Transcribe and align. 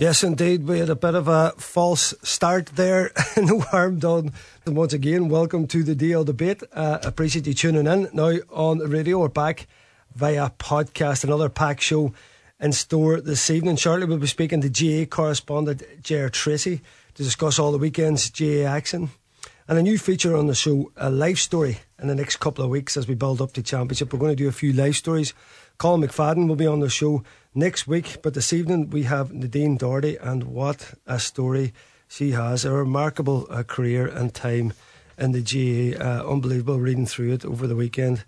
Yes, 0.00 0.22
indeed. 0.22 0.68
We 0.68 0.78
had 0.78 0.90
a 0.90 0.94
bit 0.94 1.16
of 1.16 1.26
a 1.26 1.54
false 1.56 2.14
start 2.22 2.66
there 2.76 3.10
in 3.36 3.46
the 3.46 3.56
warm. 3.72 4.32
And 4.64 4.76
once 4.76 4.92
again, 4.92 5.28
welcome 5.28 5.66
to 5.66 5.82
the 5.82 5.96
DL 5.96 6.24
debate. 6.24 6.62
Uh, 6.72 7.00
appreciate 7.02 7.48
you 7.48 7.52
tuning 7.52 7.88
in. 7.88 8.08
Now 8.12 8.34
on 8.52 8.78
the 8.78 8.86
radio, 8.86 9.18
we're 9.18 9.26
back 9.26 9.66
via 10.14 10.50
podcast, 10.50 11.24
another 11.24 11.48
pack 11.48 11.80
show 11.80 12.14
in 12.60 12.70
store 12.70 13.20
this 13.20 13.50
evening. 13.50 13.74
Shortly, 13.74 14.06
we'll 14.06 14.18
be 14.18 14.28
speaking 14.28 14.60
to 14.60 14.68
GAA 14.68 15.04
correspondent 15.12 15.82
Ger 16.00 16.30
Treacy 16.30 16.80
to 17.14 17.24
discuss 17.24 17.58
all 17.58 17.72
the 17.72 17.78
weekend's 17.78 18.30
GAA 18.30 18.68
action. 18.68 19.10
And 19.66 19.78
a 19.78 19.82
new 19.82 19.98
feature 19.98 20.36
on 20.36 20.46
the 20.46 20.54
show, 20.54 20.92
a 20.96 21.10
life 21.10 21.38
story 21.38 21.80
in 22.00 22.06
the 22.06 22.14
next 22.14 22.36
couple 22.36 22.64
of 22.64 22.70
weeks 22.70 22.96
as 22.96 23.08
we 23.08 23.16
build 23.16 23.42
up 23.42 23.52
to 23.54 23.64
championship. 23.64 24.12
We're 24.12 24.20
going 24.20 24.30
to 24.30 24.36
do 24.36 24.48
a 24.48 24.52
few 24.52 24.72
life 24.72 24.94
stories. 24.94 25.34
Colin 25.76 26.00
McFadden 26.00 26.46
will 26.46 26.56
be 26.56 26.68
on 26.68 26.78
the 26.78 26.88
show 26.88 27.24
next 27.54 27.86
week. 27.86 28.18
But 28.22 28.34
this 28.34 28.52
evening 28.52 28.90
we 28.90 29.04
have 29.04 29.32
Nadine 29.32 29.76
Doherty, 29.76 30.16
and 30.16 30.44
what 30.44 30.94
a 31.06 31.18
story 31.18 31.72
she 32.08 32.32
has! 32.32 32.64
A 32.64 32.72
remarkable 32.72 33.46
uh, 33.50 33.62
career 33.62 34.06
and 34.06 34.34
time 34.34 34.72
in 35.18 35.32
the 35.32 35.42
GAA. 35.42 36.02
Uh, 36.02 36.30
unbelievable 36.30 36.80
reading 36.80 37.06
through 37.06 37.32
it 37.32 37.44
over 37.44 37.66
the 37.66 37.76
weekend. 37.76 38.24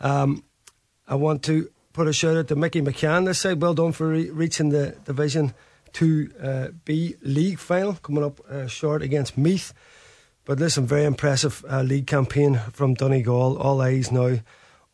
Um, 0.00 0.44
I 1.06 1.14
want 1.16 1.42
to 1.44 1.70
put 1.92 2.08
a 2.08 2.12
shout 2.12 2.36
out 2.36 2.48
to 2.48 2.56
Mickey 2.56 2.82
McCann 2.82 3.26
this 3.26 3.40
side. 3.40 3.60
Well 3.60 3.74
done 3.74 3.92
for 3.92 4.08
re- 4.08 4.30
reaching 4.30 4.70
the 4.70 4.96
Division 5.04 5.54
2B 5.92 7.14
uh, 7.14 7.16
league 7.22 7.58
final, 7.58 7.94
coming 7.94 8.24
up 8.24 8.40
uh, 8.50 8.66
short 8.66 9.02
against 9.02 9.38
Meath. 9.38 9.72
But 10.44 10.58
listen, 10.58 10.86
very 10.86 11.04
impressive 11.04 11.64
uh, 11.70 11.82
league 11.82 12.06
campaign 12.06 12.60
from 12.72 12.94
Donegal. 12.94 13.56
All 13.56 13.80
eyes 13.80 14.12
now 14.12 14.38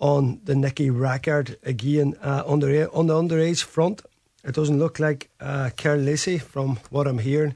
on 0.01 0.41
the 0.45 0.55
Nicky 0.55 0.91
Rackard 0.91 1.59
again 1.63 2.17
uh, 2.23 2.43
under, 2.47 2.89
on 2.93 3.07
the 3.07 3.15
underage 3.15 3.63
front. 3.63 4.03
It 4.43 4.55
doesn't 4.55 4.79
look 4.79 4.99
like 4.99 5.29
uh, 5.41 5.71
Karl 5.77 5.99
Lacey, 5.99 6.39
from 6.39 6.77
what 6.89 7.07
I'm 7.07 7.19
hearing, 7.19 7.55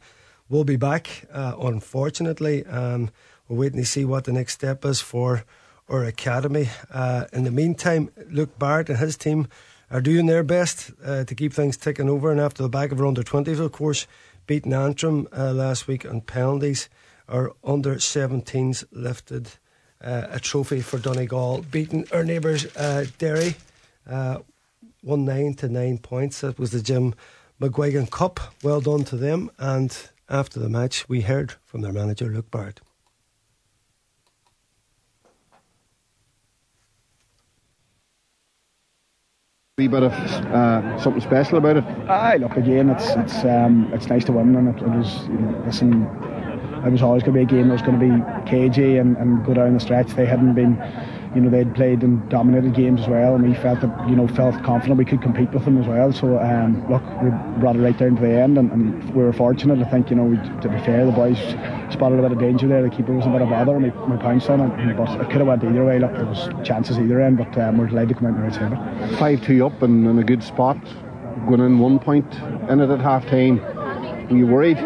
will 0.51 0.65
be 0.65 0.77
back, 0.77 1.27
uh, 1.33 1.55
unfortunately. 1.59 2.65
Um, 2.67 3.11
we're 3.49 3.57
waiting 3.57 3.81
to 3.81 3.87
see 3.87 4.05
what 4.05 4.25
the 4.25 4.33
next 4.33 4.53
step 4.53 4.85
is 4.85 5.01
for 5.01 5.45
our 5.89 6.05
academy. 6.05 6.69
Uh, 6.93 7.25
in 7.33 7.45
the 7.45 7.51
meantime, 7.51 8.11
Luke 8.29 8.59
Barrett 8.59 8.91
and 8.91 8.99
his 8.99 9.17
team 9.17 9.49
are 9.91 10.01
doing 10.01 10.27
their 10.27 10.43
best 10.43 10.91
uh, 11.05 11.25
to 11.25 11.35
keep 11.35 11.53
things 11.53 11.77
ticking 11.77 12.11
over. 12.11 12.31
And 12.31 12.41
after 12.41 12.63
the 12.63 12.69
back 12.69 12.93
of 12.93 13.01
our 13.01 13.07
under 13.07 13.23
20s, 13.23 13.61
of 13.61 13.73
course, 13.73 14.07
beating 14.47 14.73
Antrim 14.73 15.27
uh, 15.37 15.53
last 15.53 15.87
week 15.87 16.05
on 16.05 16.21
penalties, 16.21 16.89
our 17.29 17.53
under 17.65 17.95
17s 17.95 18.85
lifted 18.93 19.53
a 20.05 20.39
trophy 20.41 20.81
for 20.81 20.99
Donegal, 20.99 21.65
beating 21.71 22.07
our 22.13 22.25
neighbours 22.25 22.67
uh, 22.77 23.07
Derry, 23.19 23.57
uh, 24.09 24.39
one 25.03 25.25
nine 25.25 25.55
to 25.55 25.69
nine 25.69 25.99
points. 25.99 26.41
That 26.43 26.59
was 26.59 26.71
the 26.71 26.83
Jim 26.83 27.15
McGuigan 27.61 28.11
Cup. 28.11 28.41
Well 28.63 28.81
done 28.81 29.05
to 29.05 29.17
them. 29.17 29.51
And 29.59 29.97
after 30.29 30.61
the 30.61 30.69
match, 30.69 31.09
we 31.09 31.23
heard 31.23 31.55
from 31.65 31.81
their 31.81 31.93
manager 31.93 32.27
Luke 32.27 32.51
Barrett. 32.51 32.81
wee 39.77 39.89
bit 39.89 40.05
of 40.05 40.13
uh, 40.13 41.01
something 41.01 41.21
special 41.21 41.59
about 41.59 41.77
it. 41.77 41.85
Aye, 42.09 42.37
look 42.37 42.57
again. 42.57 42.91
It's 42.91 43.09
it's 43.11 43.45
um, 43.45 43.91
it's 43.93 44.07
nice 44.07 44.25
to 44.27 44.33
win, 44.33 44.55
and 44.55 44.69
it, 44.69 44.81
it 44.81 44.89
was 44.89 45.27
you 45.27 45.35
know, 45.35 45.63
listen 45.67 46.07
it 46.85 46.91
was 46.91 47.03
always 47.03 47.23
going 47.23 47.35
to 47.35 47.47
be 47.47 47.55
a 47.55 47.59
game 47.59 47.69
that 47.69 47.75
was 47.75 47.83
going 47.83 47.99
to 47.99 48.07
be 48.07 48.51
cagey 48.51 48.99
and, 48.99 49.17
and 49.17 49.45
go 49.45 49.55
down 49.55 49.75
the 49.75 49.81
stretch. 49.81 50.09
They 50.09 50.27
hadn't 50.27 50.55
been, 50.55 50.77
you 51.35 51.41
know, 51.41 51.51
they'd 51.51 51.75
played 51.75 52.03
and 52.03 52.29
dominated 52.29 52.75
games 52.75 53.01
as 53.01 53.09
well, 53.09 53.35
and 53.35 53.49
we 53.49 53.55
felt 53.55 53.81
that, 53.81 54.09
you 54.09 54.15
know, 54.15 54.29
felt 54.29 54.63
confident 54.63 54.99
we 54.99 55.05
could 55.05 55.23
compete 55.23 55.51
with 55.51 55.65
them 55.65 55.79
as 55.81 55.87
well. 55.87 56.13
So, 56.13 56.39
um, 56.39 56.87
look, 56.91 57.03
we 57.23 57.31
brought 57.59 57.77
it 57.77 57.81
right 57.81 57.97
down 57.97 58.17
to 58.17 58.23
the 58.23 58.29
end, 58.29 58.59
and, 58.59 58.71
and 58.71 59.15
we 59.15 59.23
were 59.23 59.33
fortunate. 59.33 59.79
I 59.79 59.91
think, 59.91 60.11
you 60.11 60.17
know, 60.17 60.25
we, 60.25 60.37
to 60.37 60.69
be 60.69 60.79
fair, 60.85 61.07
the 61.07 61.13
boys 61.13 61.39
spotted 61.93 62.19
a 62.19 62.23
bit 62.23 62.33
of 62.33 62.39
danger 62.39 62.69
there. 62.69 62.83
The 62.83 62.91
keeper 62.91 63.15
was 63.15 63.27
a 63.27 63.31
bit 63.31 63.43
of 63.43 63.49
bother, 63.49 63.75
and 63.75 63.85
we, 63.85 63.91
we 63.91 64.17
pounced 64.19 64.51
on 64.51 64.61
it. 64.61 64.97
But 64.97 65.21
it 65.21 65.31
could 65.31 65.39
have 65.39 65.47
went 65.47 65.65
either 65.65 65.85
way. 65.85 65.99
Look, 65.99 66.13
there 66.13 66.27
was 66.27 66.51
chances 66.65 66.99
either 66.99 67.21
end, 67.21 67.39
but 67.39 67.57
um, 67.59 67.79
we're 67.79 67.87
delighted 67.87 68.11
to 68.11 68.15
come 68.17 68.27
out 68.27 68.37
the 68.37 68.43
right 68.43 68.55
side. 68.55 69.19
Five 69.19 69.43
two 69.43 69.65
up 69.65 69.83
and 69.83 70.07
in 70.07 70.19
a 70.19 70.25
good 70.25 70.43
spot, 70.43 70.79
going 71.49 71.61
in 71.61 71.79
one 71.79 71.99
point 71.99 72.33
in 72.69 72.81
it 72.81 72.91
at 72.91 73.01
half 73.01 73.27
time. 73.27 73.59
Were 74.29 74.37
you 74.37 74.47
worried? 74.47 74.79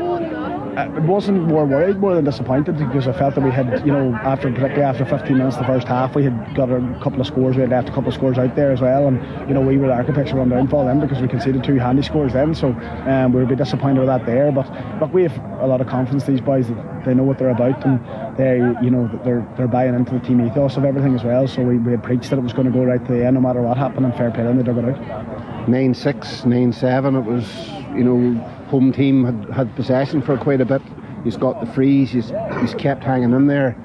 I 0.78 0.86
wasn't 1.00 1.48
more 1.48 1.66
worried, 1.66 1.98
more 1.98 2.14
than 2.14 2.24
disappointed 2.24 2.78
because 2.78 3.08
I 3.08 3.12
felt 3.12 3.34
that 3.34 3.40
we 3.40 3.50
had, 3.50 3.84
you 3.84 3.90
know, 3.90 4.14
after 4.14 4.48
particularly 4.48 4.82
after 4.82 5.04
15 5.04 5.36
minutes 5.36 5.56
the 5.56 5.64
first 5.64 5.88
half, 5.88 6.14
we 6.14 6.22
had 6.22 6.54
got 6.54 6.70
a 6.70 6.78
couple 7.02 7.20
of 7.20 7.26
scores. 7.26 7.56
We 7.56 7.62
had 7.62 7.70
left 7.70 7.88
a 7.88 7.92
couple 7.92 8.10
of 8.10 8.14
scores 8.14 8.38
out 8.38 8.54
there 8.54 8.70
as 8.70 8.80
well, 8.80 9.08
and 9.08 9.18
you 9.48 9.54
know, 9.54 9.60
we 9.60 9.76
were 9.76 9.88
the 9.88 9.94
architects 9.94 10.30
of 10.30 10.48
downfall 10.48 10.86
then 10.86 11.00
because 11.00 11.20
we 11.20 11.26
conceded 11.26 11.64
two 11.64 11.78
handy 11.78 12.02
scores 12.02 12.32
then. 12.32 12.54
So 12.54 12.68
um, 13.08 13.32
we 13.32 13.40
would 13.40 13.48
be 13.48 13.56
disappointed 13.56 13.98
with 13.98 14.06
that 14.06 14.24
there. 14.24 14.52
But 14.52 14.70
look, 15.00 15.12
we 15.12 15.24
have 15.24 15.36
a 15.60 15.66
lot 15.66 15.80
of 15.80 15.88
confidence 15.88 16.22
these 16.26 16.40
boys 16.40 16.68
that 16.68 17.04
they 17.04 17.12
know 17.12 17.24
what 17.24 17.38
they're 17.38 17.50
about 17.50 17.84
and 17.84 17.98
they, 18.36 18.58
you 18.80 18.90
know, 18.90 19.10
they're 19.24 19.44
they're 19.56 19.66
buying 19.66 19.96
into 19.96 20.12
the 20.12 20.20
team 20.20 20.40
ethos 20.46 20.76
of 20.76 20.84
everything 20.84 21.16
as 21.16 21.24
well. 21.24 21.48
So 21.48 21.60
we, 21.62 21.78
we 21.78 21.90
had 21.90 22.04
preached 22.04 22.30
that 22.30 22.38
it 22.38 22.42
was 22.42 22.52
going 22.52 22.66
to 22.66 22.72
go 22.72 22.84
right 22.84 23.04
to 23.04 23.12
the 23.12 23.26
end, 23.26 23.34
no 23.34 23.40
matter 23.40 23.60
what 23.62 23.76
happened, 23.76 24.06
and 24.06 24.14
fair 24.14 24.30
play, 24.30 24.46
and 24.46 24.56
they 24.56 24.62
dug 24.62 24.78
it 24.78 24.84
out. 24.84 25.68
Nine 25.68 25.92
six, 25.92 26.44
nine 26.44 26.72
seven. 26.72 27.16
It 27.16 27.24
was, 27.24 27.68
you 27.96 28.04
know, 28.04 28.57
home 28.68 28.92
team 28.92 29.24
had, 29.24 29.54
had 29.54 29.76
possession 29.76 30.22
for 30.22 30.36
quite 30.36 30.60
a 30.60 30.64
bit. 30.64 30.82
He's 31.24 31.36
got 31.36 31.60
the 31.64 31.72
freeze. 31.72 32.10
He's, 32.10 32.32
he's 32.60 32.74
kept 32.74 33.02
hanging 33.02 33.32
in 33.32 33.46
there. 33.46 33.76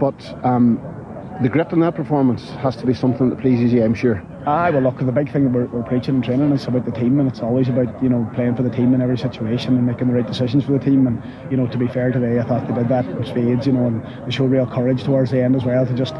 But 0.00 0.44
um, 0.44 0.80
the 1.42 1.48
grip 1.48 1.72
in 1.72 1.80
that 1.80 1.94
performance 1.94 2.50
has 2.50 2.76
to 2.76 2.86
be 2.86 2.94
something 2.94 3.30
that 3.30 3.40
pleases 3.40 3.72
you, 3.72 3.84
I'm 3.84 3.94
sure. 3.94 4.22
Aye, 4.46 4.70
well, 4.70 4.82
look, 4.82 4.98
the 4.98 5.12
big 5.12 5.30
thing 5.32 5.44
that 5.44 5.52
we're, 5.52 5.66
we're 5.66 5.82
preaching 5.82 6.14
and 6.14 6.24
training 6.24 6.52
is 6.52 6.66
about 6.66 6.84
the 6.84 6.92
team, 6.92 7.18
and 7.18 7.28
it's 7.28 7.40
always 7.40 7.68
about 7.68 8.02
you 8.02 8.08
know 8.08 8.30
playing 8.34 8.54
for 8.54 8.62
the 8.62 8.70
team 8.70 8.94
in 8.94 9.02
every 9.02 9.18
situation 9.18 9.76
and 9.76 9.84
making 9.84 10.06
the 10.06 10.14
right 10.14 10.26
decisions 10.26 10.64
for 10.64 10.72
the 10.72 10.78
team. 10.78 11.06
And 11.06 11.22
you 11.50 11.56
know, 11.56 11.66
to 11.66 11.76
be 11.76 11.88
fair 11.88 12.12
today, 12.12 12.38
I 12.38 12.44
thought 12.44 12.66
they 12.68 12.74
did 12.74 12.88
that 12.88 13.04
in 13.04 13.26
spades. 13.26 13.66
You 13.66 13.72
know, 13.72 13.86
and 13.86 14.02
they 14.24 14.30
showed 14.30 14.50
real 14.50 14.66
courage 14.66 15.02
towards 15.02 15.32
the 15.32 15.42
end 15.42 15.56
as 15.56 15.64
well 15.64 15.84
to 15.84 15.92
just 15.92 16.14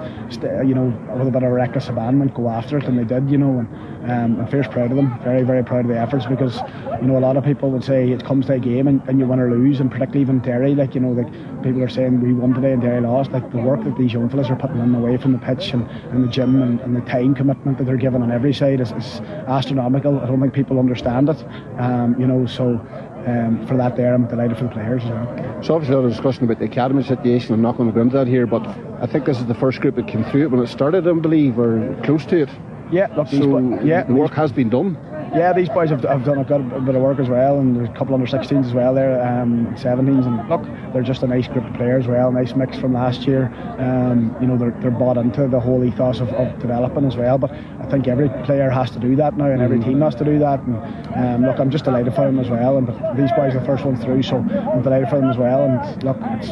you 0.66 0.74
know 0.74 0.86
with 1.16 1.28
a 1.28 1.30
bit 1.30 1.42
of 1.44 1.52
reckless 1.52 1.88
abandonment 1.88 2.34
go 2.34 2.48
after 2.48 2.78
it, 2.78 2.84
and 2.84 2.98
they 2.98 3.04
did. 3.04 3.30
You 3.30 3.38
know, 3.38 3.60
and 3.60 4.10
um, 4.10 4.40
I'm 4.40 4.48
fierce 4.48 4.66
proud 4.66 4.90
of 4.90 4.96
them. 4.96 5.18
Very, 5.22 5.42
very 5.42 5.62
proud 5.62 5.84
of 5.84 5.88
the 5.88 5.98
efforts 5.98 6.26
because 6.26 6.56
you 7.00 7.06
know 7.06 7.18
a 7.18 7.20
lot 7.20 7.36
of 7.36 7.44
people 7.44 7.70
would 7.70 7.84
say 7.84 8.10
it 8.10 8.24
comes 8.24 8.46
to 8.46 8.54
a 8.54 8.58
game 8.58 8.88
and, 8.88 9.00
and 9.08 9.20
you 9.20 9.26
win 9.26 9.38
or 9.38 9.50
lose, 9.50 9.80
and 9.80 9.90
particularly 9.90 10.22
even 10.22 10.40
Derry, 10.40 10.74
like 10.74 10.94
you 10.94 11.00
know, 11.00 11.12
like 11.12 11.30
people 11.62 11.82
are 11.82 11.88
saying 11.88 12.20
we 12.20 12.34
won 12.34 12.52
today 12.52 12.72
and 12.72 12.82
Derry 12.82 13.00
lost. 13.00 13.30
Like 13.30 13.48
the 13.52 13.58
work 13.58 13.84
that 13.84 13.96
these 13.96 14.12
young 14.12 14.28
fellas 14.28 14.50
are 14.50 14.56
putting 14.56 14.78
in 14.78 14.94
away 14.94 15.16
from 15.18 15.32
the 15.32 15.38
pitch 15.38 15.72
and, 15.72 15.88
and 16.10 16.24
the 16.24 16.28
gym 16.28 16.60
and, 16.62 16.80
and 16.80 16.96
the 16.96 17.00
time 17.02 17.34
commitment 17.34 17.78
that 17.78 17.84
they're 17.84 17.96
given 18.08 18.22
on 18.22 18.30
every 18.30 18.54
side 18.54 18.80
is, 18.80 18.90
is 18.92 19.20
astronomical. 19.46 20.18
I 20.18 20.26
don't 20.26 20.40
think 20.40 20.54
people 20.54 20.78
understand 20.78 21.28
it. 21.28 21.44
Um, 21.78 22.18
you 22.18 22.26
know, 22.26 22.46
so. 22.46 22.80
Um, 23.26 23.66
for 23.66 23.76
that 23.76 23.94
there, 23.96 24.14
I'm 24.14 24.26
delighted 24.26 24.56
for 24.56 24.64
the 24.64 24.70
players 24.70 25.04
as 25.04 25.10
well. 25.10 25.62
So 25.62 25.74
obviously 25.74 25.96
a 25.96 25.98
lot 25.98 26.06
of 26.06 26.12
discussion 26.12 26.44
about 26.44 26.60
the 26.60 26.64
academy 26.64 27.02
situation. 27.02 27.52
I'm 27.52 27.60
not 27.60 27.76
going 27.76 27.90
to 27.90 27.94
go 27.94 28.00
into 28.00 28.16
that 28.16 28.26
here, 28.26 28.46
but 28.46 28.66
I 29.02 29.06
think 29.06 29.26
this 29.26 29.38
is 29.38 29.44
the 29.44 29.56
first 29.56 29.80
group 29.80 29.96
that 29.96 30.08
came 30.08 30.24
through 30.24 30.44
it 30.44 30.50
when 30.50 30.62
it 30.62 30.68
started, 30.68 31.06
I 31.06 31.12
believe, 31.12 31.58
or 31.58 31.94
close 32.04 32.24
to 32.26 32.44
it. 32.44 32.48
Yeah, 32.90 33.08
look, 33.16 33.28
so 33.28 33.58
yeah, 33.82 34.04
the 34.04 34.14
work 34.14 34.32
has 34.32 34.50
been 34.50 34.70
done. 34.70 34.96
Yeah, 35.34 35.52
these 35.52 35.68
boys 35.68 35.90
have, 35.90 36.02
have 36.04 36.24
done 36.24 36.38
a 36.38 36.44
good 36.44 36.60
a 36.72 36.80
bit 36.80 36.94
of 36.94 37.02
work 37.02 37.18
as 37.18 37.28
well, 37.28 37.58
and 37.58 37.76
there's 37.76 37.88
a 37.88 37.92
couple 37.92 38.14
under 38.14 38.26
16s 38.26 38.64
as 38.64 38.72
well 38.72 38.94
there, 38.94 39.22
um, 39.22 39.66
17s, 39.76 40.26
and 40.26 40.48
look, 40.48 40.62
they're 40.94 41.02
just 41.02 41.22
a 41.22 41.26
nice 41.26 41.46
group 41.46 41.66
of 41.66 41.74
players 41.74 42.04
as 42.04 42.08
well, 42.08 42.32
nice 42.32 42.54
mix 42.54 42.78
from 42.78 42.94
last 42.94 43.26
year. 43.26 43.52
Um, 43.78 44.34
you 44.40 44.46
know, 44.46 44.56
they're, 44.56 44.70
they're 44.80 44.90
bought 44.90 45.18
into 45.18 45.46
the 45.46 45.60
whole 45.60 45.84
ethos 45.84 46.20
of, 46.20 46.30
of 46.30 46.58
developing 46.60 47.04
as 47.04 47.16
well, 47.16 47.36
but 47.36 47.52
I 47.52 47.86
think 47.90 48.08
every 48.08 48.30
player 48.46 48.70
has 48.70 48.90
to 48.92 48.98
do 48.98 49.16
that 49.16 49.36
now, 49.36 49.50
and 49.50 49.60
every 49.60 49.80
team 49.80 50.00
has 50.00 50.14
to 50.16 50.24
do 50.24 50.38
that. 50.38 50.60
And 50.60 50.76
um, 51.14 51.44
look, 51.44 51.58
I'm 51.58 51.70
just 51.70 51.84
delighted 51.84 52.14
for 52.14 52.24
them 52.24 52.38
as 52.38 52.48
well, 52.48 52.78
and 52.78 52.88
these 53.18 53.30
boys 53.32 53.54
are 53.54 53.60
the 53.60 53.66
first 53.66 53.84
ones 53.84 54.02
through, 54.02 54.22
so 54.22 54.38
I'm 54.38 54.82
delighted 54.82 55.10
for 55.10 55.20
them 55.20 55.28
as 55.28 55.36
well. 55.36 55.64
And 55.64 56.04
look, 56.04 56.16
it's 56.40 56.48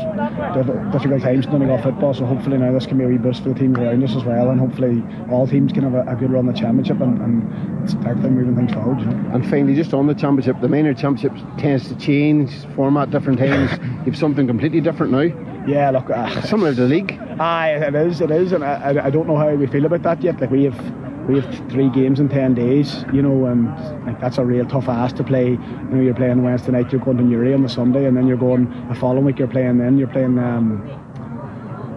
difficult 0.92 1.22
times 1.22 1.46
in 1.46 1.52
Donegal 1.52 1.78
football, 1.78 2.12
so 2.12 2.26
hopefully 2.26 2.58
now 2.58 2.72
this 2.72 2.84
can 2.84 2.98
be 2.98 3.04
a 3.04 3.08
wee 3.08 3.16
boost 3.16 3.42
for 3.42 3.48
the 3.48 3.58
teams 3.58 3.78
around 3.78 4.04
us 4.04 4.14
as 4.14 4.24
well, 4.24 4.50
and 4.50 4.60
hopefully 4.60 5.02
all 5.30 5.46
teams 5.46 5.72
can 5.72 5.82
have 5.82 5.94
a, 5.94 6.10
a 6.10 6.14
good 6.14 6.30
run 6.30 6.46
in 6.46 6.52
the 6.52 6.60
championship 6.60 7.00
and, 7.00 7.22
and 7.22 7.90
start 7.90 8.20
them 8.20 8.34
moving 8.34 8.54
things 8.54 8.65
forward. 8.72 9.00
You 9.00 9.06
know? 9.06 9.34
And 9.34 9.48
finally, 9.48 9.74
just 9.74 9.94
on 9.94 10.06
the 10.06 10.14
championship, 10.14 10.60
the 10.60 10.68
minor 10.68 10.94
championship 10.94 11.32
tends 11.58 11.88
to 11.88 11.96
change 11.96 12.52
format 12.74 13.10
different 13.10 13.38
times. 13.38 13.70
You've 14.06 14.16
something 14.16 14.46
completely 14.46 14.80
different 14.80 15.12
now. 15.12 15.66
Yeah, 15.66 15.90
look, 15.90 16.10
uh, 16.10 16.40
similar 16.42 16.74
to 16.74 16.82
the 16.82 16.86
league. 16.86 17.18
Aye, 17.40 17.74
it 17.74 17.94
is, 17.94 18.20
it 18.20 18.30
is, 18.30 18.52
and 18.52 18.64
I, 18.64 19.06
I 19.06 19.10
don't 19.10 19.26
know 19.26 19.36
how 19.36 19.52
we 19.52 19.66
feel 19.66 19.84
about 19.84 20.02
that 20.02 20.22
yet. 20.22 20.40
Like 20.40 20.50
we 20.50 20.64
have 20.64 20.78
we 21.26 21.40
have 21.40 21.70
three 21.70 21.90
games 21.90 22.20
in 22.20 22.28
10 22.28 22.54
days, 22.54 23.04
you 23.12 23.20
know, 23.20 23.46
and 23.46 23.66
like 24.06 24.20
that's 24.20 24.38
a 24.38 24.44
real 24.44 24.64
tough 24.64 24.88
ask 24.88 25.16
to 25.16 25.24
play. 25.24 25.50
You 25.50 25.88
know, 25.90 26.00
you're 26.00 26.14
playing 26.14 26.44
Wednesday 26.44 26.70
night, 26.70 26.92
you're 26.92 27.00
going 27.00 27.16
to 27.16 27.24
Newry 27.24 27.52
on 27.52 27.62
the 27.62 27.68
Sunday, 27.68 28.04
and 28.04 28.16
then 28.16 28.28
you're 28.28 28.36
going 28.36 28.70
the 28.88 28.94
following 28.94 29.24
week, 29.24 29.40
you're 29.40 29.48
playing 29.48 29.78
then, 29.78 29.98
you're 29.98 30.08
playing 30.08 30.38
um, 30.38 30.88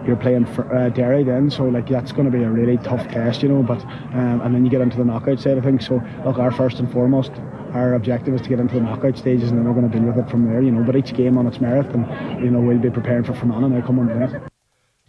you're 0.06 0.16
playing 0.16 0.46
for, 0.46 0.74
uh, 0.74 0.88
Derry 0.88 1.22
then, 1.22 1.50
so 1.50 1.64
like 1.64 1.88
that's 1.88 2.12
going 2.12 2.30
to 2.30 2.36
be 2.36 2.42
a 2.42 2.50
really 2.50 2.78
tough 2.78 3.06
test, 3.08 3.42
you 3.42 3.48
know. 3.48 3.62
But 3.62 3.82
um, 3.84 4.40
and 4.42 4.54
then 4.54 4.64
you 4.64 4.70
get 4.70 4.80
into 4.80 4.96
the 4.96 5.04
knockout 5.04 5.40
side 5.40 5.58
of 5.58 5.64
things. 5.64 5.86
So 5.86 6.02
look, 6.24 6.38
our 6.38 6.50
first 6.50 6.78
and 6.78 6.90
foremost, 6.90 7.32
our 7.72 7.94
objective 7.94 8.34
is 8.34 8.40
to 8.42 8.48
get 8.48 8.60
into 8.60 8.74
the 8.74 8.80
knockout 8.80 9.18
stages, 9.18 9.50
and 9.50 9.58
then 9.58 9.66
we're 9.66 9.78
going 9.78 9.90
to 9.90 9.98
deal 9.98 10.06
with 10.06 10.18
it 10.18 10.30
from 10.30 10.46
there, 10.46 10.62
you 10.62 10.70
know. 10.70 10.82
But 10.82 10.96
each 10.96 11.14
game 11.14 11.38
on 11.38 11.46
its 11.46 11.60
merit, 11.60 11.86
and 11.94 12.42
you 12.42 12.50
know 12.50 12.60
we'll 12.60 12.78
be 12.78 12.90
preparing 12.90 13.24
for 13.24 13.34
Fermanagh 13.34 13.68
now 13.68 13.86
come 13.86 13.98
on 13.98 14.06
the 14.06 14.50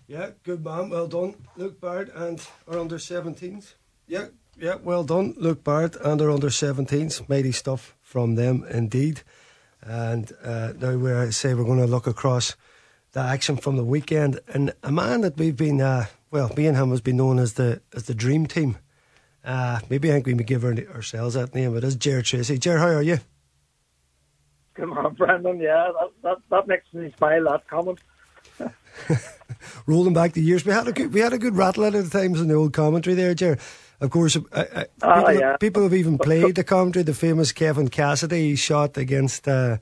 Yeah, 0.07 0.31
good 0.43 0.63
man, 0.63 0.89
well 0.89 1.07
done, 1.07 1.35
Luke 1.55 1.79
Barrett 1.79 2.09
and 2.13 2.45
our 2.67 2.79
under 2.79 2.97
17s. 2.97 3.75
Yeah, 4.07 4.27
yeah, 4.57 4.75
well 4.75 5.03
done, 5.03 5.35
Luke 5.37 5.63
Barrett 5.63 5.95
and 5.95 6.21
our 6.21 6.29
under 6.29 6.49
17s. 6.49 7.27
Mighty 7.29 7.51
stuff 7.51 7.95
from 8.01 8.35
them 8.35 8.65
indeed. 8.69 9.21
And 9.81 10.31
uh, 10.43 10.73
now 10.77 10.95
we 10.95 11.31
say 11.31 11.53
we're 11.53 11.63
going 11.63 11.79
to 11.79 11.87
look 11.87 12.05
across 12.05 12.55
the 13.13 13.19
action 13.19 13.57
from 13.57 13.77
the 13.77 13.83
weekend. 13.83 14.39
And 14.47 14.73
a 14.83 14.91
man 14.91 15.21
that 15.21 15.37
we've 15.37 15.55
been, 15.55 15.81
uh, 15.81 16.05
well, 16.29 16.51
me 16.55 16.67
and 16.67 16.77
him 16.77 16.91
has 16.91 17.01
been 17.01 17.17
known 17.17 17.39
as 17.39 17.53
the 17.53 17.81
as 17.95 18.03
the 18.03 18.15
dream 18.15 18.45
team. 18.45 18.77
Uh, 19.43 19.79
maybe 19.89 20.09
I 20.09 20.13
think 20.13 20.27
we 20.27 20.33
may 20.33 20.43
give 20.43 20.63
our, 20.63 20.73
ourselves 20.93 21.33
that 21.33 21.55
name. 21.55 21.75
It 21.75 21.83
is 21.83 21.95
Ger 21.95 22.21
Treacy. 22.21 22.59
Ger, 22.59 22.77
how 22.77 22.87
are 22.87 23.01
you? 23.01 23.19
Come 24.75 24.93
on, 24.93 25.13
Brendan. 25.15 25.59
Yeah, 25.59 25.91
that, 25.99 26.09
that, 26.23 26.37
that 26.49 26.67
makes 26.67 26.85
me 26.93 27.13
smile. 27.17 27.43
That 27.45 27.67
comment. 27.67 27.99
Rolling 29.85 30.13
back 30.13 30.33
the 30.33 30.41
years, 30.41 30.65
we 30.65 30.71
had 30.71 30.87
a 30.87 30.91
good 30.91 31.13
we 31.13 31.19
had 31.19 31.33
a 31.33 31.37
good 31.37 31.55
rattle 31.55 31.85
at 31.85 31.93
the 31.93 32.09
times 32.09 32.39
in 32.39 32.47
the 32.47 32.53
old 32.53 32.73
commentary 32.73 33.15
there, 33.15 33.33
Ger. 33.33 33.57
Of 33.99 34.09
course, 34.09 34.35
uh, 34.35 34.41
uh, 34.51 34.83
ah, 35.03 35.15
people, 35.15 35.33
yeah. 35.33 35.57
people, 35.57 35.83
have 35.83 35.93
even 35.93 36.17
played 36.19 36.55
the 36.55 36.63
commentary. 36.63 37.03
The 37.03 37.13
famous 37.13 37.51
Kevin 37.51 37.89
Cassidy 37.89 38.55
shot 38.55 38.97
against 38.97 39.47
uh, 39.47 39.77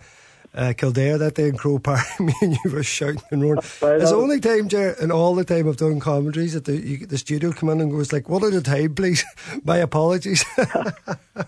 uh, 0.53 0.73
Kildare 0.75 1.17
that 1.17 1.35
day 1.35 1.49
in 1.49 1.57
Croke 1.57 1.83
Park. 1.83 2.05
Me 2.19 2.33
and 2.41 2.57
you 2.63 2.71
were 2.71 2.83
shouting 2.83 3.21
and 3.31 3.41
roaring. 3.41 3.59
It's 3.59 3.79
the 3.79 4.15
only 4.15 4.39
time, 4.39 4.67
Ger, 4.67 4.95
and 5.01 5.11
all 5.11 5.35
the 5.35 5.43
time 5.43 5.67
I've 5.67 5.77
done 5.77 5.99
commentaries 5.99 6.53
that 6.53 6.65
the, 6.65 6.77
you, 6.77 7.05
the 7.05 7.17
studio 7.17 7.51
come 7.51 7.69
in 7.69 7.81
and 7.81 7.91
goes 7.91 8.11
like, 8.11 8.29
"What 8.29 8.43
at 8.43 8.53
a 8.53 8.61
time, 8.61 8.95
please." 8.95 9.23
My 9.63 9.77
apologies. 9.77 10.43
that 10.55 11.47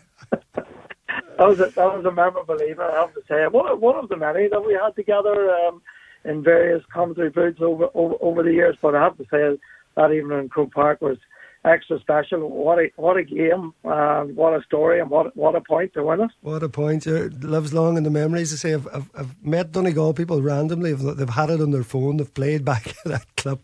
was 1.39 1.59
a, 1.59 1.67
that 1.67 1.77
was 1.77 2.05
a 2.05 2.11
memorable 2.11 2.61
evening. 2.61 2.79
I 2.79 2.99
have 2.99 3.13
to 3.13 3.21
say, 3.27 3.47
one 3.47 3.79
one 3.79 3.95
of 3.95 4.09
the 4.09 4.17
many 4.17 4.47
that 4.47 4.65
we 4.65 4.73
had 4.73 4.95
together 4.95 5.49
um, 5.51 5.81
in 6.23 6.43
various 6.43 6.83
commentary 6.93 7.29
booths 7.29 7.61
over, 7.61 7.87
over 7.93 8.15
over 8.21 8.43
the 8.43 8.53
years. 8.53 8.77
But 8.81 8.95
I 8.95 9.03
have 9.03 9.17
to 9.17 9.25
say 9.31 9.57
that 9.95 10.11
evening 10.11 10.39
in 10.39 10.49
Croke 10.49 10.73
Park 10.73 11.01
was 11.01 11.17
extra 11.63 11.99
special. 11.99 12.49
What 12.49 12.79
a 12.79 12.91
what 12.95 13.17
a 13.17 13.23
game! 13.23 13.73
Uh, 13.83 14.23
what 14.23 14.53
a 14.53 14.63
story, 14.63 14.99
and 14.99 15.09
what 15.09 15.35
what 15.35 15.55
a 15.55 15.61
point 15.61 15.93
to 15.93 16.03
win 16.03 16.21
it. 16.21 16.31
What 16.41 16.63
a 16.63 16.69
point! 16.69 17.07
It 17.07 17.43
lives 17.43 17.73
long 17.73 17.97
in 17.97 18.03
the 18.03 18.09
memories. 18.09 18.53
I 18.53 18.55
say 18.57 18.73
I've, 18.73 18.87
I've, 18.93 19.09
I've 19.15 19.43
met 19.43 19.71
Donegal 19.71 20.13
people 20.13 20.41
randomly. 20.41 20.93
They've 20.93 21.29
had 21.29 21.49
it 21.49 21.61
on 21.61 21.71
their 21.71 21.83
phone. 21.83 22.17
They've 22.17 22.33
played 22.33 22.65
back 22.71 22.87
at 22.87 23.03
that 23.05 23.35
club. 23.35 23.59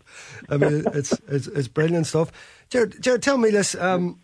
I 0.49 0.57
mean, 0.57 0.83
it's 0.93 1.13
it's 1.27 1.47
it's 1.47 1.67
brilliant 1.67 2.07
stuff. 2.07 2.31
Jared, 2.69 3.01
Jared 3.01 3.21
tell 3.21 3.37
me 3.37 3.49
this. 3.49 3.75
Um, 3.75 4.21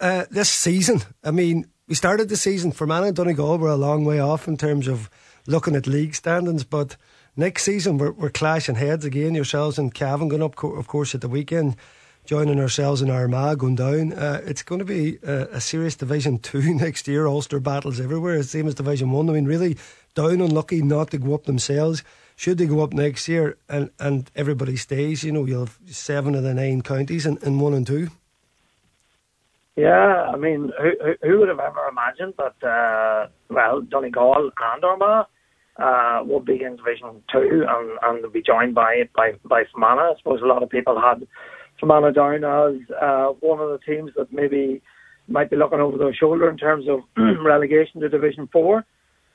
uh, 0.00 0.24
this 0.28 0.50
season, 0.50 1.02
I 1.22 1.30
mean, 1.30 1.70
we 1.86 1.94
started 1.94 2.28
the 2.28 2.36
season 2.36 2.72
Fermanagh 2.72 3.08
and 3.08 3.16
Donegal. 3.16 3.58
We're 3.58 3.68
a 3.68 3.76
long 3.76 4.04
way 4.04 4.18
off 4.18 4.48
in 4.48 4.56
terms 4.56 4.88
of 4.88 5.08
looking 5.46 5.76
at 5.76 5.86
league 5.86 6.16
standings, 6.16 6.64
but 6.64 6.96
next 7.36 7.62
season 7.62 7.96
we're, 7.96 8.10
we're 8.10 8.28
clashing 8.28 8.74
heads 8.74 9.04
again. 9.04 9.36
Yourselves 9.36 9.78
and 9.78 9.94
Cavan 9.94 10.28
going 10.28 10.42
up, 10.42 10.62
of 10.64 10.88
course, 10.88 11.14
at 11.14 11.20
the 11.20 11.28
weekend 11.28 11.76
joining 12.28 12.60
ourselves 12.60 13.00
in 13.00 13.08
Armagh 13.08 13.58
going 13.58 13.74
down. 13.74 14.12
Uh, 14.12 14.42
it's 14.44 14.62
going 14.62 14.80
to 14.80 14.84
be 14.84 15.18
a, 15.22 15.46
a, 15.52 15.60
serious 15.62 15.96
Division 15.96 16.38
2 16.42 16.74
next 16.74 17.08
year. 17.08 17.26
Ulster 17.26 17.58
battles 17.58 17.98
everywhere. 17.98 18.42
Same 18.42 18.68
as 18.68 18.74
Division 18.74 19.10
1. 19.10 19.30
I 19.30 19.32
mean, 19.32 19.46
really 19.46 19.78
down 20.14 20.42
unlucky 20.42 20.82
not 20.82 21.10
to 21.12 21.18
go 21.18 21.32
up 21.32 21.44
themselves. 21.44 22.04
Should 22.36 22.58
they 22.58 22.66
go 22.66 22.80
up 22.80 22.92
next 22.92 23.28
year 23.28 23.56
and, 23.66 23.88
and 23.98 24.30
everybody 24.36 24.76
stays, 24.76 25.24
you 25.24 25.32
know, 25.32 25.46
you'll 25.46 25.64
have 25.64 25.78
seven 25.86 26.34
of 26.34 26.42
the 26.42 26.52
nine 26.52 26.82
counties 26.82 27.24
in, 27.24 27.38
in 27.38 27.60
one 27.60 27.72
and 27.72 27.86
two. 27.86 28.08
Yeah, 29.76 30.30
I 30.30 30.36
mean, 30.36 30.70
who, 30.78 31.14
who 31.22 31.38
would 31.38 31.48
have 31.48 31.60
ever 31.60 31.88
imagined 31.90 32.34
that, 32.36 32.62
uh, 32.62 33.28
well, 33.48 33.80
Donegal 33.80 34.50
and 34.74 34.84
Armagh 34.84 35.26
uh, 35.78 36.24
will 36.26 36.40
be 36.40 36.62
in 36.62 36.76
Division 36.76 37.22
2 37.32 37.64
and, 37.66 37.98
and 38.02 38.32
be 38.34 38.42
joined 38.42 38.74
by, 38.74 39.08
by, 39.16 39.32
by 39.46 39.64
Fermanagh. 39.72 40.12
I 40.12 40.14
suppose 40.18 40.42
a 40.42 40.46
lot 40.46 40.62
of 40.62 40.68
people 40.68 41.00
had 41.00 41.26
Fermanagh 41.80 42.12
down 42.12 42.44
as 42.44 42.90
uh, 43.00 43.28
one 43.40 43.60
of 43.60 43.70
the 43.70 43.78
teams 43.86 44.12
that 44.16 44.32
maybe 44.32 44.82
might 45.28 45.50
be 45.50 45.56
looking 45.56 45.80
over 45.80 45.98
their 45.98 46.14
shoulder 46.14 46.48
in 46.48 46.56
terms 46.56 46.86
of 46.88 47.00
relegation 47.16 48.00
to 48.00 48.08
Division 48.08 48.48
Four. 48.52 48.84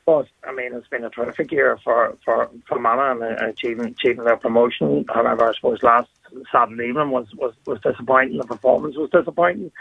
But 0.05 0.27
I 0.43 0.53
mean, 0.53 0.73
it's 0.73 0.87
been 0.87 1.05
a 1.05 1.09
terrific 1.09 1.51
year 1.51 1.79
for 1.83 2.17
for 2.25 2.49
Fermanagh 2.67 3.11
and 3.11 3.23
uh, 3.23 3.47
achieving 3.47 3.87
achieving 3.87 4.25
their 4.25 4.37
promotion. 4.37 5.05
However, 5.07 5.49
I 5.49 5.53
suppose 5.53 5.81
last 5.81 6.09
Saturday 6.51 6.89
evening 6.89 7.11
was 7.11 7.27
was 7.35 7.53
was 7.65 7.79
disappointing. 7.81 8.37
The 8.37 8.43
performance 8.43 8.97
was 8.97 9.09
disappointing, 9.11 9.71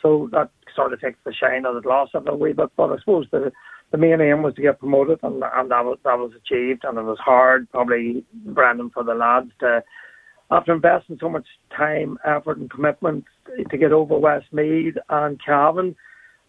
so 0.00 0.28
that 0.32 0.50
sort 0.74 0.92
of 0.92 1.00
takes 1.00 1.18
the 1.24 1.34
shine 1.34 1.66
of 1.66 1.82
the 1.82 1.88
loss 1.88 2.10
of 2.14 2.26
it 2.26 2.32
a 2.32 2.36
wee 2.36 2.52
bit. 2.52 2.70
But 2.76 2.92
I 2.92 2.98
suppose 2.98 3.26
the 3.30 3.52
the 3.90 3.98
main 3.98 4.20
aim 4.20 4.42
was 4.42 4.54
to 4.54 4.62
get 4.62 4.78
promoted, 4.78 5.20
and 5.22 5.42
and 5.42 5.70
that 5.70 5.84
was 5.84 5.98
that 6.04 6.18
was 6.18 6.32
achieved. 6.32 6.84
And 6.84 6.96
it 6.96 7.02
was 7.02 7.18
hard, 7.18 7.70
probably 7.70 8.24
Brendan 8.32 8.90
for 8.90 9.04
the 9.04 9.14
lads 9.14 9.50
to 9.60 9.84
after 10.50 10.72
investing 10.72 11.18
so 11.20 11.28
much 11.28 11.46
time, 11.76 12.18
effort, 12.24 12.58
and 12.58 12.70
commitment 12.70 13.24
to 13.70 13.78
get 13.78 13.92
over 13.92 14.18
Westmeath 14.18 14.94
and 15.08 15.40
Cavan 15.44 15.96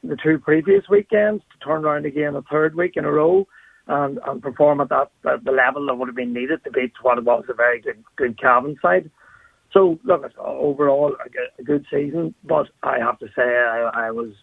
the 0.04 0.18
two 0.24 0.38
previous 0.38 0.84
weekends 0.90 1.44
to 1.52 1.66
turn 1.66 1.84
around 1.84 2.06
again 2.06 2.36
a 2.36 2.42
third 2.44 2.76
week 2.76 2.94
in 2.96 3.06
a 3.06 3.12
row 3.12 3.48
and, 3.88 4.20
and 4.28 4.42
perform 4.42 4.82
at 4.82 4.90
that 4.90 5.10
at 5.30 5.44
the 5.44 5.52
level 5.52 5.86
that 5.88 5.96
would 5.96 6.08
have 6.08 6.16
been 6.16 6.34
needed 6.34 6.64
to 6.64 6.72
beat 6.72 6.92
what 7.02 7.24
was 7.24 7.46
a 7.50 7.54
very 7.54 7.82
good 7.82 8.04
good 8.16 8.40
Cavan 8.40 8.78
side. 8.82 9.10
So 9.74 10.00
look, 10.04 10.24
uh, 10.24 10.44
overall 10.44 11.16
a, 11.16 11.62
a 11.62 11.64
good 11.64 11.86
season, 11.92 12.34
but 12.44 12.68
I 12.84 13.00
have 13.00 13.20
to 13.20 13.28
say 13.36 13.44
I, 13.44 14.08
I 14.08 14.12
was 14.12 14.34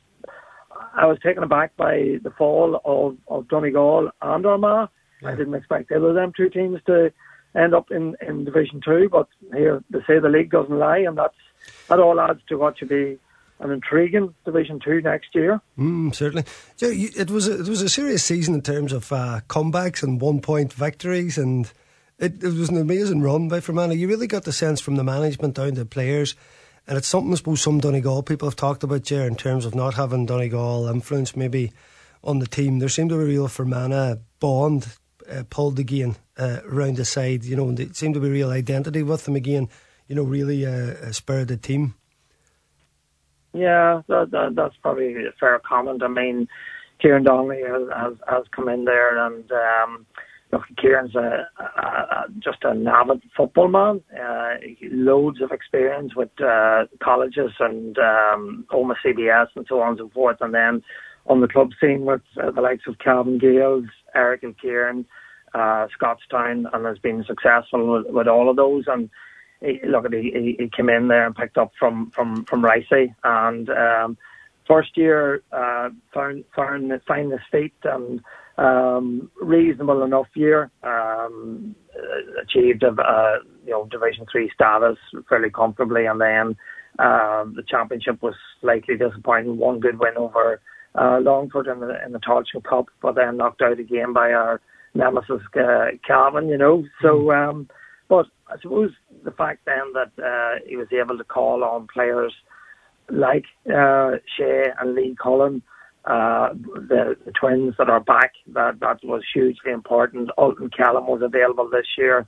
I 0.95 1.07
was 1.07 1.19
taken 1.23 1.43
aback 1.43 1.77
by 1.77 2.19
the 2.23 2.33
fall 2.37 2.81
of, 2.85 3.17
of 3.29 3.49
Donegal 3.49 4.11
and 4.23 4.47
Armagh. 4.47 4.89
Yeah. 5.23 5.29
I 5.29 5.37
didn't 5.37 5.55
expect 5.55 5.93
either 5.93 6.09
of 6.09 6.15
them 6.15 6.33
two 6.37 6.51
teams 6.51 6.81
to 6.87 7.13
end 7.55 7.75
up 7.75 7.91
in, 7.91 8.17
in 8.27 8.45
Division 8.45 8.81
Two. 8.85 9.09
But 9.11 9.29
here 9.53 9.83
they 9.91 10.01
say 10.07 10.19
the 10.19 10.29
league 10.29 10.51
doesn't 10.51 10.79
lie, 10.79 10.99
and 10.99 11.17
that's 11.17 11.35
that 11.89 12.01
all 12.01 12.21
adds 12.21 12.41
to 12.49 12.57
what 12.57 12.79
should 12.79 12.89
be 12.89 13.19
an 13.61 13.71
intriguing 13.71 14.35
Division 14.45 14.81
Two 14.81 15.01
next 15.01 15.35
year. 15.35 15.61
Mm, 15.79 16.15
certainly, 16.15 16.45
so 16.77 16.87
it 16.91 17.31
was 17.31 17.49
a, 17.49 17.61
it 17.61 17.69
was 17.69 17.83
a 17.83 17.89
serious 17.89 18.25
season 18.25 18.55
in 18.55 18.63
terms 18.63 18.93
of 18.93 19.13
uh, 19.13 19.41
comebacks 19.49 20.03
and 20.03 20.21
one 20.21 20.41
point 20.41 20.73
victories, 20.73 21.39
and 21.39 21.73
it, 22.19 22.43
it 22.43 22.55
was 22.55 22.69
an 22.69 22.77
amazing 22.77 23.23
run 23.23 23.49
by 23.49 23.61
Fermanagh. 23.61 23.95
You 23.95 24.09
really 24.09 24.27
got 24.27 24.45
the 24.45 24.53
sense 24.53 24.81
from 24.81 24.97
the 24.97 25.05
management 25.05 25.55
down 25.55 25.75
to 25.75 25.81
the 25.81 25.87
players. 25.87 26.35
And 26.87 26.99
it's 26.99 27.09
something 27.09 27.33
I 27.33 27.37
suppose 27.37 27.63
some 27.63 27.81
Donegal 27.81 28.23
people 28.25 28.47
have 28.47 28.57
talked 28.57 28.85
about 28.85 29.09
here 29.09 29.23
in 29.23 29.37
terms 29.37 29.65
of 29.65 29.75
not 29.75 29.95
having 29.95 30.27
Donegal 30.27 30.87
influence 30.87 31.35
maybe 31.35 31.73
on 32.23 32.41
the 32.41 32.47
team. 32.47 32.79
There 32.79 32.91
seemed 32.91 33.09
to 33.09 33.17
be 33.17 33.23
a 33.23 33.27
real 33.27 33.49
Fermanagh 33.49 34.17
bond 34.39 34.99
uh, 35.31 35.43
pulled 35.51 35.79
again 35.79 36.17
uh, 36.39 36.61
around 36.65 36.97
the 36.97 37.05
side. 37.05 37.45
You 37.45 37.57
know, 37.57 37.69
and 37.69 37.79
it 37.79 37.97
seemed 37.97 38.15
to 38.15 38.21
be 38.21 38.29
real 38.29 38.51
identity 38.51 39.03
with 39.03 39.25
them 39.25 39.37
again. 39.37 39.69
You 40.09 40.17
know, 40.17 40.23
really 40.23 40.67
uh, 40.67 40.95
a 41.03 41.13
spirited 41.13 41.63
team. 41.63 41.95
Yeah, 43.55 44.03
that, 44.09 44.33
that, 44.33 44.55
that's 44.57 44.75
probably 44.83 45.15
a 45.15 45.33
fair 45.39 45.61
comment. 45.61 46.03
I 46.03 46.09
mean, 46.09 46.49
Kieran 47.01 47.23
Donnelly 47.23 47.63
has, 47.63 47.89
has, 47.97 48.15
has 48.29 48.45
come 48.55 48.69
in 48.69 48.85
there, 48.85 49.17
and 49.25 49.51
um, 49.53 50.07
look, 50.53 50.63
Kieran's 50.77 51.15
a, 51.15 51.47
a, 51.59 51.63
a, 51.63 52.25
just 52.41 52.65
an 52.65 52.87
avid 52.89 53.23
football 53.37 53.69
man. 53.69 54.01
Uh, 54.13 54.55
loads 54.91 55.41
of 55.41 55.53
experience 55.53 56.17
with 56.17 56.31
uh, 56.41 56.87
colleges 57.03 57.53
and 57.61 57.97
um, 57.99 58.67
Omagh 58.73 58.97
CBS 59.05 59.47
and 59.55 59.67
so 59.69 59.81
on 59.81 59.91
and 59.91 59.99
so 59.99 60.11
forth, 60.13 60.39
and 60.41 60.53
then 60.53 60.83
on 61.27 61.41
the 61.41 61.49
club 61.49 61.71
scene 61.81 62.05
with 62.05 62.23
uh, 62.43 62.51
the 62.51 62.61
likes 62.61 62.85
of 62.87 62.99
Calvin 62.99 63.39
Gales, 63.39 63.87
Errigal 64.15 64.55
Ciarán, 64.63 65.05
uh, 65.55 65.87
Scotstown, 65.97 66.67
and 66.73 66.87
has 66.87 66.99
been 66.99 67.25
successful 67.25 67.93
with, 67.93 68.07
with 68.13 68.29
all 68.29 68.51
of 68.51 68.57
those. 68.57 68.85
And 68.87 69.11
he, 69.61 69.81
look, 69.87 70.07
he, 70.13 70.57
he 70.59 70.71
came 70.75 70.89
in 70.89 71.09
there 71.09 71.27
and 71.27 71.35
picked 71.35 71.59
up 71.59 71.73
from 71.79 72.11
from 72.11 72.45
from 72.45 72.63
Ricey, 72.63 73.15
and 73.23 73.71
um, 73.71 74.19
first 74.67 74.97
year 74.97 75.43
uh, 75.53 75.91
found 76.13 76.45
found 76.55 76.93
find 77.07 77.33
his 77.33 77.41
feet 77.51 77.75
and 77.85 78.21
um, 78.59 79.31
reasonable 79.41 80.03
enough 80.03 80.29
year. 80.35 80.71
Um, 80.83 81.75
achieved 82.43 82.83
a, 82.83 82.91
a 83.01 83.39
you 83.65 83.71
know 83.71 83.87
Division 83.87 84.27
Three 84.31 84.51
status 84.55 84.99
fairly 85.29 85.51
comfortably, 85.51 86.07
and 86.07 86.21
then 86.21 86.57
uh, 86.99 87.45
the 87.45 87.63
championship 87.67 88.23
was 88.23 88.35
slightly 88.61 88.97
disappointing. 88.97 89.57
One 89.57 89.81
good 89.81 89.99
win 89.99 90.17
over 90.17 90.61
uh, 90.95 91.19
Longford 91.21 91.67
in 91.67 91.81
the 91.81 92.05
in 92.05 92.13
the 92.13 92.21
Tailteann 92.21 92.65
Cup, 92.65 92.87
but 93.03 93.15
then 93.15 93.37
knocked 93.37 93.63
out 93.63 93.79
again 93.79 94.13
by 94.13 94.33
our 94.33 94.61
nemesis 94.95 95.43
uh, 95.57 95.87
Cavan. 96.07 96.49
You 96.49 96.59
know, 96.59 96.85
so 97.03 97.23
hmm. 97.23 97.31
um, 97.31 97.69
but 98.09 98.27
I 98.49 98.61
suppose 98.61 98.91
the 99.25 99.31
fact 99.31 99.65
then 99.65 99.93
that 99.95 100.13
uh, 100.23 100.65
he 100.67 100.77
was 100.77 100.89
able 100.93 101.19
to 101.19 101.25
call 101.25 101.65
on 101.65 101.89
players 101.93 102.33
like 103.11 103.45
uh, 103.67 104.13
Che 104.37 104.67
and 104.81 104.95
Lee 104.95 105.17
Cullen. 105.21 105.63
Uh, 106.07 106.53
the, 106.53 107.17
the 107.25 107.33
twins 107.33 107.73
that 107.79 107.89
are 107.89 107.99
back, 107.99 108.33
that 108.53 108.79
that 108.81 108.99
was 109.05 109.23
hugely 109.33 109.73
important. 109.73 110.29
Ultan 110.37 110.69
Kelm 110.69 111.07
was 111.07 111.23
available 111.23 111.67
this 111.71 111.87
year. 111.97 112.27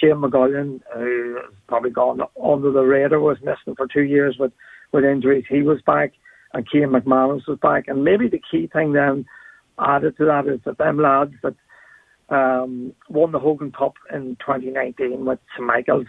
Shane 0.00 0.16
McGullion, 0.16 0.80
who 0.94 1.36
has 1.42 1.52
probably 1.66 1.90
gone 1.90 2.20
under 2.42 2.70
the 2.70 2.82
radar, 2.82 3.20
was 3.20 3.38
missing 3.40 3.74
for 3.76 3.86
two 3.86 4.02
years 4.02 4.36
with, 4.38 4.52
with 4.92 5.04
injuries. 5.04 5.44
He 5.48 5.62
was 5.62 5.80
back 5.82 6.12
and 6.56 6.66
Cian 6.72 6.90
McManus 6.90 7.46
was 7.46 7.58
back. 7.60 7.84
And 7.86 8.04
maybe 8.04 8.28
the 8.28 8.40
key 8.50 8.68
thing 8.72 8.92
then 8.92 9.26
added 9.78 10.16
to 10.16 10.24
that 10.24 10.46
is 10.46 10.60
that 10.64 10.78
them 10.78 10.98
lads 10.98 11.34
that 11.42 11.54
um, 12.28 12.94
won 13.08 13.32
the 13.32 13.38
Hogan 13.38 13.72
Cup 13.72 13.94
in 14.12 14.36
2019 14.40 15.24
with 15.24 15.38
St 15.54 15.66
Michael's. 15.66 16.06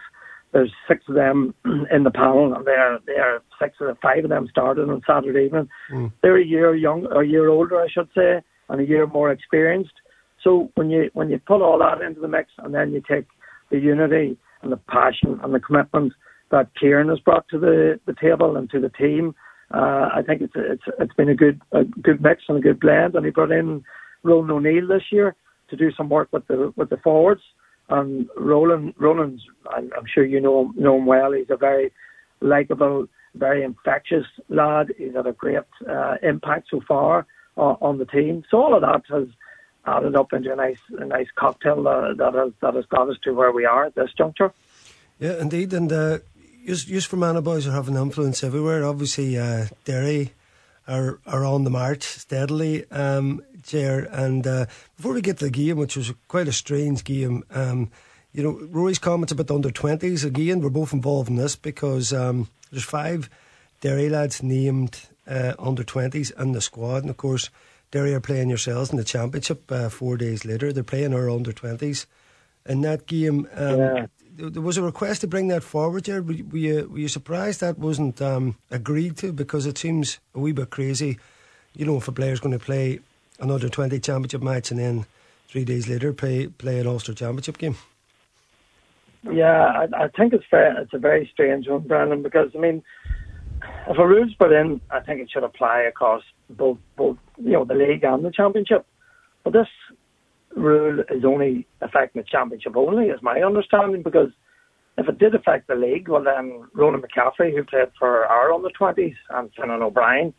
There's 0.53 0.71
six 0.87 1.03
of 1.09 1.15
them 1.15 1.53
in 1.91 2.03
the 2.03 2.11
panel, 2.11 2.53
and 2.53 2.65
they're 2.65 2.99
they're 3.05 3.41
six 3.61 3.75
of 3.81 3.87
the 3.87 3.97
five 4.01 4.23
of 4.23 4.29
them 4.29 4.47
started 4.49 4.89
on 4.89 5.01
Saturday 5.05 5.45
evening. 5.45 5.67
Mm. 5.91 6.13
They're 6.21 6.37
a 6.37 6.45
year 6.45 6.73
young, 6.73 7.05
a 7.13 7.23
year 7.23 7.49
older, 7.49 7.81
I 7.81 7.87
should 7.89 8.09
say, 8.15 8.41
and 8.69 8.81
a 8.81 8.85
year 8.85 9.05
more 9.05 9.31
experienced. 9.31 9.91
So 10.41 10.71
when 10.75 10.89
you 10.89 11.09
when 11.13 11.29
you 11.29 11.39
put 11.45 11.61
all 11.61 11.77
that 11.79 12.01
into 12.01 12.21
the 12.21 12.29
mix, 12.29 12.49
and 12.59 12.73
then 12.73 12.93
you 12.93 13.03
take 13.07 13.25
the 13.69 13.77
unity 13.77 14.37
and 14.61 14.71
the 14.71 14.77
passion 14.77 15.39
and 15.43 15.53
the 15.53 15.59
commitment 15.59 16.13
that 16.49 16.69
Kieran 16.79 17.09
has 17.09 17.19
brought 17.19 17.47
to 17.49 17.59
the, 17.59 17.99
the 18.05 18.15
table 18.19 18.55
and 18.55 18.69
to 18.69 18.79
the 18.79 18.89
team, 18.89 19.35
uh, 19.71 20.09
I 20.13 20.21
think 20.25 20.41
it's 20.41 20.53
it's 20.55 20.83
it's 20.99 21.13
been 21.13 21.29
a 21.29 21.35
good 21.35 21.61
a 21.71 21.83
good 21.83 22.21
mix 22.21 22.43
and 22.47 22.57
a 22.57 22.61
good 22.61 22.79
blend. 22.79 23.15
And 23.15 23.25
he 23.25 23.31
brought 23.31 23.51
in 23.51 23.83
Roland 24.23 24.51
O'Neill 24.51 24.87
this 24.87 25.11
year 25.11 25.35
to 25.69 25.75
do 25.75 25.91
some 25.91 26.09
work 26.09 26.29
with 26.31 26.47
the 26.47 26.73
with 26.75 26.89
the 26.89 26.97
forwards. 26.97 27.41
And 27.89 28.27
Roland 28.37 28.93
Roland's 28.97 29.43
I'm, 29.69 29.91
sure 30.13 30.25
you 30.25 30.39
know 30.39 30.71
know 30.75 30.97
him 30.97 31.05
well. 31.05 31.31
He's 31.31 31.49
a 31.49 31.57
very 31.57 31.91
likable, 32.41 33.07
very 33.35 33.63
infectious 33.63 34.25
lad. 34.49 34.93
He's 34.97 35.15
had 35.15 35.27
a 35.27 35.33
great 35.33 35.59
uh, 35.89 36.15
impact 36.21 36.67
so 36.69 36.81
far 36.87 37.25
uh, 37.57 37.75
on 37.81 37.97
the 37.97 38.05
team. 38.05 38.43
So 38.49 38.57
all 38.57 38.75
of 38.75 38.81
that 38.81 39.03
has 39.09 39.27
added 39.85 40.15
up 40.15 40.33
into 40.33 40.51
a 40.51 40.55
nice 40.55 40.79
a 40.97 41.05
nice 41.05 41.27
cocktail 41.35 41.83
that, 41.83 42.15
that 42.17 42.33
has 42.33 42.51
that 42.61 42.75
has 42.75 42.85
got 42.85 43.09
us 43.09 43.17
to 43.23 43.33
where 43.33 43.51
we 43.51 43.65
are 43.65 43.85
at 43.85 43.95
this 43.95 44.11
juncture. 44.17 44.53
Yeah, 45.19 45.41
indeed, 45.41 45.73
and 45.73 45.91
uh, 45.91 46.19
use 46.67 46.87
use 46.87 47.05
Fermanagh 47.05 47.41
boys 47.41 47.65
are 47.65 47.71
having 47.71 47.95
influence 47.95 48.43
everywhere. 48.43 48.85
Obviously, 48.85 49.37
uh, 49.37 49.67
Derry 49.85 50.33
are 50.87 51.19
are 51.25 51.45
on 51.45 51.63
the 51.63 51.69
march 51.69 52.03
steadily, 52.03 52.89
um, 52.91 53.41
Ger. 53.63 54.07
And 54.11 54.45
uh, 54.45 54.65
before 54.97 55.13
we 55.13 55.21
get 55.21 55.37
to 55.39 55.45
the 55.45 55.51
game, 55.51 55.77
which 55.77 55.95
was 55.95 56.13
quite 56.27 56.47
a 56.47 56.53
strange 56.53 57.03
game, 57.03 57.43
um, 57.51 57.89
you 58.33 58.43
know, 58.43 58.59
Rory's 58.69 58.99
comments 58.99 59.31
about 59.31 59.47
the 59.47 59.55
under 59.55 59.71
twenties 59.71 60.23
again. 60.23 60.61
We're 60.61 60.69
both 60.69 60.93
involved 60.93 61.29
in 61.29 61.37
this 61.37 61.55
because 61.55 62.13
um, 62.13 62.49
there's 62.69 62.83
five 62.83 63.29
Derry 63.79 64.09
lads 64.09 64.43
named 64.43 64.99
uh, 65.25 65.53
under 65.57 65.83
twenties 65.83 66.31
in 66.31 66.51
the 66.51 66.61
squad, 66.61 67.03
and 67.03 67.09
of 67.09 67.17
course. 67.17 67.49
Derry 67.89 68.13
are 68.13 68.19
playing 68.19 68.49
yourselves 68.49 68.91
in 68.91 68.97
the 68.97 69.03
championship 69.05 69.71
uh, 69.71 69.87
four 69.87 70.17
days 70.17 70.43
later. 70.43 70.73
They're 70.73 70.83
playing 70.83 71.13
our 71.13 71.29
under 71.29 71.53
twenties. 71.53 72.05
In 72.65 72.81
that 72.81 73.07
game, 73.07 73.47
um, 73.53 73.79
yeah 73.79 74.05
there 74.37 74.61
was 74.61 74.77
a 74.77 74.83
request 74.83 75.21
to 75.21 75.27
bring 75.27 75.47
that 75.47 75.63
forward 75.63 76.05
there. 76.05 76.21
Were, 76.21 76.35
were, 76.51 76.57
you, 76.57 76.89
were 76.89 76.99
you 76.99 77.07
surprised 77.07 77.59
that 77.61 77.79
wasn't 77.79 78.21
um, 78.21 78.55
agreed 78.69 79.17
to? 79.17 79.33
Because 79.33 79.65
it 79.65 79.77
seems 79.77 80.19
a 80.35 80.39
wee 80.39 80.51
bit 80.51 80.69
crazy, 80.69 81.17
you 81.75 81.85
know, 81.85 81.97
if 81.97 82.07
a 82.07 82.11
player's 82.11 82.39
going 82.39 82.57
to 82.57 82.63
play 82.63 82.99
another 83.39 83.67
20 83.67 83.99
championship 83.99 84.41
match 84.41 84.71
and 84.71 84.79
then 84.79 85.05
three 85.47 85.65
days 85.65 85.87
later 85.87 86.13
play, 86.13 86.47
play 86.47 86.79
an 86.79 86.87
Ulster 86.87 87.13
championship 87.13 87.57
game. 87.57 87.75
Yeah, 89.23 89.65
I, 89.65 90.03
I 90.03 90.07
think 90.09 90.33
it's 90.33 90.45
fair. 90.49 90.79
It's 90.79 90.93
a 90.93 90.99
very 90.99 91.29
strange 91.33 91.67
one, 91.67 91.81
Brendan, 91.81 92.21
because 92.21 92.51
I 92.55 92.59
mean, 92.59 92.83
if 93.87 93.97
a 93.97 94.07
rule's 94.07 94.33
put 94.35 94.51
in, 94.51 94.79
I 94.91 94.99
think 94.99 95.21
it 95.21 95.31
should 95.31 95.43
apply 95.43 95.81
across 95.81 96.23
both, 96.49 96.77
both 96.95 97.17
you 97.37 97.53
know, 97.53 97.65
the 97.65 97.73
league 97.73 98.03
and 98.03 98.23
the 98.23 98.31
championship. 98.31 98.85
But 99.43 99.53
this 99.53 99.67
rule 100.55 100.99
is 101.09 101.23
only 101.25 101.67
affecting 101.81 102.21
the 102.21 102.27
championship 102.29 102.75
only, 102.75 103.05
is 103.07 103.21
my 103.21 103.41
understanding, 103.41 104.03
because 104.03 104.29
if 104.97 105.07
it 105.07 105.19
did 105.19 105.35
affect 105.35 105.67
the 105.67 105.75
league, 105.75 106.09
well 106.09 106.23
then 106.23 106.63
Ronan 106.73 107.01
McCaffrey, 107.01 107.55
who 107.55 107.63
played 107.63 107.89
for 107.99 108.25
our 108.25 108.51
under 108.51 108.69
twenties, 108.69 109.15
and 109.29 109.49
Finan 109.55 109.81
O'Brien, 109.81 110.33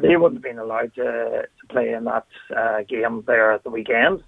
they 0.00 0.16
wouldn't 0.16 0.38
have 0.38 0.42
been 0.42 0.58
allowed 0.58 0.94
to, 0.94 1.42
to 1.42 1.66
play 1.68 1.92
in 1.92 2.04
that 2.04 2.26
uh, 2.56 2.78
game 2.88 3.24
there 3.26 3.52
at 3.52 3.64
the 3.64 3.70
weekend. 3.70 4.22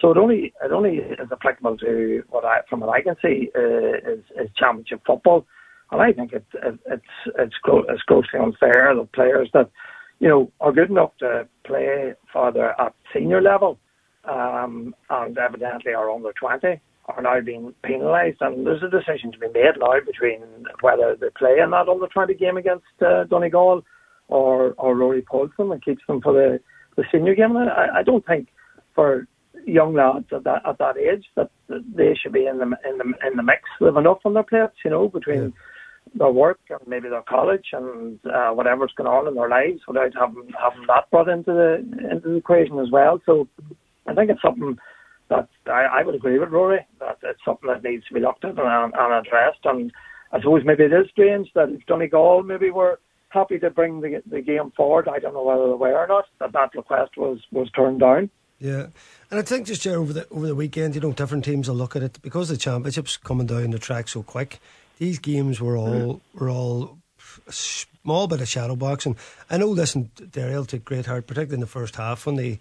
So 0.00 0.12
it 0.12 0.16
only 0.16 0.54
it 0.64 0.72
only 0.72 0.98
is 0.98 1.28
applicable 1.32 1.76
to 1.78 2.22
what 2.30 2.44
I 2.44 2.60
from 2.70 2.80
what 2.80 2.90
I 2.90 3.02
can 3.02 3.16
see 3.20 3.50
uh, 3.56 4.12
is, 4.12 4.20
is 4.40 4.48
championship 4.56 5.02
football, 5.04 5.44
and 5.90 6.00
I 6.00 6.12
think 6.12 6.32
it, 6.32 6.46
it, 6.54 6.78
it's 6.86 7.34
it's 7.36 7.56
gro- 7.62 7.84
it's 7.88 8.02
grossly 8.02 8.38
unfair 8.40 8.94
that 8.94 9.12
players 9.12 9.50
that 9.54 9.70
you 10.20 10.28
know 10.28 10.52
are 10.60 10.72
good 10.72 10.90
enough 10.90 11.10
to 11.18 11.48
play 11.64 12.14
further 12.32 12.80
at 12.80 12.94
senior 13.12 13.42
level 13.42 13.78
um, 14.28 14.94
and 15.10 15.36
evidently 15.38 15.94
are 15.94 16.10
under 16.10 16.32
20 16.32 16.80
are 17.06 17.22
now 17.22 17.40
being 17.40 17.74
penalised. 17.82 18.38
And 18.40 18.66
there's 18.66 18.82
a 18.82 18.90
decision 18.90 19.32
to 19.32 19.38
be 19.38 19.48
made 19.48 19.78
now 19.78 19.98
between 20.04 20.42
whether 20.80 21.16
they 21.18 21.28
play 21.36 21.58
in 21.62 21.70
that 21.70 21.88
under 21.88 22.06
20 22.06 22.34
game 22.34 22.56
against 22.56 22.84
uh, 23.00 23.24
Donegal 23.24 23.82
or, 24.28 24.74
or 24.76 24.96
Rory 24.96 25.24
them 25.56 25.72
and 25.72 25.84
keeps 25.84 26.02
them 26.06 26.20
for 26.20 26.32
the, 26.32 26.60
the 26.96 27.04
senior 27.10 27.34
game. 27.34 27.56
And 27.56 27.70
I, 27.70 28.00
I 28.00 28.02
don't 28.02 28.26
think 28.26 28.48
for 28.94 29.26
young 29.66 29.94
lads 29.94 30.26
at 30.32 30.44
that 30.44 30.62
at 30.66 30.78
that 30.78 30.96
age 30.96 31.24
that, 31.36 31.50
that 31.68 31.84
they 31.94 32.14
should 32.20 32.32
be 32.32 32.46
in 32.46 32.58
the 32.58 32.64
in 32.64 32.98
the 32.98 33.04
in 33.26 33.36
the 33.36 33.42
mix. 33.42 33.62
They've 33.80 33.94
enough 33.96 34.18
on 34.24 34.34
their 34.34 34.42
plates, 34.42 34.76
you 34.84 34.90
know, 34.90 35.08
between 35.08 35.42
yeah. 35.42 35.48
their 36.14 36.30
work 36.30 36.60
and 36.70 36.80
maybe 36.86 37.08
their 37.08 37.22
college 37.22 37.66
and 37.72 38.18
uh, 38.26 38.50
whatever's 38.50 38.92
going 38.96 39.08
on 39.08 39.28
in 39.28 39.34
their 39.34 39.48
lives 39.48 39.80
without 39.86 40.12
having 40.18 40.50
having 40.60 40.86
that 40.86 41.10
brought 41.10 41.28
into 41.28 41.52
the 41.52 42.08
into 42.10 42.28
the 42.28 42.36
equation 42.36 42.78
as 42.78 42.90
well. 42.90 43.20
So 43.26 43.48
I 44.08 44.14
think 44.14 44.30
it's 44.30 44.42
something 44.42 44.78
that 45.28 45.48
I, 45.66 46.00
I 46.00 46.02
would 46.02 46.14
agree 46.14 46.38
with 46.38 46.48
Rory 46.48 46.86
that 47.00 47.18
it's 47.22 47.44
something 47.44 47.68
that 47.68 47.84
needs 47.84 48.06
to 48.06 48.14
be 48.14 48.20
looked 48.20 48.44
at 48.44 48.58
and, 48.58 48.92
and 48.94 49.26
addressed. 49.26 49.64
And 49.64 49.92
I 50.32 50.40
suppose 50.40 50.62
maybe 50.64 50.84
it 50.84 50.92
is 50.92 51.10
strange 51.10 51.48
that 51.54 51.68
if 51.68 51.84
Donegal 51.86 52.42
maybe 52.42 52.70
were 52.70 52.98
happy 53.30 53.58
to 53.58 53.70
bring 53.70 54.00
the 54.00 54.22
the 54.26 54.40
game 54.40 54.72
forward. 54.76 55.08
I 55.08 55.18
don't 55.18 55.34
know 55.34 55.42
whether 55.42 55.66
they 55.66 55.74
were 55.74 56.04
or 56.04 56.06
not. 56.06 56.24
That 56.40 56.52
that 56.52 56.74
request 56.74 57.16
was 57.16 57.40
was 57.52 57.70
turned 57.70 58.00
down. 58.00 58.30
Yeah, 58.58 58.86
and 59.30 59.38
I 59.38 59.42
think 59.42 59.66
just 59.66 59.86
over 59.86 60.12
the 60.12 60.28
over 60.30 60.46
the 60.46 60.54
weekend, 60.54 60.94
you 60.94 61.00
know, 61.00 61.12
different 61.12 61.44
teams 61.44 61.68
will 61.68 61.76
look 61.76 61.96
at 61.96 62.02
it 62.02 62.20
because 62.22 62.48
the 62.48 62.56
championships 62.56 63.16
coming 63.16 63.46
down 63.46 63.70
the 63.70 63.78
track 63.78 64.08
so 64.08 64.22
quick. 64.22 64.58
These 64.98 65.20
games 65.20 65.60
were 65.60 65.76
all 65.76 65.88
mm. 65.88 66.20
were 66.34 66.50
all 66.50 66.98
a 67.46 67.52
small 67.52 68.26
bit 68.26 68.40
of 68.40 68.48
shadow 68.48 68.74
boxing. 68.74 69.16
I 69.48 69.58
know. 69.58 69.68
Listen, 69.68 70.10
Derry 70.30 70.64
took 70.66 70.84
great 70.84 71.06
heart, 71.06 71.26
particularly 71.26 71.54
in 71.54 71.60
the 71.60 71.66
first 71.66 71.96
half 71.96 72.26
when 72.26 72.36
they 72.36 72.58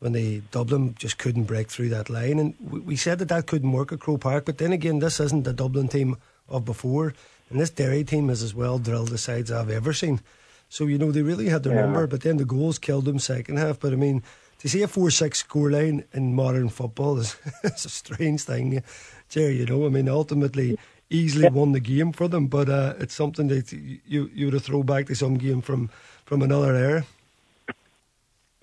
when 0.00 0.12
the 0.12 0.40
Dublin 0.50 0.94
just 0.98 1.18
couldn't 1.18 1.44
break 1.44 1.70
through 1.70 1.90
that 1.90 2.10
line. 2.10 2.38
And 2.38 2.54
we, 2.60 2.80
we 2.80 2.96
said 2.96 3.18
that 3.20 3.28
that 3.28 3.46
couldn't 3.46 3.72
work 3.72 3.92
at 3.92 4.00
Croke 4.00 4.22
Park, 4.22 4.44
but 4.44 4.58
then 4.58 4.72
again, 4.72 4.98
this 4.98 5.20
isn't 5.20 5.44
the 5.44 5.52
Dublin 5.52 5.88
team 5.88 6.16
of 6.48 6.64
before, 6.64 7.14
and 7.48 7.60
this 7.60 7.70
Derry 7.70 8.02
team 8.02 8.28
is 8.28 8.42
as 8.42 8.54
well 8.54 8.78
drilled 8.78 9.08
the 9.08 9.18
sides 9.18 9.52
I've 9.52 9.70
ever 9.70 9.92
seen. 9.92 10.20
So 10.68 10.86
you 10.86 10.98
know 10.98 11.12
they 11.12 11.22
really 11.22 11.48
had 11.48 11.62
their 11.62 11.74
yeah. 11.74 11.82
number, 11.82 12.06
but 12.06 12.22
then 12.22 12.36
the 12.36 12.44
goals 12.44 12.78
killed 12.78 13.04
them 13.04 13.18
second 13.18 13.58
half. 13.58 13.80
But 13.80 13.92
I 13.92 13.96
mean, 13.96 14.22
to 14.58 14.68
see 14.68 14.82
a 14.82 14.88
four-six 14.88 15.42
scoreline 15.42 16.04
in 16.12 16.34
modern 16.34 16.68
football 16.68 17.18
is 17.18 17.36
it's 17.64 17.84
a 17.84 17.90
strange 17.90 18.42
thing, 18.42 18.82
Jerry. 19.28 19.56
You 19.58 19.66
know, 19.66 19.86
I 19.86 19.88
mean, 19.88 20.08
ultimately 20.08 20.78
easily 21.10 21.44
yeah. 21.44 21.50
won 21.50 21.72
the 21.72 21.80
game 21.80 22.12
for 22.12 22.28
them, 22.28 22.46
but 22.46 22.68
uh, 22.68 22.94
it's 22.98 23.14
something 23.14 23.48
that 23.48 23.72
you 23.72 24.30
you 24.32 24.46
would 24.46 24.54
have 24.54 24.62
thrown 24.62 24.86
back 24.86 25.06
to 25.06 25.14
some 25.14 25.36
game 25.36 25.60
from 25.60 25.90
from 26.24 26.40
another 26.40 26.74
era. 26.74 27.04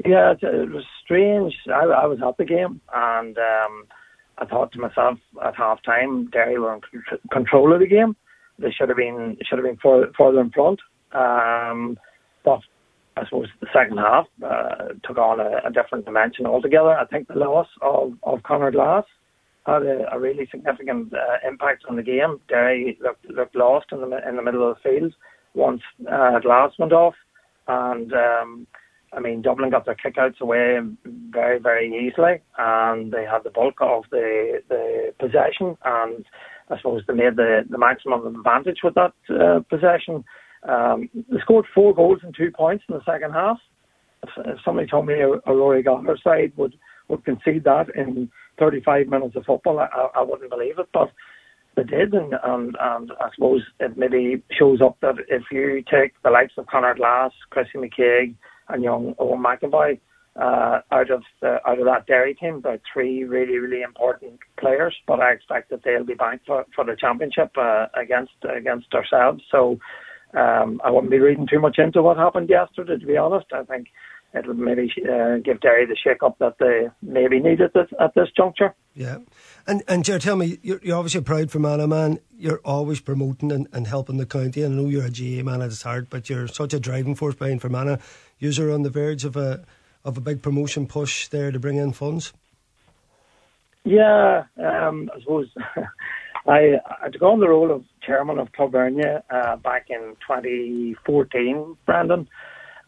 Yeah, 0.06 0.34
it, 0.40 0.72
was 0.72 0.84
strange. 1.04 1.56
I, 1.68 1.86
I 1.86 2.06
was 2.06 2.20
at 2.26 2.38
the 2.38 2.46
game 2.46 2.82
and 2.94 3.38
um, 3.38 3.88
I 4.38 4.46
thought 4.46 4.72
to 4.74 4.80
myself 4.80 5.18
at 5.44 5.56
half 5.56 5.82
time, 5.84 6.30
Derry 6.30 6.60
were 6.60 6.76
in 6.76 6.82
control 7.32 7.74
of 7.74 7.80
the 7.80 7.88
game. 7.88 8.16
They 8.60 8.72
should 8.72 8.90
have 8.90 8.98
been 8.98 9.38
should 9.48 9.60
have 9.60 9.66
been 9.66 9.78
further, 9.82 10.12
further 10.18 10.42
in 10.42 10.52
front. 10.52 10.80
Um, 11.14 11.98
but 12.44 12.60
I 13.16 13.26
suppose 13.26 13.48
the 13.62 13.68
second 13.74 13.98
half 13.98 14.26
uh, 14.46 14.94
took 15.04 15.18
on 15.18 15.40
a, 15.40 15.68
a, 15.68 15.72
different 15.72 16.06
dimension 16.06 16.46
altogether. 16.46 16.92
I 16.92 17.06
think 17.06 17.28
the 17.28 17.36
loss 17.36 17.68
of, 17.82 18.14
of 18.24 18.44
Conor 18.44 18.72
Glass 18.72 19.06
had 19.66 19.84
a, 19.84 20.06
a 20.12 20.20
really 20.20 20.48
significant 20.52 21.14
uh, 21.14 21.48
impact 21.48 21.84
on 21.90 21.96
the 21.96 22.04
game. 22.04 22.40
Derry 22.48 22.98
looked, 23.02 23.26
looked 23.30 23.56
lost 23.56 23.88
in 23.92 24.02
the 24.02 24.28
in 24.28 24.36
the 24.36 24.44
middle 24.44 24.70
of 24.70 24.78
the 24.78 24.90
field 24.90 25.14
once 25.54 25.82
uh, 26.12 26.40
Glass 26.40 26.72
went 26.78 26.94
off, 26.94 27.16
and 27.68 28.14
um, 28.14 28.68
I 29.14 29.20
mean, 29.20 29.42
Dublin 29.42 29.72
got 29.72 29.86
their 29.86 29.96
kickouts 29.96 30.42
away 30.42 30.78
very, 31.06 31.60
very 31.60 31.88
easily, 31.88 32.42
and 32.58 33.12
they 33.12 33.24
had 33.24 33.44
the 33.44 33.50
bulk 33.50 33.76
of 33.80 34.04
the 34.12 34.62
the 34.70 35.14
possession, 35.20 35.78
and 35.86 36.26
I 36.70 36.78
suppose 36.78 37.04
they 37.08 37.14
made 37.14 37.38
the, 37.38 37.62
the 37.70 37.78
maximum 37.78 38.36
advantage 38.36 38.80
with 38.84 38.96
that 38.96 39.14
uh, 39.30 39.62
possession. 39.70 40.26
Um, 40.68 41.10
they 41.14 41.40
scored 41.42 41.66
four 41.74 41.94
goals 41.96 42.20
and 42.24 42.36
two 42.36 42.52
points 42.52 42.84
in 42.90 42.96
the 42.96 43.04
second 43.06 43.32
half. 43.34 43.58
If, 44.24 44.30
if 44.46 44.58
somebody 44.66 44.88
told 44.88 45.08
me 45.08 45.16
a, 45.16 45.52
Rory 45.52 45.84
Gallagher 45.84 46.18
side 46.24 46.52
would 46.58 46.76
would 47.08 47.24
concede 47.24 47.64
that 47.64 47.86
in 47.96 48.30
35 48.60 49.08
minutes 49.08 49.38
of 49.38 49.46
football, 49.46 49.80
I, 49.80 49.88
I 50.14 50.22
wouldn't 50.22 50.50
believe 50.50 50.78
it, 50.78 50.90
but 50.94 51.10
they 51.78 51.84
did, 51.84 52.14
and, 52.14 52.34
and, 52.44 52.76
and 52.82 53.12
I 53.22 53.30
suppose 53.34 53.62
it 53.80 53.98
maybe 53.98 54.44
shows 54.58 54.82
up 54.82 54.98
that 55.02 55.16
if 55.30 55.44
you 55.52 55.84
take 55.90 56.14
the 56.24 56.32
likes 56.32 56.54
of 56.58 56.66
Conor 56.68 56.96
Glass, 56.96 57.32
Chrissy 57.50 57.78
McKaigue, 57.78 58.36
and 58.70 58.84
young 58.84 59.16
Eoin 59.16 59.40
McEvoy 59.40 60.00
uh, 60.36 60.82
out 60.92 61.10
of 61.10 61.24
the, 61.42 61.58
out 61.68 61.80
of 61.80 61.86
that 61.86 62.06
Derry 62.06 62.36
team. 62.36 62.56
About 62.56 62.82
three 62.92 63.24
really 63.24 63.58
really 63.58 63.82
important 63.82 64.40
players, 64.60 64.96
but 65.08 65.20
I 65.20 65.32
expect 65.32 65.70
that 65.72 65.84
they'll 65.84 66.06
be 66.06 66.14
back 66.14 66.42
for, 66.46 66.66
for 66.76 66.86
the 66.86 66.96
championship 67.00 67.52
uh, 67.58 67.88
against 67.96 68.34
against 68.56 68.94
ourselves. 68.94 69.44
So 69.52 69.80
um, 70.34 70.82
I 70.84 70.92
wouldn't 70.92 71.12
be 71.12 71.20
reading 71.20 71.48
too 71.50 71.60
much 71.60 71.78
into 71.80 72.02
what 72.04 72.18
happened 72.18 72.50
yesterday. 72.50 72.98
To 72.98 73.06
be 73.06 73.18
honest, 73.18 73.48
I 73.54 73.64
think 73.64 73.88
it'll 74.34 74.54
maybe 74.54 74.92
uh, 75.10 75.38
give 75.38 75.62
Derry 75.62 75.86
the 75.86 75.96
shake 75.96 76.24
up 76.24 76.38
that 76.40 76.56
they 76.60 76.88
maybe 77.02 77.40
needed 77.40 77.76
at, 77.76 77.90
at 78.00 78.14
this 78.16 78.30
juncture. 78.36 78.74
Yeah. 78.94 79.20
And 79.66 79.84
and 79.88 80.04
Ger, 80.04 80.20
tell 80.20 80.36
me, 80.36 80.60
you're, 80.62 80.80
you're 80.82 80.98
obviously 80.98 81.20
a 81.20 81.24
proud 81.24 81.52
Fermanagh 81.52 81.88
man. 81.88 82.20
You're 82.38 82.62
always 82.64 83.00
promoting 83.00 83.52
and, 83.52 83.68
and 83.74 83.88
helping 83.88 84.18
the 84.18 84.26
county. 84.26 84.64
And 84.64 84.74
I 84.74 84.82
know 84.82 84.90
you're 84.90 85.06
a 85.06 85.12
GAA 85.12 85.44
man 85.44 85.62
at 85.62 85.68
its 85.68 85.82
heart, 85.82 86.08
but 86.10 86.30
you're 86.30 86.48
such 86.48 86.74
a 86.74 86.80
driving 86.80 87.16
force 87.16 87.36
behind 87.36 87.62
Fermanagh. 87.62 87.98
You're 88.40 88.74
on 88.74 88.84
the 88.84 88.90
verge 88.90 89.26
of 89.26 89.36
a 89.36 89.64
of 90.06 90.18
a 90.18 90.22
big 90.22 90.42
promotion 90.42 90.88
push 90.88 91.28
there 91.28 91.52
to 91.52 91.60
bring 91.60 91.78
in 91.78 91.92
funds. 91.92 92.34
Yeah, 93.84 94.44
um, 94.58 95.10
I 95.16 95.20
suppose 95.20 95.48
I, 96.48 96.80
I 97.02 97.10
took 97.10 97.22
on 97.22 97.40
the 97.40 97.50
role 97.50 97.72
of 97.72 97.84
chairman 98.02 98.40
of 98.40 98.52
Club 98.54 98.74
uh, 98.76 99.56
back 99.58 99.88
in 99.90 100.16
2014, 100.28 101.78
Brendan, 101.86 102.28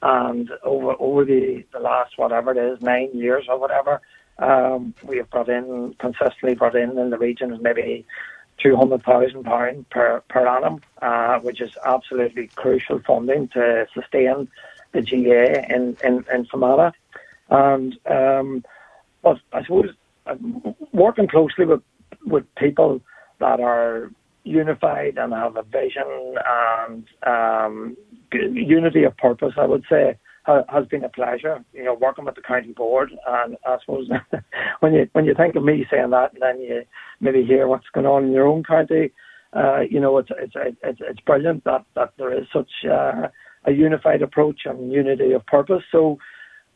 and 0.02 0.50
over 0.64 0.96
over 1.00 1.26
the, 1.26 1.66
the 1.74 1.80
last 1.80 2.18
whatever 2.18 2.52
it 2.52 2.58
is, 2.58 2.82
nine 2.82 3.10
years 3.14 3.46
or 3.50 3.60
whatever, 3.60 4.02
um, 4.38 4.94
we 5.04 5.18
have 5.18 5.30
brought 5.30 5.50
in 5.50 5.96
consistently 6.00 6.56
brought 6.56 6.76
in 6.76 6.98
in 6.98 7.10
the 7.10 7.18
region 7.18 7.52
of 7.52 7.62
maybe 7.62 8.06
two 8.58 8.76
hundred 8.76 9.04
thousand 9.04 9.44
pound 9.44 9.90
per 9.90 10.22
per 10.30 10.48
annum, 10.48 10.82
uh, 11.02 11.40
which 11.40 11.62
is 11.62 11.72
absolutely 11.86 12.48
crucial 12.56 13.00
funding 13.06 13.48
to 13.50 13.88
sustain 13.94 14.48
the 14.94 15.02
GAA 15.02 15.76
in 15.76 15.98
in, 16.04 16.26
in 16.34 16.46
Fermanagh. 16.46 16.94
And 17.50 17.98
um, 18.06 18.64
but 19.22 19.40
I 19.52 19.64
suppose 19.64 19.90
uh, 20.28 20.36
working 20.94 21.28
closely 21.28 21.66
with 21.66 21.82
with 22.26 22.46
people 22.56 23.02
that 23.40 23.60
are 23.60 24.12
unified 24.44 25.18
and 25.18 25.34
have 25.34 25.58
a 25.58 25.64
vision 25.64 26.36
and 26.46 27.06
um, 27.26 27.98
unity 28.32 29.04
of 29.04 29.16
purpose, 29.18 29.54
I 29.58 29.66
would 29.66 29.84
say, 29.90 30.18
has 30.46 30.86
been 30.88 31.04
a 31.04 31.10
pleasure. 31.10 31.64
You 31.74 31.86
know, 31.86 31.94
working 31.94 32.26
with 32.26 32.36
the 32.36 32.42
county 32.42 32.74
board, 32.74 33.12
and 33.28 33.58
I 33.66 33.78
suppose 33.82 34.10
when 34.80 34.94
you 34.94 35.08
when 35.14 35.26
you 35.26 35.36
think 35.36 35.56
of 35.56 35.64
me 35.64 35.86
saying 35.92 36.10
that, 36.12 36.34
and 36.34 36.42
then 36.42 36.62
you 36.62 36.82
maybe 37.20 37.46
hear 37.46 37.68
what's 37.68 37.90
going 37.94 38.08
on 38.08 38.26
in 38.26 38.32
your 38.32 38.48
own 38.48 38.64
county, 38.64 39.12
uh, 39.54 39.82
you 39.82 40.00
know, 40.00 40.18
it's 40.18 40.30
it's 40.40 40.54
it's 40.84 41.00
it's 41.02 41.20
brilliant 41.22 41.64
that 41.66 41.86
that 41.96 42.14
there 42.18 42.38
is 42.38 42.48
such 42.54 42.70
uh, 42.90 43.28
a 43.66 43.72
unified 43.72 44.22
approach 44.22 44.62
and 44.66 44.92
unity 44.92 45.34
of 45.34 45.46
purpose. 45.46 45.84
So, 45.92 46.18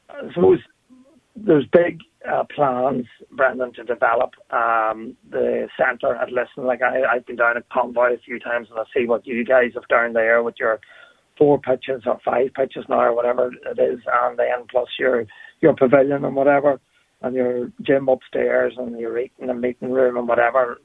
I 0.09 0.31
suppose 0.33 0.59
there's 1.35 1.65
big 1.71 1.99
uh, 2.31 2.43
plans, 2.55 3.05
Brendan, 3.31 3.73
to 3.73 3.83
develop 3.83 4.31
um, 4.51 5.15
the 5.29 5.67
centre 5.77 6.15
at 6.15 6.31
Lisson. 6.31 6.65
Like 6.65 6.81
I, 6.81 7.03
I've 7.03 7.25
been 7.25 7.35
down 7.35 7.57
at 7.57 7.69
Convoy 7.69 8.13
a 8.13 8.17
few 8.17 8.39
times, 8.39 8.67
and 8.69 8.79
I 8.79 8.83
see 8.95 9.07
what 9.07 9.25
you 9.25 9.43
guys 9.43 9.71
have 9.73 9.87
down 9.87 10.13
there 10.13 10.43
with 10.43 10.55
your 10.59 10.79
four 11.37 11.59
pitches 11.59 12.03
or 12.05 12.19
five 12.23 12.53
pitches 12.53 12.85
now 12.87 13.01
or 13.01 13.15
whatever 13.15 13.51
it 13.51 13.79
is, 13.79 13.99
and 14.23 14.37
then 14.37 14.67
plus 14.69 14.89
your 14.99 15.25
your 15.61 15.75
pavilion 15.75 16.23
and 16.23 16.35
whatever, 16.35 16.79
and 17.21 17.35
your 17.35 17.71
gym 17.81 18.07
upstairs 18.07 18.73
and 18.77 18.99
your 18.99 19.17
eating 19.17 19.49
and 19.49 19.61
meeting 19.61 19.91
room 19.91 20.17
and 20.17 20.27
whatever, 20.27 20.79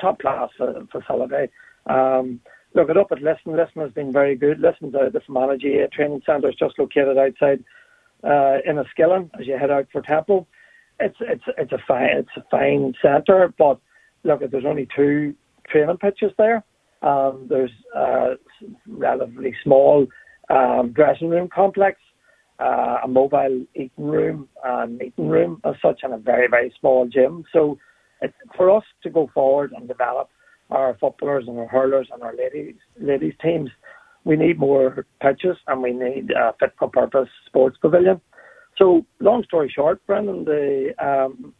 top 0.00 0.20
class 0.20 0.50
facility. 0.92 1.50
Um, 1.86 2.40
look 2.74 2.90
it 2.90 2.98
up 2.98 3.12
at 3.12 3.22
Lisson. 3.22 3.56
Lisson 3.56 3.82
has 3.82 3.92
been 3.92 4.12
very 4.12 4.36
good. 4.36 4.60
Lisson, 4.60 4.92
the, 4.92 5.08
the 5.10 5.20
Fermanagh 5.26 5.88
training 5.92 6.22
centre 6.26 6.50
is 6.50 6.56
just 6.56 6.78
located 6.78 7.16
outside 7.16 7.64
uh, 8.24 8.58
in 8.64 8.76
Enniskillen 8.76 9.30
as 9.38 9.46
you 9.46 9.56
head 9.58 9.70
out 9.70 9.86
for 9.92 10.02
Temple. 10.02 10.46
It's 10.98 11.16
it's 11.20 11.44
it's 11.58 11.72
a 11.72 11.78
fine 11.86 12.08
it's 12.18 12.36
a 12.36 12.44
fine 12.50 12.94
centre, 13.02 13.52
but 13.58 13.78
look, 14.24 14.40
there's 14.50 14.64
only 14.64 14.88
two 14.94 15.34
training 15.68 15.98
pitches 15.98 16.32
there. 16.38 16.64
Um, 17.02 17.46
there's 17.48 17.70
a 17.94 18.34
relatively 18.86 19.54
small 19.62 20.06
um, 20.48 20.92
dressing 20.94 21.28
room 21.28 21.48
complex, 21.54 22.00
uh, 22.58 22.98
a 23.04 23.08
mobile 23.08 23.64
eating 23.74 24.06
room 24.06 24.48
and 24.64 24.96
meeting 24.96 25.28
room 25.28 25.60
as 25.64 25.74
such, 25.82 26.00
and 26.02 26.14
a 26.14 26.18
very, 26.18 26.48
very 26.48 26.72
small 26.80 27.06
gym. 27.06 27.44
So 27.52 27.78
it's 28.22 28.34
for 28.56 28.74
us 28.74 28.84
to 29.02 29.10
go 29.10 29.30
forward 29.34 29.72
and 29.76 29.86
develop 29.86 30.30
our 30.70 30.96
footballers 31.00 31.44
and 31.46 31.58
our 31.58 31.68
hurlers 31.68 32.08
and 32.12 32.22
our 32.22 32.34
ladies 32.34 32.74
ladies 32.98 33.34
teams. 33.42 33.70
We 34.26 34.34
need 34.34 34.58
more 34.58 35.06
pitches 35.22 35.56
and 35.68 35.82
we 35.82 35.92
need 35.92 36.32
a 36.32 36.52
fit 36.58 36.72
for 36.78 36.90
purpose 36.90 37.28
sports 37.46 37.76
pavilion. 37.80 38.20
So, 38.76 39.06
long 39.20 39.44
story 39.44 39.72
short, 39.74 40.04
Brendan, 40.06 40.44
the 40.44 40.92
um, 40.98 41.54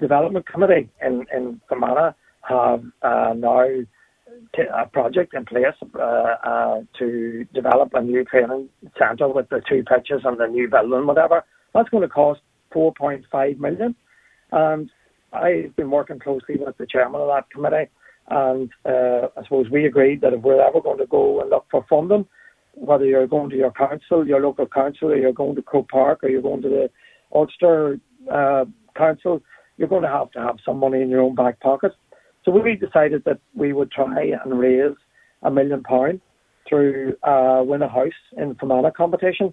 development 0.00 0.46
committee 0.48 0.90
in 1.00 1.24
in 1.34 1.60
Fermanagh 1.68 2.14
have 2.42 2.82
uh, 3.02 3.34
now 3.36 3.66
a 4.74 4.86
project 4.86 5.34
in 5.34 5.44
place 5.44 5.78
uh, 5.94 6.00
uh, 6.00 6.80
to 6.98 7.46
develop 7.54 7.90
a 7.94 8.02
new 8.02 8.24
training 8.24 8.68
centre 8.98 9.28
with 9.28 9.48
the 9.50 9.62
two 9.68 9.84
pitches 9.84 10.22
and 10.24 10.38
the 10.38 10.46
new 10.46 10.68
building, 10.68 11.06
whatever. 11.06 11.44
That's 11.72 11.88
going 11.88 12.02
to 12.02 12.08
cost 12.08 12.40
4.5 12.74 13.58
million. 13.58 13.94
And 14.50 14.90
I've 15.32 15.74
been 15.76 15.90
working 15.90 16.18
closely 16.18 16.56
with 16.58 16.76
the 16.78 16.86
chairman 16.86 17.20
of 17.20 17.28
that 17.28 17.50
committee. 17.50 17.90
And 18.30 18.70
uh, 18.84 19.28
I 19.36 19.42
suppose 19.42 19.68
we 19.70 19.86
agreed 19.86 20.20
that 20.20 20.32
if 20.32 20.40
we're 20.42 20.62
ever 20.62 20.80
going 20.80 20.98
to 20.98 21.06
go 21.06 21.40
and 21.40 21.50
look 21.50 21.66
for 21.70 21.84
funding, 21.88 22.26
whether 22.74 23.04
you're 23.04 23.26
going 23.26 23.50
to 23.50 23.56
your 23.56 23.72
council, 23.72 24.26
your 24.26 24.40
local 24.40 24.66
council, 24.66 25.08
or 25.08 25.16
you're 25.16 25.32
going 25.32 25.56
to 25.56 25.62
Croke 25.62 25.88
Park, 25.88 26.22
or 26.22 26.28
you're 26.28 26.40
going 26.40 26.62
to 26.62 26.68
the 26.68 26.90
Ulster 27.34 27.98
uh, 28.32 28.64
Council, 28.96 29.42
you're 29.76 29.88
going 29.88 30.02
to 30.02 30.08
have 30.08 30.30
to 30.32 30.38
have 30.38 30.56
some 30.64 30.78
money 30.78 31.02
in 31.02 31.08
your 31.08 31.22
own 31.22 31.34
back 31.34 31.58
pocket. 31.60 31.92
So 32.44 32.52
we 32.52 32.76
decided 32.76 33.24
that 33.24 33.40
we 33.54 33.72
would 33.72 33.90
try 33.90 34.32
and 34.44 34.58
raise 34.58 34.96
a 35.42 35.50
million 35.50 35.82
pound 35.82 36.20
through 36.68 37.16
uh, 37.24 37.62
Win 37.64 37.82
a 37.82 37.88
House 37.88 38.12
in 38.36 38.54
Fermanagh 38.54 38.92
competition, 38.92 39.52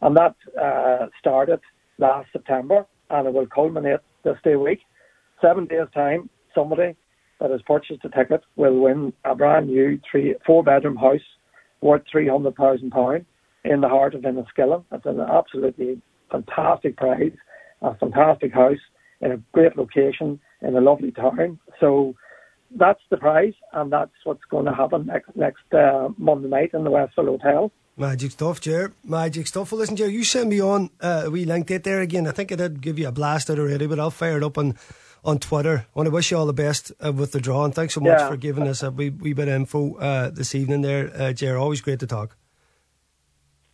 and 0.00 0.16
that 0.16 0.34
uh, 0.60 1.06
started 1.20 1.60
last 1.98 2.28
September, 2.32 2.86
and 3.10 3.28
it 3.28 3.34
will 3.34 3.46
culminate 3.46 4.00
this 4.24 4.36
day 4.42 4.56
week. 4.56 4.80
Seven 5.42 5.66
days 5.66 5.86
time, 5.92 6.30
somebody 6.54 6.94
that 7.40 7.50
has 7.50 7.62
purchased 7.62 8.04
a 8.04 8.08
ticket 8.08 8.42
will 8.56 8.78
win 8.80 9.12
a 9.24 9.34
brand 9.34 9.68
new 9.68 10.00
three 10.10 10.34
four 10.46 10.62
bedroom 10.62 10.96
house 10.96 11.20
worth 11.80 12.02
three 12.10 12.28
hundred 12.28 12.56
thousand 12.56 12.90
pound 12.90 13.24
in 13.64 13.80
the 13.80 13.88
heart 13.88 14.14
of 14.14 14.22
Enniskillen. 14.22 14.84
It's 14.92 15.06
an 15.06 15.20
absolutely 15.20 16.00
fantastic 16.30 16.96
prize, 16.96 17.32
a 17.82 17.94
fantastic 17.96 18.52
house 18.52 18.78
in 19.20 19.32
a 19.32 19.36
great 19.52 19.76
location 19.76 20.40
in 20.62 20.76
a 20.76 20.80
lovely 20.80 21.12
town. 21.12 21.58
So 21.80 22.14
that's 22.76 23.00
the 23.10 23.16
prize, 23.16 23.54
and 23.72 23.92
that's 23.92 24.12
what's 24.24 24.44
going 24.50 24.66
to 24.66 24.74
happen 24.74 25.06
next 25.06 25.30
next 25.36 25.72
uh, 25.72 26.08
Monday 26.18 26.48
night 26.48 26.70
in 26.74 26.84
the 26.84 26.90
Westfield 26.90 27.28
Hotel. 27.28 27.72
Magic 27.96 28.32
stuff, 28.32 28.60
Ger. 28.60 28.92
Magic 29.04 29.46
stuff. 29.46 29.70
Well, 29.70 29.78
listen, 29.78 29.94
Ger, 29.94 30.08
you 30.08 30.24
sent 30.24 30.48
me 30.48 30.60
on 30.60 30.90
uh, 31.00 31.24
a 31.26 31.30
wee 31.30 31.44
link 31.44 31.70
it 31.70 31.84
there 31.84 32.00
again. 32.00 32.26
I 32.26 32.32
think 32.32 32.50
I 32.50 32.56
did 32.56 32.80
give 32.80 32.98
you 32.98 33.06
a 33.06 33.12
blast 33.12 33.50
out 33.50 33.58
already, 33.60 33.86
but 33.86 34.00
I'll 34.00 34.10
fire 34.10 34.38
it 34.38 34.42
up 34.42 34.58
on, 34.58 34.74
on 35.24 35.38
Twitter. 35.38 35.78
I 35.78 35.86
want 35.94 36.06
to 36.06 36.10
wish 36.10 36.30
you 36.30 36.36
all 36.36 36.44
the 36.46 36.52
best 36.52 36.92
uh, 37.04 37.12
with 37.12 37.32
the 37.32 37.40
draw, 37.40 37.64
and 37.64 37.74
thanks 37.74 37.94
so 37.94 38.00
much 38.00 38.18
yeah. 38.18 38.28
for 38.28 38.36
giving 38.36 38.68
us 38.68 38.82
a 38.82 38.90
wee, 38.90 39.10
wee 39.10 39.32
bit 39.32 39.48
of 39.48 39.54
info 39.54 39.94
uh, 39.96 40.30
this 40.30 40.54
evening 40.54 40.82
there, 40.82 41.10
uh, 41.14 41.32
Ger. 41.32 41.56
Always 41.56 41.80
great 41.80 42.00
to 42.00 42.06
talk. 42.06 42.36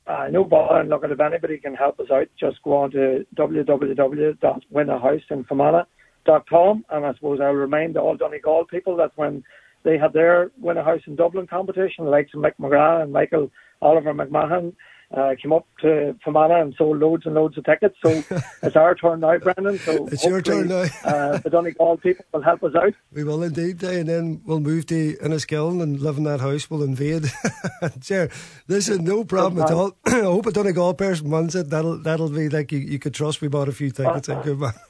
Uh, 0.06 0.28
no 0.30 0.44
bother. 0.44 0.80
And 0.80 0.88
look, 0.88 1.02
if 1.04 1.20
anybody 1.20 1.58
can 1.58 1.74
help 1.74 2.00
us 2.00 2.10
out, 2.10 2.28
just 2.38 2.62
go 2.62 2.76
on 2.76 2.90
to 2.92 3.26
www.winahousein 3.36 5.86
com, 6.48 6.84
and 6.90 7.06
I 7.06 7.14
suppose 7.14 7.40
I'll 7.40 7.52
remind 7.52 7.96
all 7.96 8.16
Donegal 8.16 8.66
people 8.66 8.96
that 8.96 9.12
when 9.16 9.42
they 9.82 9.98
had 9.98 10.12
their 10.12 10.50
Win 10.58 10.76
a 10.76 10.84
House 10.84 11.00
in 11.06 11.16
Dublin 11.16 11.46
competition, 11.46 12.04
the 12.04 12.10
likes 12.10 12.34
of 12.34 12.40
Mick 12.40 12.52
McGrath 12.60 13.02
and 13.02 13.12
Michael 13.12 13.50
Oliver 13.80 14.12
McMahon 14.12 14.74
uh, 15.16 15.34
came 15.40 15.52
up 15.52 15.66
to 15.80 16.16
Fermanagh 16.24 16.62
and 16.62 16.74
sold 16.76 16.98
loads 16.98 17.26
and 17.26 17.34
loads 17.34 17.58
of 17.58 17.64
tickets. 17.64 17.96
So 18.02 18.22
it's 18.62 18.76
our 18.76 18.94
turn 18.94 19.20
now, 19.20 19.38
Brendan. 19.38 19.78
So 19.78 20.06
it's 20.06 20.24
your 20.24 20.40
turn 20.40 20.68
now. 20.68 20.84
uh, 21.04 21.38
the 21.38 21.50
Donegal 21.50 21.96
people 21.98 22.24
will 22.32 22.42
help 22.42 22.62
us 22.62 22.74
out. 22.76 22.94
We 23.12 23.24
will 23.24 23.42
indeed, 23.42 23.82
and 23.82 24.08
then 24.08 24.40
we'll 24.44 24.60
move 24.60 24.86
to 24.86 25.16
Enniskillen 25.16 25.82
and 25.82 26.00
live 26.00 26.16
in 26.16 26.24
that 26.24 26.40
house. 26.40 26.70
We'll 26.70 26.84
invade. 26.84 27.24
sure. 28.02 28.28
is 28.68 28.88
no 29.00 29.24
problem 29.24 29.62
at 29.62 29.72
all. 29.72 29.96
I 30.06 30.20
hope 30.20 30.46
a 30.46 30.52
Donegal 30.52 30.94
person 30.94 31.30
wants 31.30 31.54
it. 31.54 31.70
That'll 31.70 31.98
that'll 31.98 32.30
be 32.30 32.48
like 32.48 32.70
you, 32.70 32.78
you 32.78 32.98
could 32.98 33.14
trust. 33.14 33.40
We 33.40 33.48
bought 33.48 33.68
a 33.68 33.72
few 33.72 33.90
tickets. 33.90 34.28
Uh, 34.28 34.40
good 34.42 34.58
man. 34.58 34.72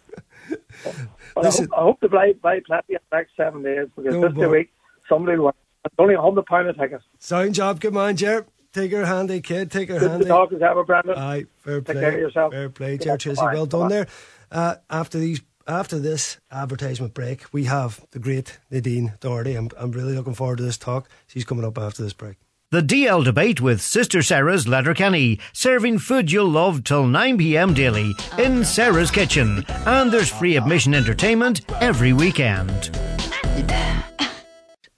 Well, 1.37 1.47
I, 1.47 1.51
hope, 1.51 1.69
I 1.77 1.81
hope 1.83 2.01
to 2.01 2.09
buy, 2.09 2.33
buy 2.43 2.59
plenty 2.67 2.95
in 2.95 2.99
the 3.09 3.17
next 3.17 3.37
seven 3.37 3.63
days 3.63 3.87
because 3.95 4.15
no, 4.15 4.29
this 4.29 4.49
week 4.49 4.73
somebody 5.09 5.39
will. 5.39 5.55
It's 5.85 5.95
only 5.97 6.15
a 6.15 6.21
hundred 6.21 6.45
pound 6.47 6.67
a 6.67 6.73
ticket. 6.73 7.03
Sound 7.21 7.55
job, 7.55 7.79
good 7.81 7.95
man, 7.95 8.17
Ger. 8.17 8.47
Take 8.73 8.93
her 8.93 9.05
handy, 9.05 9.41
kid. 9.41 9.71
Take 9.71 9.89
her 9.89 9.99
Good 9.99 10.11
handy. 10.11 10.25
Good 10.25 10.31
talk 10.31 10.53
as 10.53 10.63
ever, 10.63 10.85
Brendan. 10.85 11.19
Aye, 11.19 11.47
fair 11.59 11.83
play. 11.83 11.95
Take 11.95 12.03
care 12.03 12.15
of 12.15 12.21
yourself. 12.21 12.53
Fair 12.53 12.69
play, 12.69 12.99
Ger 12.99 13.17
Treacy. 13.17 13.53
Well 13.53 13.67
done 13.67 13.89
there. 13.89 14.07
Uh, 14.51 14.77
after 14.89 15.19
these, 15.19 15.41
after 15.67 15.99
this 15.99 16.39
advertisement 16.53 17.13
break, 17.13 17.53
we 17.53 17.65
have 17.65 18.05
the 18.13 18.21
great 18.21 18.59
Nadine 18.71 19.15
Doherty. 19.21 19.55
I'm, 19.55 19.71
I'm 19.77 19.91
really 19.91 20.15
looking 20.15 20.35
forward 20.35 20.59
to 20.59 20.63
this 20.63 20.79
talk. 20.79 21.09
She's 21.27 21.45
coming 21.45 21.65
up 21.65 21.79
after 21.79 22.03
this 22.03 22.13
break. 22.13 22.37
The 22.73 22.83
DL 22.83 23.25
debate 23.25 23.61
with 23.61 23.81
Sister 23.81 24.23
Sara's 24.23 24.69
Letterkenny, 24.69 25.41
serving 25.53 25.99
food 25.99 26.31
you'll 26.31 26.49
love 26.49 26.85
till 26.85 27.03
9pm 27.03 27.75
daily 27.75 28.15
in 28.39 28.65
Sara's 28.65 29.11
Kitchen. 29.11 29.65
And 29.87 30.13
there's 30.13 30.29
free 30.29 30.57
admission 30.57 30.95
entertainment 30.95 31.63
every 31.83 32.13
weekend. 32.13 32.97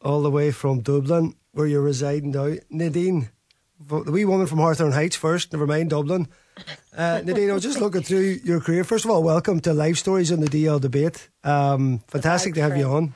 All 0.02 0.20
the 0.20 0.30
way 0.30 0.50
from 0.50 0.80
Dublin, 0.82 1.34
where 1.52 1.66
you're 1.66 1.80
residing 1.80 2.32
now. 2.32 2.56
Nadine, 2.68 3.30
the 3.88 4.12
wee 4.12 4.24
woman 4.24 4.46
from 4.46 4.58
Hawthorne 4.58 4.92
Heights 4.92 5.16
first, 5.16 5.52
never 5.52 5.66
mind 5.66 5.90
Dublin. 5.90 6.28
Uh, 6.96 7.22
Nadine, 7.24 7.50
I 7.50 7.54
was 7.54 7.62
just 7.62 7.80
looking 7.80 8.02
through 8.02 8.38
your 8.44 8.60
career. 8.60 8.84
First 8.84 9.04
of 9.04 9.10
all, 9.10 9.22
welcome 9.22 9.60
to 9.60 9.72
Life 9.72 9.98
Stories 9.98 10.30
on 10.32 10.40
the 10.40 10.48
DL 10.48 10.80
debate. 10.80 11.28
Um, 11.44 12.00
fantastic 12.08 12.54
to 12.54 12.62
have 12.62 12.76
you 12.76 12.86
on. 12.86 13.14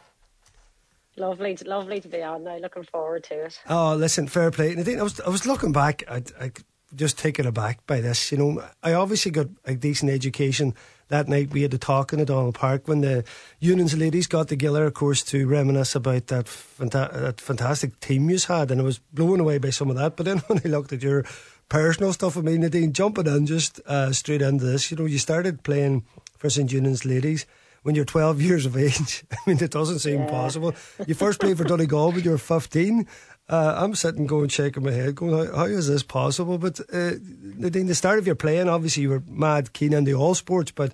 Lovely, 1.17 1.57
lovely 1.65 2.01
to 2.01 2.09
be 2.09 2.23
on 2.23 2.45
now. 2.45 2.59
Looking 2.59 2.85
forward 2.85 3.25
to 3.25 3.47
it. 3.47 3.59
Oh, 3.69 3.95
listen, 3.95 4.29
fair 4.29 4.51
play. 4.51 4.75
Nadine, 4.75 5.01
I 5.01 5.03
was, 5.03 5.21
I 5.21 5.31
was 5.31 5.47
looking 5.47 5.73
back. 5.73 6.05
I, 6.09 6.23
I 6.41 6.53
just 6.95 7.19
taken 7.19 7.47
aback 7.47 7.87
by 7.87 8.01
this. 8.01 8.31
You 8.31 8.39
know, 8.39 8.65
I 8.83 8.93
obviously 8.93 9.31
got 9.31 9.49
a 9.65 9.75
decent 9.75 10.11
education 10.11 10.75
that 11.09 11.29
night. 11.29 11.51
We 11.51 11.63
had 11.63 11.75
a 11.75 11.79
talk 11.79 12.13
in 12.13 12.21
O'Donnell 12.21 12.53
Park 12.53 12.89
when 12.89 13.01
the 13.01 13.25
Eunan's 13.61 13.97
ladies 13.97 14.27
got 14.27 14.49
together, 14.49 14.85
of 14.85 14.95
course, 14.95 15.23
to 15.25 15.47
reminisce 15.47 15.95
about 15.95 16.29
that, 16.29 16.47
fanta- 16.47 17.13
that 17.13 17.41
fantastic 17.41 17.99
team 18.01 18.29
you 18.31 18.39
had, 18.47 18.71
and 18.71 18.81
I 18.81 18.85
was 18.85 18.99
blown 19.13 19.41
away 19.41 19.59
by 19.59 19.71
some 19.71 19.91
of 19.91 19.97
that. 19.97 20.17
But 20.17 20.27
then 20.27 20.39
when 20.47 20.61
I 20.65 20.69
looked 20.69 20.93
at 20.93 21.03
your 21.03 21.25
personal 21.69 22.13
stuff, 22.13 22.37
I 22.37 22.41
mean, 22.41 22.61
Nadine, 22.61 22.93
jumping 22.93 23.27
in 23.27 23.47
just 23.47 23.81
uh, 23.87 24.13
straight 24.13 24.43
into 24.43 24.65
this, 24.65 24.91
you 24.91 24.97
know, 24.97 25.05
you 25.05 25.19
started 25.19 25.63
playing 25.63 26.05
for 26.37 26.51
St 26.51 26.71
Eunan's 26.71 27.05
ladies 27.05 27.47
when 27.83 27.95
you're 27.95 28.05
12 28.05 28.41
years 28.43 28.67
of 28.67 28.77
age. 28.77 29.25
I 29.33 29.37
mean, 29.47 29.63
it 29.63 29.71
doesn't 29.71 30.01
seem 30.01 30.21
yeah. 30.21 30.31
possible. 30.31 30.75
You 31.07 31.15
first 31.15 31.41
played 31.41 31.57
for 31.57 31.65
Donegal 31.65 32.13
when 32.13 32.25
you 32.25 32.31
were 32.33 32.39
15. 32.39 33.07
Uh, 33.49 33.75
I'm 33.77 33.95
sitting 33.95 34.27
going, 34.27 34.49
shaking 34.49 34.83
my 34.83 34.91
head, 34.91 35.15
going, 35.15 35.47
how, 35.47 35.55
how 35.55 35.65
is 35.67 35.87
this 35.87 36.03
possible? 36.03 36.59
But 36.59 36.81
uh, 36.93 37.13
Nadine, 37.23 37.87
the 37.87 37.95
start 37.95 38.19
of 38.19 38.27
your 38.27 38.35
playing, 38.35 38.69
obviously 38.69 39.05
you 39.05 39.11
were 39.11 39.23
mad 39.29 39.73
keen 39.73 39.95
on 39.95 40.05
the 40.05 40.15
all 40.15 40.35
sports, 40.35 40.73
but 40.73 40.93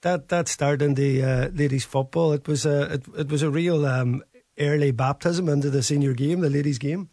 that 0.00 0.28
that 0.28 0.48
start 0.48 0.82
in 0.82 0.94
the 0.94 1.22
uh, 1.22 1.48
ladies 1.48 1.84
football, 1.84 2.32
it 2.32 2.48
was 2.48 2.66
a 2.66 2.94
it, 2.94 3.02
it 3.16 3.28
was 3.30 3.42
a 3.42 3.50
real 3.50 3.86
um, 3.86 4.22
early 4.58 4.90
baptism 4.90 5.48
into 5.48 5.70
the 5.70 5.82
senior 5.82 6.12
game, 6.12 6.40
the 6.40 6.50
ladies 6.50 6.78
game. 6.78 7.08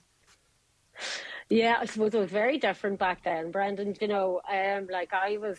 Yeah, 1.50 1.78
I 1.80 1.86
suppose 1.86 2.14
it 2.14 2.20
was 2.20 2.32
very 2.32 2.58
different 2.58 3.00
back 3.00 3.24
then, 3.24 3.52
Brendan. 3.52 3.96
You 4.02 4.08
know, 4.08 4.42
um, 4.52 4.88
like 4.92 5.14
I 5.14 5.38
was 5.38 5.58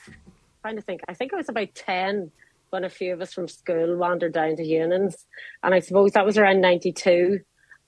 trying 0.62 0.76
to 0.76 0.82
think. 0.82 1.02
I 1.08 1.14
think 1.14 1.32
I 1.32 1.36
was 1.36 1.48
about 1.48 1.74
ten 1.74 2.32
when 2.70 2.84
a 2.84 2.90
few 2.90 3.12
of 3.12 3.20
us 3.20 3.32
from 3.32 3.48
school 3.48 3.96
wandered 3.96 4.32
down 4.32 4.56
to 4.56 4.62
Eunan's, 4.62 5.26
and 5.62 5.72
I 5.72 5.78
suppose 5.78 6.12
that 6.12 6.26
was 6.26 6.36
around 6.36 6.60
ninety 6.60 6.92
two 6.92 7.40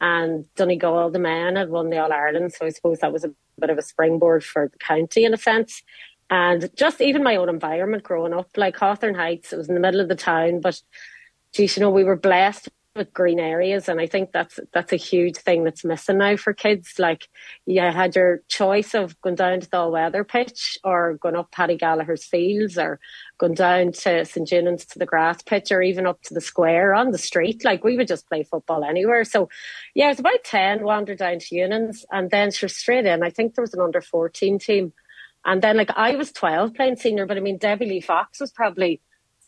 and 0.03 0.45
Donegal, 0.57 1.11
the 1.11 1.21
men, 1.21 1.55
had 1.55 1.71
won 1.71 1.89
the 1.89 1.99
All 1.99 2.13
Ireland. 2.13 2.53
So 2.53 2.67
I 2.67 2.71
suppose 2.71 2.99
that 2.99 3.13
was 3.13 3.25
a 3.25 3.33
bit 3.61 3.71
of 3.71 3.79
a 3.79 3.83
springboard 3.83 4.45
for 4.45 4.69
the 4.69 4.79
county 4.79 5.25
in 5.25 5.33
a 5.33 5.37
sense. 5.37 5.81
And 6.29 6.69
just 6.77 7.01
even 7.01 7.23
my 7.23 7.37
own 7.37 7.49
environment 7.49 8.03
growing 8.03 8.33
up, 8.33 8.49
like 8.57 8.77
Hawthorne 8.77 9.15
Heights, 9.15 9.53
it 9.53 9.57
was 9.57 9.69
in 9.69 9.75
the 9.75 9.81
middle 9.81 10.01
of 10.01 10.09
the 10.09 10.17
town, 10.17 10.61
but 10.61 10.83
geez, 11.55 11.77
you 11.77 11.83
know, 11.83 11.91
we 11.91 12.03
were 12.03 12.17
blessed 12.17 12.69
with 12.95 13.13
green 13.15 13.41
areas 13.41 13.89
and 13.89 14.01
I 14.01 14.07
think 14.07 14.33
that's 14.33 14.61
that's 14.75 14.93
a 14.93 14.97
huge 14.97 15.37
thing 15.37 15.65
that's 15.65 15.85
missing 15.85 16.19
now 16.19 16.37
for 16.37 16.53
kids. 16.53 16.99
Like 16.99 17.29
you 17.65 17.81
had 17.81 18.15
your 18.15 18.43
choice 18.49 18.95
of 18.95 19.19
going 19.23 19.37
down 19.37 19.61
to 19.61 19.71
the 19.71 19.79
all 19.79 19.93
weather 19.93 20.25
pitch 20.25 20.77
or 20.85 21.15
going 21.15 21.37
up 21.37 21.51
Paddy 21.51 21.77
Gallagher's 21.77 22.25
fields 22.25 22.77
or 22.77 23.01
going 23.39 23.55
down 23.55 23.93
to 23.93 24.25
St 24.27 24.49
Eunan's 24.49 24.85
to 24.87 24.99
the 24.99 25.07
grass 25.07 25.43
pitch 25.43 25.73
or 25.73 25.81
even 25.81 26.07
up 26.07 26.21
to 26.23 26.35
the 26.35 26.41
square 26.43 26.93
on 26.95 27.13
the 27.13 27.19
street. 27.19 27.65
Like 27.65 27.83
we 27.83 27.97
would 27.97 28.09
just 28.09 28.29
play 28.29 28.43
football 28.43 28.85
anywhere. 28.85 29.25
So 29.25 29.49
yeah, 29.95 30.07
it 30.07 30.09
was 30.09 30.21
about 30.21 30.45
ten, 30.45 30.85
wandered 30.85 31.19
down 31.19 31.39
to 31.39 31.55
Eunan's 31.55 32.05
and 32.11 32.31
then 32.31 32.51
straight 32.51 33.07
in. 33.07 33.23
I 33.23 33.31
think 33.31 33.55
there 33.55 33.63
was 33.63 33.75
an 33.75 33.81
under 33.81 34.03
fourteen 34.03 34.59
team. 34.59 34.93
And 35.47 35.63
then 35.63 35.79
like 35.79 35.91
I 35.97 36.17
was 36.17 36.31
twelve 36.31 36.75
playing 36.75 36.97
senior, 36.97 37.25
but 37.25 37.39
I 37.39 37.41
mean 37.41 37.57
Debbie 37.57 37.87
Lee 37.87 38.01
Fox 38.03 38.39
was 38.39 38.53
probably 38.53 39.01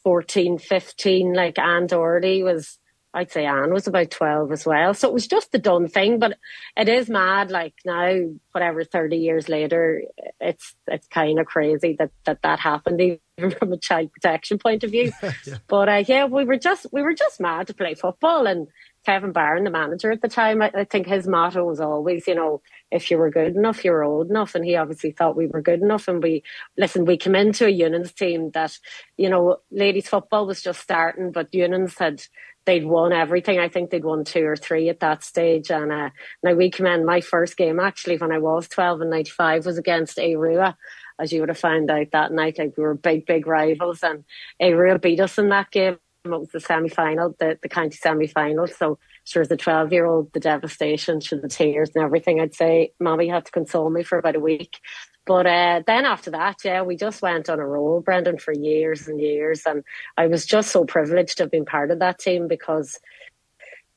14, 0.02 0.58
15, 0.58 1.32
like 1.32 1.58
Anne 1.58 1.86
Doherty 1.86 2.42
was 2.42 2.78
I'd 3.14 3.30
say 3.30 3.46
Anne 3.46 3.72
was 3.72 3.86
about 3.86 4.10
12 4.10 4.50
as 4.50 4.66
well. 4.66 4.92
So 4.92 5.08
it 5.08 5.14
was 5.14 5.28
just 5.28 5.52
the 5.52 5.58
done 5.58 5.86
thing, 5.86 6.18
but 6.18 6.36
it 6.76 6.88
is 6.88 7.08
mad. 7.08 7.52
Like 7.52 7.74
now, 7.84 8.24
whatever, 8.50 8.82
30 8.82 9.16
years 9.16 9.48
later, 9.48 10.02
it's, 10.40 10.74
it's 10.88 11.06
kind 11.06 11.38
of 11.38 11.46
crazy 11.46 11.94
that, 12.00 12.10
that 12.24 12.42
that 12.42 12.58
happened 12.58 13.00
even 13.38 13.56
from 13.56 13.72
a 13.72 13.78
child 13.78 14.12
protection 14.12 14.58
point 14.58 14.82
of 14.82 14.90
view. 14.90 15.12
yeah. 15.22 15.58
But 15.68 15.88
uh, 15.88 16.04
yeah, 16.08 16.24
we 16.24 16.44
were 16.44 16.58
just, 16.58 16.86
we 16.92 17.02
were 17.02 17.14
just 17.14 17.40
mad 17.40 17.68
to 17.68 17.74
play 17.74 17.94
football 17.94 18.48
and 18.48 18.66
Kevin 19.04 19.32
Barron, 19.32 19.64
the 19.64 19.70
manager 19.70 20.10
at 20.10 20.22
the 20.22 20.28
time, 20.28 20.62
I, 20.62 20.70
I 20.74 20.84
think 20.84 21.06
his 21.06 21.26
motto 21.28 21.64
was 21.64 21.78
always, 21.78 22.26
you 22.26 22.34
know, 22.34 22.62
if 22.90 23.10
you 23.10 23.18
were 23.18 23.30
good 23.30 23.54
enough, 23.54 23.84
you 23.84 23.90
were 23.90 24.02
old 24.02 24.30
enough. 24.30 24.54
And 24.54 24.64
he 24.64 24.76
obviously 24.76 25.10
thought 25.10 25.36
we 25.36 25.46
were 25.46 25.60
good 25.60 25.82
enough. 25.82 26.08
And 26.08 26.22
we, 26.22 26.42
listen, 26.78 27.04
we 27.04 27.18
came 27.18 27.34
into 27.34 27.66
a 27.66 27.72
Eunan's 27.72 28.12
team 28.12 28.50
that, 28.52 28.78
you 29.18 29.28
know, 29.28 29.58
ladies 29.70 30.08
football 30.08 30.46
was 30.46 30.62
just 30.62 30.80
starting, 30.80 31.32
but 31.32 31.52
Eunan's 31.52 31.98
had, 31.98 32.22
they'd 32.66 32.84
won 32.84 33.12
everything. 33.12 33.58
I 33.58 33.68
think 33.68 33.90
they'd 33.90 34.04
won 34.04 34.24
two 34.24 34.44
or 34.44 34.56
three 34.56 34.88
at 34.88 35.00
that 35.00 35.22
stage. 35.22 35.70
And 35.70 35.92
uh, 35.92 36.10
now 36.42 36.54
we 36.54 36.70
came 36.70 36.86
in, 36.86 37.04
my 37.04 37.20
first 37.20 37.56
game 37.56 37.80
actually 37.80 38.16
when 38.16 38.32
I 38.32 38.38
was 38.38 38.68
12 38.68 39.02
and 39.02 39.10
95 39.10 39.66
was 39.66 39.78
against 39.78 40.18
Arua. 40.18 40.74
As 41.18 41.32
you 41.32 41.40
would 41.40 41.48
have 41.48 41.58
found 41.58 41.90
out 41.90 42.08
that 42.12 42.32
night, 42.32 42.58
like 42.58 42.74
we 42.76 42.82
were 42.82 42.94
big, 42.94 43.26
big 43.26 43.46
rivals 43.46 44.02
and 44.02 44.24
Arua 44.60 45.00
beat 45.00 45.20
us 45.20 45.38
in 45.38 45.48
that 45.50 45.70
game. 45.70 45.98
It 46.24 46.30
was 46.30 46.48
the 46.48 46.60
semi 46.60 46.88
final, 46.88 47.36
the, 47.38 47.58
the 47.62 47.68
county 47.68 47.96
semi 47.96 48.26
final. 48.26 48.66
So 48.66 48.98
sure 49.24 49.42
as 49.42 49.50
a 49.50 49.56
12 49.56 49.92
year 49.92 50.06
old, 50.06 50.32
the 50.32 50.40
devastation, 50.40 51.20
sure 51.20 51.40
the 51.40 51.48
tears 51.48 51.90
and 51.94 52.04
everything, 52.04 52.40
I'd 52.40 52.54
say 52.54 52.92
mommy 53.00 53.28
had 53.28 53.46
to 53.46 53.52
console 53.52 53.90
me 53.90 54.02
for 54.02 54.18
about 54.18 54.36
a 54.36 54.40
week. 54.40 54.78
But 55.26 55.46
uh, 55.46 55.82
then 55.86 56.04
after 56.04 56.30
that, 56.32 56.56
yeah, 56.64 56.82
we 56.82 56.96
just 56.96 57.22
went 57.22 57.48
on 57.48 57.58
a 57.58 57.66
roll, 57.66 58.00
Brendan, 58.00 58.38
for 58.38 58.52
years 58.52 59.08
and 59.08 59.18
years. 59.18 59.62
And 59.66 59.82
I 60.18 60.26
was 60.26 60.44
just 60.44 60.70
so 60.70 60.84
privileged 60.84 61.38
to 61.38 61.44
have 61.44 61.50
been 61.50 61.64
part 61.64 61.90
of 61.90 61.98
that 62.00 62.18
team 62.18 62.46
because 62.46 62.98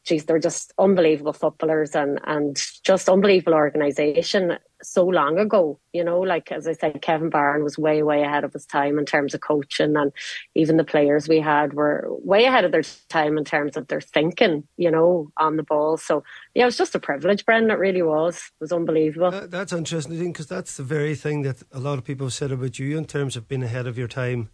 geez, 0.07 0.25
they're 0.25 0.39
just 0.39 0.73
unbelievable 0.79 1.33
footballers 1.33 1.93
and, 1.93 2.19
and 2.25 2.55
just 2.83 3.09
unbelievable 3.09 3.53
organisation 3.53 4.57
so 4.81 5.05
long 5.05 5.37
ago. 5.37 5.79
You 5.91 6.03
know, 6.03 6.21
like 6.21 6.49
as 6.51 6.65
I 6.65 6.73
said, 6.73 7.01
Kevin 7.01 7.29
Barron 7.29 7.63
was 7.63 7.77
way, 7.77 8.01
way 8.03 8.23
ahead 8.23 8.45
of 8.45 8.53
his 8.53 8.65
time 8.65 8.97
in 8.97 9.05
terms 9.05 9.33
of 9.33 9.41
coaching 9.41 9.97
and 9.97 10.13
even 10.55 10.77
the 10.77 10.85
players 10.85 11.27
we 11.27 11.41
had 11.41 11.73
were 11.73 12.07
way 12.09 12.45
ahead 12.45 12.63
of 12.63 12.71
their 12.71 12.83
time 13.09 13.37
in 13.37 13.43
terms 13.43 13.75
of 13.75 13.87
their 13.87 13.99
thinking, 13.99 14.63
you 14.77 14.89
know, 14.89 15.29
on 15.35 15.57
the 15.57 15.63
ball. 15.63 15.97
So 15.97 16.23
yeah, 16.55 16.63
it 16.63 16.67
was 16.67 16.77
just 16.77 16.95
a 16.95 16.99
privilege, 16.99 17.45
Brendan. 17.45 17.71
It 17.71 17.79
really 17.79 18.03
was. 18.03 18.37
It 18.37 18.61
was 18.61 18.71
unbelievable. 18.71 19.31
That, 19.31 19.51
that's 19.51 19.73
interesting 19.73 20.31
because 20.31 20.47
that's 20.47 20.77
the 20.77 20.83
very 20.83 21.15
thing 21.15 21.41
that 21.41 21.63
a 21.73 21.79
lot 21.79 21.97
of 21.97 22.05
people 22.05 22.27
have 22.27 22.33
said 22.33 22.51
about 22.51 22.79
you 22.79 22.97
in 22.97 23.05
terms 23.05 23.35
of 23.35 23.49
being 23.49 23.63
ahead 23.63 23.87
of 23.87 23.97
your 23.97 24.07
time 24.07 24.49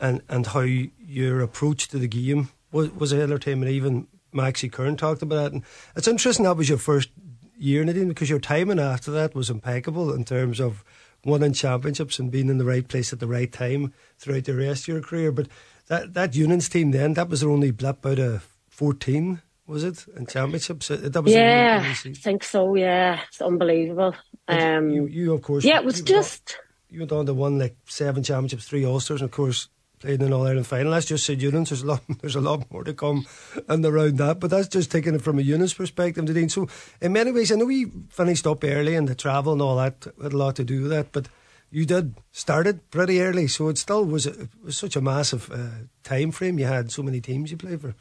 and, 0.00 0.22
and 0.28 0.46
how 0.46 0.60
your 0.60 1.40
approach 1.40 1.88
to 1.88 1.98
the 1.98 2.08
game 2.08 2.48
was, 2.72 2.90
was 2.92 3.12
ahead 3.12 3.30
of 3.30 3.40
time 3.40 3.62
and 3.62 3.70
even 3.70 4.06
Maxie 4.36 4.68
Kern 4.68 4.96
talked 4.96 5.22
about 5.22 5.36
that. 5.36 5.52
And 5.52 5.62
it's 5.96 6.08
interesting 6.08 6.44
that 6.44 6.56
was 6.56 6.68
your 6.68 6.78
first 6.78 7.10
year, 7.58 7.84
Nadine, 7.84 8.08
because 8.08 8.30
your 8.30 8.38
timing 8.38 8.78
after 8.78 9.10
that 9.12 9.34
was 9.34 9.50
impeccable 9.50 10.12
in 10.12 10.24
terms 10.24 10.60
of 10.60 10.84
winning 11.24 11.52
championships 11.52 12.18
and 12.18 12.30
being 12.30 12.48
in 12.48 12.58
the 12.58 12.64
right 12.64 12.86
place 12.86 13.12
at 13.12 13.20
the 13.20 13.26
right 13.26 13.50
time 13.50 13.92
throughout 14.18 14.44
the 14.44 14.54
rest 14.54 14.84
of 14.84 14.88
your 14.88 15.02
career. 15.02 15.32
But 15.32 15.48
that, 15.88 16.14
that 16.14 16.32
Eunan's 16.32 16.68
team 16.68 16.92
then, 16.92 17.14
that 17.14 17.28
was 17.28 17.40
their 17.40 17.50
only 17.50 17.70
blip 17.70 18.04
out 18.06 18.18
of 18.18 18.46
14, 18.68 19.42
was 19.66 19.82
it, 19.82 20.06
in 20.16 20.26
championships? 20.26 20.88
That 20.88 21.24
was 21.24 21.32
yeah, 21.32 21.82
I 21.84 21.94
think 21.94 22.44
so, 22.44 22.74
yeah. 22.76 23.20
It's 23.28 23.40
unbelievable. 23.40 24.14
Um, 24.46 24.90
you, 24.90 25.06
you, 25.06 25.32
of 25.32 25.42
course. 25.42 25.64
Yeah, 25.64 25.78
it 25.78 25.84
was 25.84 26.02
just. 26.02 26.58
you 26.88 27.00
went 27.00 27.12
on 27.12 27.26
to 27.26 27.34
win 27.34 27.58
like 27.58 27.76
seven 27.86 28.22
championships, 28.22 28.68
three 28.68 28.84
All-Stars, 28.84 29.22
and 29.22 29.28
of 29.28 29.34
course 29.34 29.68
played 30.00 30.22
in 30.22 30.32
All 30.32 30.46
Ireland 30.46 30.66
final. 30.66 30.92
That's 30.92 31.06
just 31.06 31.26
St 31.26 31.40
Eunan's. 31.40 31.70
There's 31.70 31.82
a 31.82 31.86
lot. 31.86 32.02
There's 32.20 32.36
a 32.36 32.40
lot 32.40 32.70
more 32.70 32.84
to 32.84 32.94
come 32.94 33.26
and 33.68 33.84
around 33.84 34.18
that. 34.18 34.40
But 34.40 34.50
that's 34.50 34.68
just 34.68 34.90
taking 34.90 35.14
it 35.14 35.22
from 35.22 35.38
a 35.38 35.42
Eunan's 35.42 35.74
perspective, 35.74 36.24
Nadine. 36.24 36.48
So 36.48 36.68
in 37.00 37.12
many 37.12 37.32
ways, 37.32 37.52
I 37.52 37.56
know 37.56 37.66
we 37.66 37.86
finished 38.10 38.46
up 38.46 38.64
early 38.64 38.94
and 38.94 39.08
the 39.08 39.14
travel 39.14 39.52
and 39.52 39.62
all 39.62 39.76
that 39.76 40.06
had 40.22 40.32
a 40.32 40.36
lot 40.36 40.56
to 40.56 40.64
do 40.64 40.82
with 40.82 40.90
that. 40.90 41.12
But 41.12 41.28
you 41.70 41.84
did 41.84 42.14
started 42.32 42.90
pretty 42.90 43.20
early, 43.20 43.46
so 43.48 43.68
it 43.68 43.78
still 43.78 44.04
was, 44.04 44.26
a, 44.26 44.48
was 44.62 44.76
such 44.76 44.96
a 44.96 45.00
massive 45.00 45.50
uh, 45.50 45.86
time 46.04 46.30
frame. 46.30 46.58
You 46.58 46.66
had 46.66 46.90
so 46.90 47.02
many 47.02 47.20
teams 47.20 47.50
you 47.50 47.56
played 47.56 47.80
for. 47.80 47.94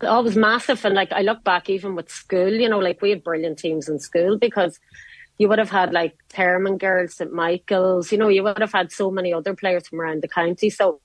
Oh, 0.00 0.20
it 0.20 0.24
was 0.24 0.36
massive, 0.36 0.84
and 0.84 0.94
like 0.94 1.12
I 1.12 1.22
look 1.22 1.44
back, 1.44 1.70
even 1.70 1.94
with 1.94 2.10
school, 2.10 2.52
you 2.52 2.68
know, 2.68 2.78
like 2.78 3.00
we 3.00 3.10
had 3.10 3.24
brilliant 3.24 3.58
teams 3.58 3.88
in 3.88 3.98
school 3.98 4.38
because 4.38 4.78
you 5.38 5.48
would 5.48 5.58
have 5.58 5.70
had 5.70 5.92
like 5.92 6.16
Termon 6.28 6.78
girls, 6.78 7.16
St 7.16 7.32
Michael's, 7.32 8.12
you 8.12 8.18
know, 8.18 8.28
you 8.28 8.42
would 8.42 8.60
have 8.60 8.72
had 8.72 8.92
so 8.92 9.10
many 9.10 9.32
other 9.32 9.54
players 9.54 9.88
from 9.88 10.00
around 10.00 10.22
the 10.22 10.28
county. 10.28 10.70
So 10.70 11.00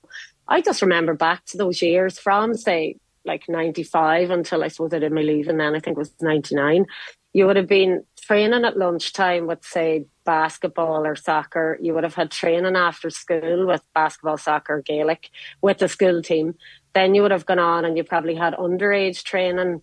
I 0.48 0.60
just 0.60 0.82
remember 0.82 1.14
back 1.14 1.44
to 1.46 1.56
those 1.56 1.82
years 1.82 2.18
from 2.18 2.54
say 2.54 2.96
like 3.24 3.48
95 3.48 4.30
until 4.30 4.64
I 4.64 4.68
suppose 4.68 4.94
I 4.94 4.98
did 4.98 5.12
my 5.12 5.22
leave 5.22 5.48
and 5.48 5.60
then 5.60 5.74
I 5.74 5.80
think 5.80 5.96
it 5.96 6.00
was 6.00 6.12
99. 6.20 6.86
You 7.32 7.46
would 7.46 7.56
have 7.56 7.68
been 7.68 8.04
training 8.20 8.64
at 8.64 8.76
lunchtime 8.76 9.46
with 9.46 9.64
say 9.64 10.06
basketball 10.24 11.04
or 11.06 11.16
soccer. 11.16 11.78
You 11.80 11.94
would 11.94 12.04
have 12.04 12.14
had 12.14 12.30
training 12.30 12.76
after 12.76 13.10
school 13.10 13.66
with 13.66 13.82
basketball, 13.94 14.38
soccer, 14.38 14.82
Gaelic 14.82 15.30
with 15.60 15.78
the 15.78 15.88
school 15.88 16.22
team. 16.22 16.54
Then 16.94 17.14
you 17.14 17.22
would 17.22 17.30
have 17.30 17.46
gone 17.46 17.58
on 17.58 17.84
and 17.84 17.96
you 17.96 18.04
probably 18.04 18.34
had 18.34 18.54
underage 18.54 19.22
training 19.22 19.82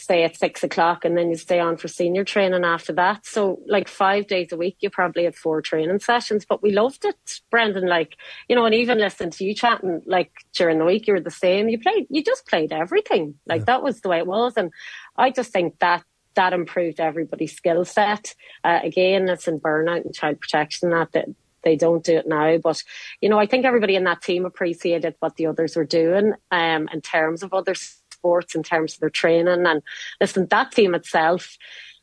say 0.00 0.24
at 0.24 0.36
six 0.36 0.62
o'clock 0.62 1.04
and 1.04 1.16
then 1.16 1.30
you 1.30 1.36
stay 1.36 1.60
on 1.60 1.76
for 1.76 1.88
senior 1.88 2.24
training 2.24 2.64
after 2.64 2.92
that. 2.94 3.26
So 3.26 3.60
like 3.66 3.88
five 3.88 4.26
days 4.26 4.52
a 4.52 4.56
week, 4.56 4.78
you 4.80 4.90
probably 4.90 5.24
had 5.24 5.36
four 5.36 5.60
training 5.62 6.00
sessions, 6.00 6.46
but 6.48 6.62
we 6.62 6.72
loved 6.72 7.04
it, 7.04 7.40
Brendan. 7.50 7.86
Like, 7.86 8.16
you 8.48 8.56
know, 8.56 8.64
and 8.64 8.74
even 8.74 8.98
listening 8.98 9.30
to 9.30 9.44
you 9.44 9.54
chatting, 9.54 10.02
like 10.06 10.32
during 10.54 10.78
the 10.78 10.84
week, 10.84 11.06
you 11.06 11.14
were 11.14 11.20
the 11.20 11.30
same. 11.30 11.68
You 11.68 11.78
played, 11.78 12.06
you 12.10 12.24
just 12.24 12.46
played 12.46 12.72
everything. 12.72 13.34
Like 13.46 13.60
yeah. 13.60 13.66
that 13.66 13.82
was 13.82 14.00
the 14.00 14.08
way 14.08 14.18
it 14.18 14.26
was. 14.26 14.54
And 14.56 14.72
I 15.16 15.30
just 15.30 15.52
think 15.52 15.78
that 15.80 16.02
that 16.34 16.52
improved 16.52 17.00
everybody's 17.00 17.56
skill 17.56 17.84
set. 17.84 18.34
Uh, 18.64 18.80
again, 18.82 19.28
it's 19.28 19.48
in 19.48 19.60
burnout 19.60 20.04
and 20.04 20.14
child 20.14 20.40
protection 20.40 20.90
that, 20.90 21.12
that 21.12 21.26
they 21.62 21.76
don't 21.76 22.04
do 22.04 22.16
it 22.16 22.26
now. 22.26 22.56
But, 22.58 22.82
you 23.20 23.28
know, 23.28 23.38
I 23.38 23.46
think 23.46 23.64
everybody 23.64 23.96
in 23.96 24.04
that 24.04 24.22
team 24.22 24.44
appreciated 24.44 25.16
what 25.20 25.36
the 25.36 25.46
others 25.46 25.76
were 25.76 25.84
doing 25.84 26.34
um, 26.50 26.88
in 26.92 27.00
terms 27.00 27.42
of 27.42 27.52
others 27.52 27.99
sports 28.20 28.54
in 28.54 28.62
terms 28.62 28.94
of 28.94 29.00
their 29.00 29.10
training. 29.10 29.66
And 29.66 29.82
listen, 30.20 30.46
that 30.50 30.72
team 30.72 30.94
itself, 30.94 31.56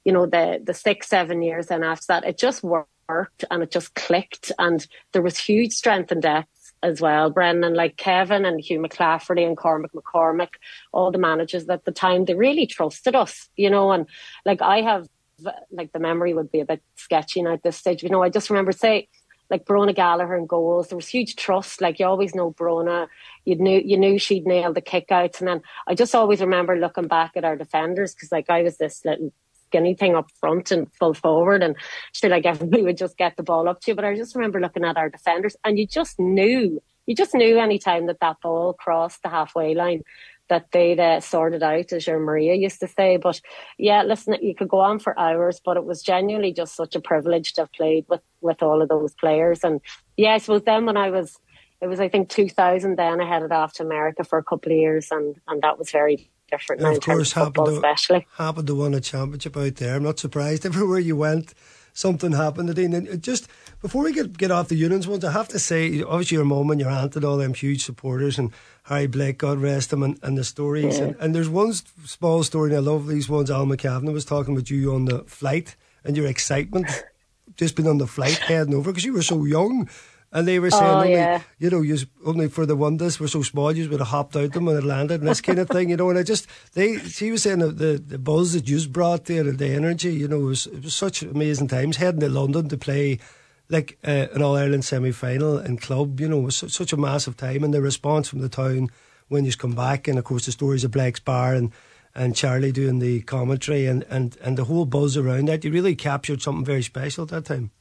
you 0.04 0.12
know, 0.12 0.26
the 0.26 0.62
the 0.64 0.74
six, 0.74 1.08
seven 1.08 1.42
years 1.42 1.72
and 1.72 1.84
after 1.84 2.06
that, 2.10 2.26
it 2.26 2.38
just 2.38 2.64
worked 2.64 3.46
and 3.50 3.64
it 3.64 3.72
just 3.72 3.94
clicked 3.96 4.52
and 4.58 4.86
there 5.14 5.22
was 5.22 5.38
huge 5.38 5.74
strength 5.74 6.12
and 6.12 6.22
depth 6.22 6.48
as 6.84 7.02
well, 7.02 7.30
Brendan, 7.30 7.74
like 7.74 7.98
Kevin 7.98 8.46
and 8.46 8.60
Hugh 8.62 8.80
McClafferty 8.80 9.46
and 9.46 9.58
Cormac 9.58 9.92
McCormick, 9.94 10.54
all 10.92 11.12
the 11.12 11.18
managers 11.18 11.68
at 11.70 11.86
the 11.86 11.92
time, 11.92 12.26
they 12.26 12.36
really 12.36 12.68
trusted 12.68 13.16
us, 13.16 13.50
you 13.56 13.70
know, 13.70 13.92
and 13.92 14.08
like 14.46 14.62
I 14.62 14.82
have, 14.82 15.08
like 15.72 15.92
the 15.92 16.00
memory 16.00 16.34
would 16.34 16.52
be 16.52 16.60
a 16.60 16.66
bit 16.66 16.82
sketchy 16.96 17.42
now 17.42 17.54
at 17.54 17.64
this 17.64 17.78
stage, 17.78 18.04
you 18.04 18.10
know, 18.10 18.24
I 18.24 18.30
just 18.30 18.50
remember 18.50 18.72
say, 18.72 19.08
like 19.50 19.66
Brona 19.66 19.96
Gallagher 19.96 20.36
and 20.36 20.48
goals. 20.48 20.90
There 20.90 20.98
was 20.98 21.08
huge 21.08 21.36
trust. 21.36 21.82
Like 21.82 22.00
you 22.00 22.06
always 22.06 22.36
know 22.36 22.52
Brona. 22.52 23.08
You 23.46 23.56
knew 23.56 23.82
you 23.84 23.98
knew 23.98 24.20
she'd 24.20 24.46
nail 24.46 24.74
the 24.74 24.82
kickouts. 24.82 25.40
And 25.40 25.48
then 25.48 25.62
I 25.88 25.96
just 25.96 26.16
always 26.16 26.42
remember 26.42 26.78
looking 26.78 27.08
back 27.08 27.32
at 27.36 27.46
our 27.46 27.56
defenders 27.56 28.14
because 28.14 28.32
like 28.32 28.50
I 28.50 28.64
was 28.64 28.78
this 28.78 29.06
little 29.06 29.32
skinny 29.68 29.94
thing 29.94 30.16
up 30.16 30.32
front 30.40 30.72
and 30.72 30.92
full 30.94 31.14
forward 31.14 31.62
and 31.62 31.76
still 32.14 32.32
like 32.32 32.46
everybody 32.46 32.84
would 32.84 32.98
just 32.98 33.18
get 33.18 33.36
the 33.38 33.44
ball 33.44 33.68
up 33.68 33.82
to 33.82 33.92
you. 33.92 33.96
But 33.96 34.06
I 34.06 34.16
just 34.16 34.36
remember 34.36 34.60
looking 34.60 34.86
at 34.86 34.98
our 34.98 35.10
defenders 35.10 35.56
and 35.64 35.78
you 35.78 35.86
just 35.86 36.20
knew, 36.20 36.82
you 37.06 37.16
just 37.16 37.34
knew 37.34 37.60
any 37.60 37.80
time 37.80 38.08
that 38.08 38.20
that 38.22 38.38
ball 38.42 38.74
crossed 38.74 39.24
the 39.24 39.30
halfway 39.30 39.76
line 39.76 40.04
that 40.50 40.72
they'd 40.72 41.00
uh, 41.00 41.20
sorted 41.20 41.64
out, 41.64 41.92
as 41.92 42.08
your 42.08 42.20
Maria 42.20 42.56
used 42.56 42.80
to 42.80 42.88
say. 42.88 43.18
But 43.18 43.42
yeah, 43.78 44.04
listen, 44.04 44.36
you 44.42 44.56
could 44.56 44.70
go 44.70 44.80
on 44.80 45.00
for 45.00 45.18
hours, 45.20 45.60
but 45.64 45.78
it 45.78 45.86
was 45.86 46.02
genuinely 46.02 46.54
just 46.54 46.76
such 46.76 46.96
a 46.96 47.02
privilege 47.02 47.54
to 47.54 47.62
have 47.62 47.72
played 47.74 48.06
with, 48.08 48.22
with 48.42 48.62
all 48.64 48.82
of 48.82 48.90
those 48.90 49.14
players. 49.14 49.64
And 49.64 49.82
yeah, 50.16 50.34
I 50.34 50.38
suppose 50.38 50.64
then 50.64 50.86
when 50.86 50.98
I 50.98 51.10
was, 51.10 51.38
it 51.82 51.88
was 51.88 52.00
I 52.00 52.10
think 52.10 52.30
2000 52.30 52.98
then 52.98 53.22
I 53.22 53.28
headed 53.28 53.52
off 53.52 53.74
to 53.74 53.84
America 53.84 54.24
for 54.24 54.40
a 54.40 54.44
couple 54.44 54.72
of 54.72 54.78
years 54.78 55.10
and, 55.12 55.36
and 55.48 55.62
that 55.62 55.78
was 55.78 55.92
very 55.92 56.30
different. 56.50 56.82
And 56.82 56.98
of 56.98 57.04
course, 57.04 57.34
happened 57.34 57.68
to, 57.68 57.74
especially. 57.74 58.28
happened 58.38 58.68
to 58.68 58.76
win 58.76 58.94
a 58.94 59.02
championship 59.02 59.56
out 59.58 59.76
there. 59.76 59.96
I'm 59.96 60.04
not 60.04 60.20
surprised. 60.20 60.66
Everywhere 60.66 61.00
you 61.00 61.16
went, 61.16 61.54
something 61.98 62.32
happened. 62.32 62.68
Nadine. 62.68 62.94
And 62.94 63.24
just 63.24 63.48
before 63.82 64.04
we 64.04 64.14
get 64.14 64.38
get 64.38 64.52
off 64.52 64.68
the 64.68 64.82
Eunan's 64.82 65.08
ones, 65.08 65.26
I 65.26 65.32
have 65.32 65.48
to 65.50 65.60
say, 65.60 66.02
obviously 66.04 66.36
your 66.36 66.46
mum 66.46 66.70
and 66.70 66.80
your 66.80 66.90
aunt 66.90 67.16
and 67.16 67.26
all 67.26 67.38
them 67.38 67.54
huge 67.54 67.84
supporters, 67.84 68.38
and 68.38 68.52
Harry 68.84 69.08
Blake, 69.08 69.40
God 69.40 69.58
rest 69.60 69.92
him, 69.92 70.04
and, 70.04 70.20
and 70.22 70.38
the 70.38 70.44
stories. 70.44 71.00
Yeah. 71.00 71.06
And, 71.06 71.16
and 71.20 71.36
there's 71.36 71.50
one 71.50 71.74
small 71.74 72.44
story, 72.44 72.70
and 72.70 72.78
I 72.78 72.92
love 72.92 73.08
these 73.08 73.28
ones. 73.28 73.50
Al 73.50 73.66
McCavan 73.66 74.14
was 74.14 74.26
talking 74.26 74.54
with 74.54 74.70
you 74.70 74.94
on 74.94 75.06
the 75.06 75.24
flight 75.24 75.76
and 76.04 76.16
your 76.16 76.28
excitement, 76.28 76.88
just 77.56 77.76
being 77.76 77.90
on 77.90 77.98
the 77.98 78.08
flight 78.08 78.38
heading 78.38 78.76
over 78.76 78.92
because 78.92 79.06
you 79.06 79.14
were 79.14 79.24
so 79.24 79.44
young. 79.46 79.90
And 80.32 80.46
they 80.48 80.60
were 80.60 80.70
saying, 80.70 80.84
Oh, 80.84 81.00
only, 81.00 81.14
yeah. 81.14 81.42
you 81.58 81.70
know, 81.70 81.82
you 81.82 81.98
only 82.26 82.50
for 82.50 82.66
the 82.66 82.76
windows 82.76 83.20
were 83.20 83.30
so 83.30 83.44
small, 83.44 83.72
you 83.72 83.90
would 83.90 84.00
have 84.00 84.10
hopped 84.10 84.36
out 84.36 84.52
them 84.52 84.66
when 84.66 84.76
it 84.76 84.84
landed 84.84 85.22
and 85.22 85.30
this 85.30 85.40
kind 85.40 85.58
of 85.58 85.70
thing, 85.70 85.90
you 85.90 85.96
know. 85.96 86.10
And 86.10 86.20
I 86.20 86.24
just, 86.24 86.48
they, 86.74 86.98
she 86.98 87.32
was 87.32 87.44
saying 87.44 87.60
that 87.60 87.78
the, 87.78 87.98
the 88.06 88.18
buzz 88.18 88.52
that 88.54 88.68
you 88.68 88.88
brought 88.90 89.26
there 89.26 89.48
and 89.48 89.58
the 89.58 89.70
energy, 89.70 90.14
you 90.14 90.28
know, 90.28 90.40
it 90.40 90.44
was, 90.44 90.68
it 90.68 90.84
was 90.84 90.96
such 90.96 91.24
amazing 91.24 91.70
times. 91.70 91.98
Heading 91.98 92.20
to 92.20 92.30
London 92.30 92.68
to 92.70 92.78
play 92.78 93.20
like 93.70 93.98
uh, 94.06 94.28
an 94.34 94.42
All 94.42 94.58
Ireland 94.58 94.84
semi 94.86 95.12
final 95.12 95.58
and 95.58 95.82
club, 95.82 96.20
you 96.20 96.28
know, 96.28 96.40
it 96.40 96.44
was 96.44 96.58
su- 96.58 96.70
such 96.70 96.92
a 96.92 96.98
massive 96.98 97.38
time. 97.38 97.64
And 97.64 97.74
the 97.74 97.82
response 97.82 98.28
from 98.28 98.40
the 98.40 98.50
town 98.50 98.90
when 99.30 99.46
you 99.46 99.54
come 99.54 99.76
back, 99.76 100.08
and 100.08 100.18
of 100.18 100.26
course 100.26 100.46
the 100.46 100.52
stories 100.52 100.84
of 100.84 100.92
Blake's 100.92 101.20
Bar 101.20 101.54
and, 101.54 101.72
and 102.16 102.36
Charlie 102.36 102.72
doing 102.72 103.00
the 103.00 103.22
commentary 103.22 103.86
and, 103.86 104.04
and, 104.10 104.38
and 104.42 104.58
the 104.58 104.66
whole 104.66 104.86
buzz 104.86 105.16
around 105.16 105.48
that, 105.48 105.64
you 105.64 105.72
really 105.72 105.96
captured 105.96 106.42
something 106.42 106.66
very 106.66 106.84
special 106.84 107.24
at 107.24 107.30
that 107.30 107.46
time. 107.46 107.72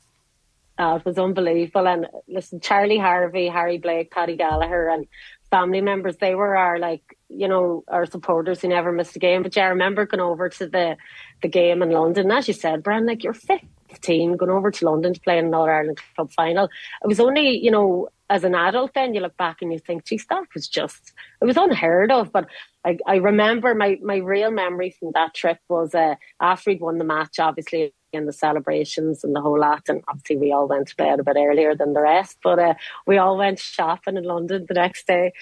Uh, 0.78 0.98
it 0.98 1.06
was 1.06 1.18
unbelievable. 1.18 1.88
And 1.88 2.06
listen, 2.28 2.60
Charlie 2.60 2.98
Harvey, 2.98 3.48
Harry 3.48 3.78
Blake, 3.78 4.10
Paddy 4.10 4.36
Gallagher, 4.36 4.88
and 4.88 5.06
family 5.50 5.80
members, 5.80 6.16
they 6.16 6.34
were 6.34 6.56
our 6.56 6.78
like, 6.78 7.16
you 7.28 7.48
know, 7.48 7.84
our 7.88 8.04
supporters 8.04 8.60
who 8.60 8.68
never 8.68 8.92
missed 8.92 9.16
a 9.16 9.18
game. 9.18 9.42
But 9.42 9.56
yeah, 9.56 9.66
I 9.66 9.68
remember 9.68 10.04
going 10.06 10.20
over 10.20 10.48
to 10.48 10.66
the 10.66 10.96
the 11.42 11.48
game 11.48 11.82
in 11.82 11.90
London. 11.90 12.30
As 12.30 12.48
you 12.48 12.54
said, 12.54 12.82
Bran, 12.82 13.06
like 13.06 13.24
you're 13.24 13.32
15, 13.32 14.36
going 14.36 14.50
over 14.50 14.70
to 14.70 14.84
London 14.84 15.14
to 15.14 15.20
play 15.20 15.38
in 15.38 15.46
an 15.46 15.54
All 15.54 15.64
Ireland 15.64 16.00
Club 16.14 16.30
final. 16.32 16.68
It 17.02 17.06
was 17.06 17.20
only, 17.20 17.58
you 17.58 17.70
know, 17.70 18.08
as 18.28 18.42
an 18.42 18.54
adult 18.54 18.92
then 18.94 19.14
you 19.14 19.20
look 19.20 19.36
back 19.36 19.62
and 19.62 19.72
you 19.72 19.78
think, 19.78 20.04
geez, 20.04 20.26
that 20.28 20.42
was 20.52 20.66
just, 20.66 21.12
it 21.40 21.44
was 21.44 21.56
unheard 21.56 22.10
of. 22.10 22.32
But 22.32 22.48
I, 22.84 22.98
I 23.06 23.16
remember 23.16 23.74
my, 23.74 23.98
my 24.02 24.16
real 24.16 24.50
memory 24.50 24.96
from 24.98 25.12
that 25.14 25.34
trip 25.34 25.58
was 25.68 25.94
uh, 25.94 26.16
after 26.40 26.70
we'd 26.70 26.80
won 26.80 26.98
the 26.98 27.04
match, 27.04 27.38
obviously, 27.38 27.94
the 28.24 28.32
celebrations 28.32 29.22
and 29.22 29.36
the 29.36 29.42
whole 29.42 29.60
lot. 29.60 29.82
And 29.88 30.02
obviously, 30.08 30.38
we 30.38 30.52
all 30.52 30.66
went 30.66 30.88
to 30.88 30.96
bed 30.96 31.20
a 31.20 31.24
bit 31.24 31.36
earlier 31.36 31.74
than 31.74 31.92
the 31.92 32.00
rest, 32.00 32.38
but 32.42 32.58
uh, 32.58 32.74
we 33.06 33.18
all 33.18 33.36
went 33.36 33.58
shopping 33.58 34.16
in 34.16 34.24
London 34.24 34.64
the 34.66 34.74
next 34.74 35.06
day. 35.06 35.32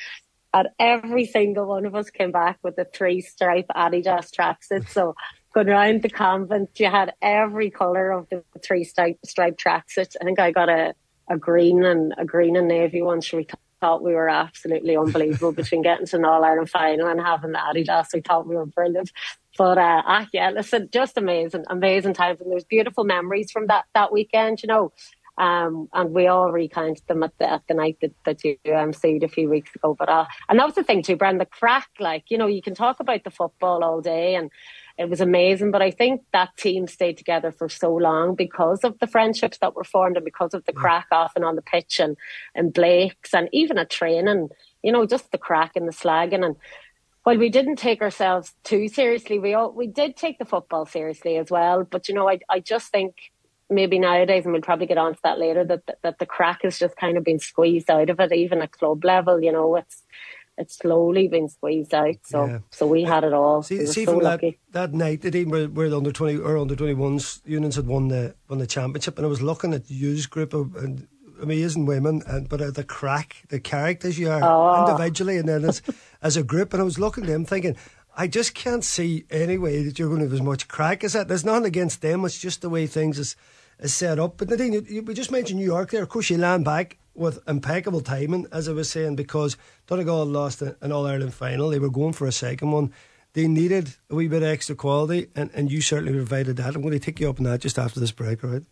And 0.52 0.68
every 0.78 1.26
single 1.26 1.66
one 1.66 1.84
of 1.84 1.94
us 1.94 2.10
came 2.10 2.30
back 2.32 2.58
with 2.62 2.78
a 2.78 2.84
three 2.84 3.20
stripe 3.20 3.66
Adidas 3.74 4.30
tracksuit. 4.32 4.88
So 4.88 5.14
going 5.52 5.68
around 5.68 6.02
the 6.02 6.08
convent, 6.08 6.70
you 6.80 6.90
had 6.90 7.12
every 7.20 7.70
colour 7.70 8.12
of 8.12 8.28
the 8.28 8.42
three 8.62 8.84
stripe, 8.84 9.18
stripe 9.24 9.58
tracksuit. 9.58 10.16
I 10.20 10.24
think 10.24 10.38
I 10.38 10.52
got 10.52 10.68
a, 10.68 10.94
a 11.28 11.37
green 11.37 11.84
and 11.84 12.14
a 12.16 12.24
green 12.24 12.56
and 12.56 12.68
navy 12.68 13.02
one. 13.02 13.20
So 13.20 13.38
we 13.38 13.48
thought 13.80 14.04
we 14.04 14.14
were 14.14 14.28
absolutely 14.28 14.96
unbelievable 14.96 15.52
between 15.52 15.82
getting 15.82 16.06
to 16.06 16.16
an 16.16 16.24
All 16.24 16.44
Ireland 16.44 16.70
final 16.70 17.08
and 17.08 17.20
having 17.20 17.52
the 17.52 17.58
Adidas. 17.58 18.14
We 18.14 18.20
thought 18.20 18.46
we 18.46 18.54
were 18.54 18.64
brilliant. 18.64 19.10
But 19.57 19.79
uh, 19.79 20.03
ah, 20.05 20.27
yeah, 20.33 20.51
listen, 20.51 20.88
just 20.93 21.17
amazing, 21.17 21.64
amazing 21.69 22.14
times, 22.14 22.40
and 22.40 22.51
there's 22.51 22.64
beautiful 22.64 23.05
memories 23.05 23.51
from 23.53 23.67
that 23.69 23.85
that 23.95 24.12
weekend, 24.12 24.62
you 24.62 24.67
know. 24.67 24.93
Um, 25.37 25.88
and 25.93 26.14
we 26.14 26.29
all 26.29 26.53
recounted 26.53 27.07
them 27.09 27.25
at 27.25 27.37
the 27.38 27.51
at 27.51 27.62
the 27.67 27.75
night 27.75 27.99
that, 28.03 28.12
that 28.25 28.45
you 28.45 28.57
emceed 28.67 29.25
a 29.25 29.29
few 29.29 29.49
weeks 29.49 29.75
ago. 29.75 29.95
But 29.99 30.09
uh, 30.09 30.27
and 30.49 30.59
that 30.59 30.67
was 30.67 30.77
the 30.77 30.85
thing 30.85 31.03
too, 31.03 31.17
Bren, 31.17 31.38
the 31.38 31.47
crack. 31.47 31.88
Like 31.99 32.31
you 32.31 32.38
know, 32.38 32.47
you 32.47 32.62
can 32.62 32.75
talk 32.75 33.01
about 33.01 33.25
the 33.25 33.31
football 33.31 33.83
all 33.83 34.01
day, 34.01 34.37
and 34.37 34.51
it 34.97 35.11
was 35.11 35.21
amazing. 35.21 35.73
But 35.73 35.83
I 35.83 35.90
think 35.90 36.23
that 36.33 36.57
team 36.57 36.87
stayed 36.87 37.19
together 37.19 37.51
for 37.51 37.69
so 37.69 37.93
long 37.93 38.37
because 38.37 38.85
of 38.85 38.99
the 39.01 39.09
friendships 39.09 39.59
that 39.59 39.75
were 39.75 39.85
formed, 39.85 40.17
and 40.17 40.25
because 40.25 40.55
of 40.55 40.64
the 40.67 40.73
crack 40.73 41.07
off 41.11 41.33
and 41.35 41.45
on 41.45 41.57
the 41.57 41.62
pitch 41.62 41.99
and 41.99 42.17
and 42.55 42.73
Blake's, 42.73 43.35
and 43.35 43.49
even 43.53 43.79
at 43.79 43.90
training. 43.90 44.51
You 44.83 44.93
know, 44.93 45.07
just 45.07 45.33
the 45.33 45.38
crack 45.38 45.77
and 45.77 45.88
the 45.88 45.93
slagging 45.93 46.45
and 46.45 46.57
while 47.24 47.38
we 47.38 47.48
didn't 47.48 47.76
take 47.76 48.00
ourselves 48.02 48.54
too 48.62 48.88
seriously, 48.88 49.38
we 49.38 49.54
all, 49.54 49.72
we 49.72 49.87
did 49.87 50.16
take 50.16 50.38
the 50.38 50.44
football 50.44 50.87
seriously 50.87 51.37
as 51.37 51.50
well. 51.50 51.84
But 51.84 52.08
you 52.08 52.14
know, 52.14 52.28
I 52.28 52.38
I 52.48 52.60
just 52.60 52.92
think 52.92 53.16
maybe 53.70 53.98
nowadays, 53.98 54.44
and 54.44 54.52
we'll 54.52 54.62
probably 54.62 54.87
get 54.87 54.98
on 54.98 55.14
to 55.14 55.20
that 55.24 55.38
later, 55.38 55.64
that 55.64 55.87
that, 55.87 55.98
that 56.02 56.18
the 56.18 56.26
crack 56.26 56.60
has 56.62 56.78
just 56.78 56.96
kind 56.96 57.16
of 57.16 57.24
been 57.24 57.40
squeezed 57.40 57.90
out 57.90 58.10
of 58.10 58.20
it, 58.20 58.32
even 58.32 58.62
at 58.62 58.72
club 58.72 59.04
level. 59.04 59.42
You 59.42 59.52
know, 59.52 59.76
it's 59.76 60.02
it's 60.56 60.76
slowly 60.76 61.26
been 61.28 61.48
squeezed 61.48 61.94
out. 61.94 62.16
So 62.24 62.46
Yeah. 62.46 62.58
so 62.70 62.87
we 62.87 63.02
had 63.02 63.24
it 63.24 63.32
all. 63.32 63.62
See, 63.62 63.78
we 63.78 63.87
see 63.87 64.04
so 64.04 64.12
from 64.12 64.22
that, 64.22 64.30
lucky. 64.42 64.58
that 64.72 64.92
night, 64.92 65.22
the 65.22 65.30
team 65.30 65.48
where, 65.48 65.66
where 65.66 65.88
the 65.88 65.96
under 65.96 66.12
twenty 66.12 66.37
or 66.38 66.58
under 66.58 66.76
twenty 66.76 66.94
ones 66.94 67.40
Eunan's 67.46 67.76
had 67.76 67.87
won 67.87 68.08
the 68.08 68.34
won 68.48 68.58
the 68.58 68.66
championship, 68.66 69.16
and 69.18 69.26
I 69.26 69.30
was 69.30 69.42
looking 69.42 69.72
at 69.74 69.90
You's 69.90 70.26
group 70.26 70.52
of 70.52 70.76
and 70.76 71.08
amazing 71.42 71.87
women, 71.87 72.23
and 72.27 72.49
but 72.49 72.61
uh, 72.61 72.70
the 72.70 72.85
crack, 72.85 73.37
the 73.49 73.61
characters 73.61 74.18
you 74.18 74.31
are 74.31 74.40
Oh. 74.42 74.87
individually, 74.87 75.37
and 75.38 75.49
then 75.49 75.64
as 75.64 75.83
as 76.23 76.37
a 76.37 76.42
group, 76.42 76.73
and 76.73 76.81
I 76.81 76.85
was 76.85 76.99
looking 76.99 77.25
at 77.25 77.31
them 77.31 77.44
thinking. 77.44 77.77
I 78.16 78.29
just 78.29 78.55
can't 78.55 78.85
see 78.85 79.25
any 79.29 79.59
way 79.59 79.83
that 79.83 79.99
you're 79.99 80.07
going 80.07 80.20
to 80.20 80.27
have 80.27 80.33
as 80.33 80.40
much 80.40 80.68
crack 80.68 81.03
as 81.03 81.14
that. 81.14 81.27
There's 81.27 81.44
nothing 81.44 81.64
against 81.64 82.01
them. 82.01 82.25
It's 82.25 82.38
just 82.38 82.62
the 82.62 82.70
way 82.70 82.87
things 82.87 83.18
is, 83.18 83.35
is 83.81 83.92
set 83.92 84.20
up. 84.20 84.37
But 84.37 84.51
Nadine, 84.51 84.73
you, 84.73 84.87
you, 84.88 85.03
we 85.03 85.14
just 85.14 85.33
mentioned 85.33 85.59
New 85.59 85.64
York 85.66 85.90
there. 85.90 86.05
Of 86.05 86.11
course, 86.11 86.31
you 86.31 86.38
land 86.38 86.64
back 86.64 86.97
with 87.16 87.40
impeccable 87.49 88.01
timing, 88.03 88.47
as 88.53 88.68
I 88.68 88.73
was 88.73 88.88
saying, 88.88 89.16
because 89.16 89.57
Donegal 89.88 90.27
lost 90.27 90.62
an 90.62 90.92
All 90.92 91.05
Ireland 91.09 91.35
final. 91.35 91.70
They 91.70 91.81
were 91.81 91.90
going 91.90 92.12
for 92.12 92.29
a 92.29 92.33
second 92.33 92.70
one. 92.70 92.92
They 93.33 93.49
needed 93.49 93.97
a 94.09 94.14
wee 94.14 94.29
bit 94.29 94.44
of 94.44 94.49
extra 94.49 94.77
quality, 94.77 95.27
and, 95.35 95.51
and 95.53 95.73
you 95.73 95.81
certainly 95.81 96.12
provided 96.12 96.57
that. 96.59 96.77
I'm 96.77 96.83
going 96.83 96.92
to 96.94 97.01
take 97.01 97.18
you 97.18 97.29
up 97.29 97.40
on 97.40 97.44
that 97.47 97.62
just 97.62 97.81
after 97.81 97.99
this 97.99 98.12
break, 98.12 98.44
all 98.44 98.51
right? 98.51 98.62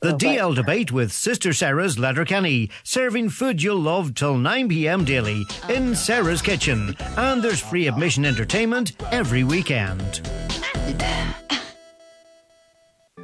The 0.00 0.12
oh, 0.12 0.14
Okay. 0.14 0.36
DL 0.36 0.54
debate 0.54 0.92
with 0.92 1.12
Sister 1.12 1.52
Sara's 1.52 1.98
Letterkenny, 1.98 2.70
serving 2.84 3.28
food 3.28 3.62
you'll 3.62 3.80
love 3.80 4.14
till 4.14 4.38
9 4.38 4.68
pm 4.70 5.04
daily 5.04 5.46
in 5.68 5.90
oh, 5.90 5.94
Sara's 5.94 6.40
Kitchen. 6.40 6.96
And 7.18 7.42
there's 7.42 7.60
free 7.60 7.86
admission 7.86 8.24
entertainment 8.24 8.92
every 9.12 9.44
weekend. 9.44 10.22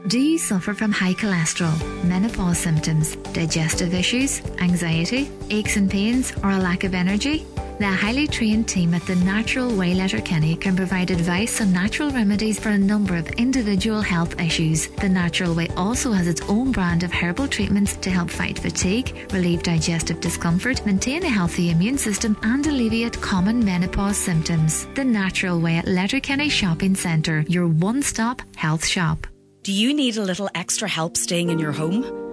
Do 0.09 0.21
you 0.21 0.37
suffer 0.39 0.75
from 0.75 0.93
high 0.93 1.15
cholesterol, 1.15 2.05
menopause 2.05 2.59
symptoms, 2.59 3.17
digestive 3.33 3.95
issues, 3.95 4.43
anxiety, 4.61 5.31
aches 5.49 5.77
and 5.77 5.91
pains, 5.91 6.33
or 6.45 6.51
a 6.51 6.59
lack 6.59 6.85
of 6.85 6.95
energy? 6.95 7.47
The 7.79 7.87
highly 7.87 8.27
trained 8.27 8.69
team 8.69 8.95
at 8.95 9.03
the 9.03 9.17
Natural 9.17 9.77
Way 9.77 9.93
Letterkenny 9.93 10.57
can 10.57 10.75
provide 10.75 11.11
advice 11.11 11.61
on 11.61 11.75
natural 11.75 12.11
remedies 12.11 12.59
for 12.59 12.71
a 12.71 12.79
number 12.79 13.17
of 13.17 13.29
individual 13.33 14.01
health 14.01 14.41
issues. 14.41 14.89
The 14.89 15.11
Natural 15.11 15.55
Way 15.55 15.69
also 15.77 16.11
has 16.13 16.27
its 16.27 16.41
own 16.49 16.73
brand 16.73 17.03
of 17.03 17.13
herbal 17.13 17.49
treatments 17.49 17.95
to 17.97 18.09
help 18.11 18.31
fight 18.31 18.59
fatigue, 18.59 19.29
relieve 19.31 19.63
digestive 19.63 20.21
discomfort, 20.21 20.87
maintain 20.87 21.23
a 21.25 21.29
healthy 21.29 21.71
immune 21.71 21.99
system, 21.99 22.35
and 22.43 22.67
alleviate 22.67 23.21
common 23.21 23.63
menopause 23.63 24.17
symptoms. 24.17 24.87
The 24.95 25.05
Natural 25.05 25.61
Way 25.61 25.77
at 25.77 25.87
Letterkenny 25.87 26.49
Shopping 26.49 26.95
Centre, 26.95 27.45
your 27.47 27.69
one 27.69 28.01
stop 28.01 28.41
health 28.57 28.87
shop. 28.87 29.27
Do 29.65 29.73
you 29.73 29.93
need 29.93 30.17
a 30.17 30.23
little 30.23 30.49
extra 30.55 30.89
help 30.89 31.19
staying 31.19 31.51
in 31.51 31.59
your 31.59 31.73
home? 31.73 32.26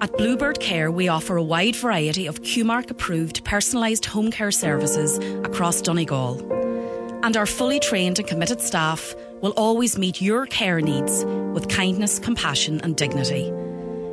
At 0.00 0.12
Bluebird 0.18 0.58
Care, 0.60 0.90
we 0.90 1.08
offer 1.08 1.36
a 1.36 1.42
wide 1.42 1.76
variety 1.76 2.26
of 2.26 2.42
QMark 2.42 2.90
approved 2.90 3.44
personalised 3.44 4.04
home 4.06 4.30
care 4.30 4.50
services 4.50 5.18
across 5.44 5.80
Donegal. 5.80 6.40
And 7.22 7.36
our 7.36 7.46
fully 7.46 7.78
trained 7.80 8.18
and 8.18 8.28
committed 8.28 8.60
staff 8.60 9.14
will 9.40 9.52
always 9.52 9.96
meet 9.96 10.20
your 10.20 10.46
care 10.46 10.80
needs 10.80 11.24
with 11.54 11.68
kindness, 11.68 12.18
compassion, 12.18 12.80
and 12.82 12.96
dignity. 12.96 13.52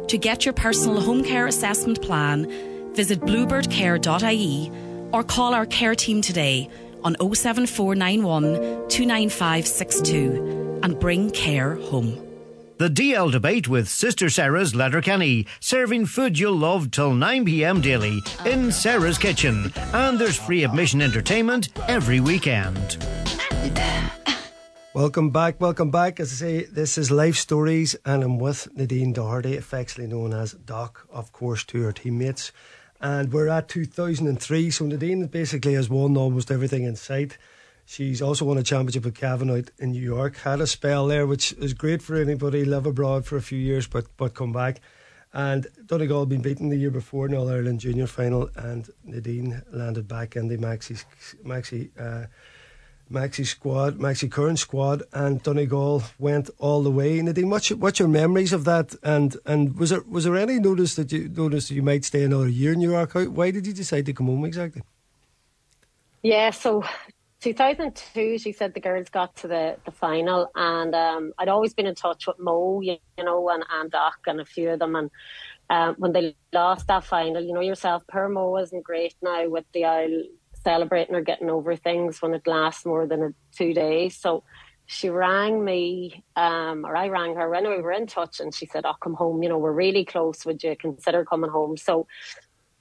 To 0.07 0.17
get 0.17 0.45
your 0.45 0.53
personal 0.53 1.01
home 1.01 1.23
care 1.23 1.47
assessment 1.47 2.01
plan, 2.01 2.47
visit 2.93 3.19
bluebirdcare.ie 3.21 4.71
or 5.11 5.23
call 5.23 5.53
our 5.53 5.65
care 5.65 5.95
team 5.95 6.21
today 6.21 6.69
on 7.03 7.15
07491 7.19 8.87
29562 8.87 10.79
and 10.83 10.99
bring 10.99 11.31
care 11.31 11.75
home. 11.75 12.30
The 12.81 12.89
DL 12.89 13.31
debate 13.31 13.67
with 13.67 13.87
Sister 13.87 14.27
Sara's 14.27 14.73
Letterkenny, 14.73 15.45
serving 15.59 16.07
food 16.07 16.39
you'll 16.39 16.57
love 16.57 16.89
till 16.89 17.13
9 17.13 17.45
pm 17.45 17.79
daily 17.79 18.23
in 18.43 18.71
Sara's 18.71 19.19
Kitchen. 19.19 19.71
And 19.93 20.17
there's 20.17 20.35
free 20.35 20.63
admission 20.63 20.99
entertainment 20.99 21.69
every 21.87 22.19
weekend. 22.19 22.97
Welcome 24.95 25.29
back, 25.29 25.61
welcome 25.61 25.91
back. 25.91 26.19
As 26.19 26.31
I 26.31 26.35
say, 26.35 26.65
this 26.65 26.97
is 26.97 27.11
Life 27.11 27.35
Stories, 27.35 27.95
and 28.03 28.23
I'm 28.23 28.39
with 28.39 28.67
Nadine 28.75 29.13
Doherty, 29.13 29.57
affectionately 29.57 30.11
known 30.11 30.33
as 30.33 30.53
Doc, 30.53 31.05
of 31.11 31.31
course, 31.31 31.63
to 31.65 31.83
her 31.83 31.91
teammates. 31.91 32.51
And 32.99 33.31
we're 33.31 33.49
at 33.49 33.69
2003, 33.69 34.71
so 34.71 34.87
Nadine 34.87 35.27
basically 35.27 35.75
has 35.75 35.87
won 35.87 36.17
almost 36.17 36.49
everything 36.49 36.85
in 36.85 36.95
sight. 36.95 37.37
She's 37.85 38.21
also 38.21 38.45
won 38.45 38.57
a 38.57 38.63
championship 38.63 39.05
with 39.05 39.15
Cavan 39.15 39.65
in 39.79 39.91
New 39.91 40.01
York. 40.01 40.37
Had 40.37 40.61
a 40.61 40.67
spell 40.67 41.07
there, 41.07 41.27
which 41.27 41.53
is 41.53 41.73
great 41.73 42.01
for 42.01 42.15
anybody. 42.15 42.63
Live 42.63 42.85
abroad 42.85 43.25
for 43.25 43.37
a 43.37 43.41
few 43.41 43.59
years, 43.59 43.87
but 43.87 44.05
but 44.17 44.33
come 44.33 44.53
back. 44.53 44.79
And 45.33 45.67
Donegal 45.85 46.21
had 46.21 46.29
been 46.29 46.41
beaten 46.41 46.69
the 46.69 46.77
year 46.77 46.91
before 46.91 47.25
in 47.25 47.33
All 47.33 47.49
Ireland 47.49 47.79
Junior 47.79 48.07
Final, 48.07 48.49
and 48.55 48.89
Nadine 49.05 49.61
landed 49.71 50.07
back 50.07 50.35
in 50.35 50.47
the 50.49 50.57
Maxi 50.57 51.03
Maxi 51.45 51.89
uh, 51.97 52.27
Maxi 53.11 53.45
squad, 53.45 53.97
Maxi 53.97 54.31
Curran 54.31 54.57
squad, 54.57 55.03
and 55.11 55.43
Donegal 55.43 56.03
went 56.17 56.49
all 56.59 56.81
the 56.81 56.91
way. 56.91 57.21
Nadine, 57.21 57.49
what's 57.49 57.69
your, 57.69 57.77
what's 57.79 57.99
your 57.99 58.07
memories 58.07 58.53
of 58.53 58.63
that? 58.65 58.95
And 59.03 59.35
and 59.45 59.77
was 59.77 59.89
there 59.89 60.03
was 60.07 60.23
there 60.23 60.37
any 60.37 60.59
notice 60.59 60.95
that 60.95 61.11
you 61.11 61.29
noticed 61.29 61.69
that 61.69 61.75
you 61.75 61.83
might 61.83 62.05
stay 62.05 62.23
another 62.23 62.47
year 62.47 62.73
in 62.73 62.79
New 62.79 62.91
York? 62.91 63.13
Why 63.13 63.51
did 63.51 63.67
you 63.67 63.73
decide 63.73 64.05
to 64.05 64.13
come 64.13 64.27
home 64.27 64.45
exactly? 64.45 64.83
Yeah, 66.23 66.51
so 66.51 66.83
2002, 67.41 68.37
she 68.37 68.51
said 68.51 68.73
the 68.73 68.79
girls 68.79 69.09
got 69.09 69.35
to 69.37 69.47
the, 69.47 69.77
the 69.83 69.91
final, 69.91 70.49
and 70.55 70.93
um, 70.93 71.33
I'd 71.39 71.47
always 71.47 71.73
been 71.73 71.87
in 71.87 71.95
touch 71.95 72.27
with 72.27 72.39
Mo, 72.39 72.81
you, 72.81 72.97
know, 73.17 73.49
and, 73.49 73.63
and 73.71 73.89
Doc 73.91 74.19
and 74.27 74.39
a 74.39 74.45
few 74.45 74.69
of 74.69 74.79
them. 74.79 74.95
And 74.95 75.09
um, 75.69 75.95
when 75.97 76.13
they 76.13 76.35
lost 76.53 76.87
that 76.87 77.03
final, 77.03 77.41
you 77.41 77.53
know 77.53 77.61
yourself, 77.61 78.05
per 78.07 78.29
Mo 78.29 78.57
isn't 78.57 78.83
great 78.83 79.15
now 79.23 79.49
with 79.49 79.65
the 79.73 79.85
Isle 79.85 80.23
celebrating 80.63 81.15
or 81.15 81.21
getting 81.21 81.49
over 81.49 81.75
things 81.75 82.21
when 82.21 82.35
it 82.35 82.45
lasts 82.45 82.85
more 82.85 83.07
than 83.07 83.23
a, 83.23 83.29
two 83.57 83.73
days. 83.73 84.15
So 84.15 84.43
she 84.85 85.09
rang 85.09 85.65
me, 85.65 86.23
um, 86.35 86.85
or 86.85 86.95
I 86.95 87.07
rang 87.07 87.35
her. 87.35 87.55
Anyway, 87.55 87.77
we 87.77 87.81
were 87.81 87.91
in 87.91 88.05
touch, 88.05 88.39
and 88.39 88.53
she 88.53 88.67
said, 88.67 88.85
"I'll 88.85 88.91
oh, 88.91 88.97
come 89.01 89.13
home. 89.13 89.41
You 89.41 89.49
know, 89.49 89.57
we're 89.57 89.71
really 89.71 90.05
close. 90.05 90.45
Would 90.45 90.61
you 90.61 90.75
consider 90.75 91.25
coming 91.25 91.49
home?" 91.49 91.77
So 91.77 92.07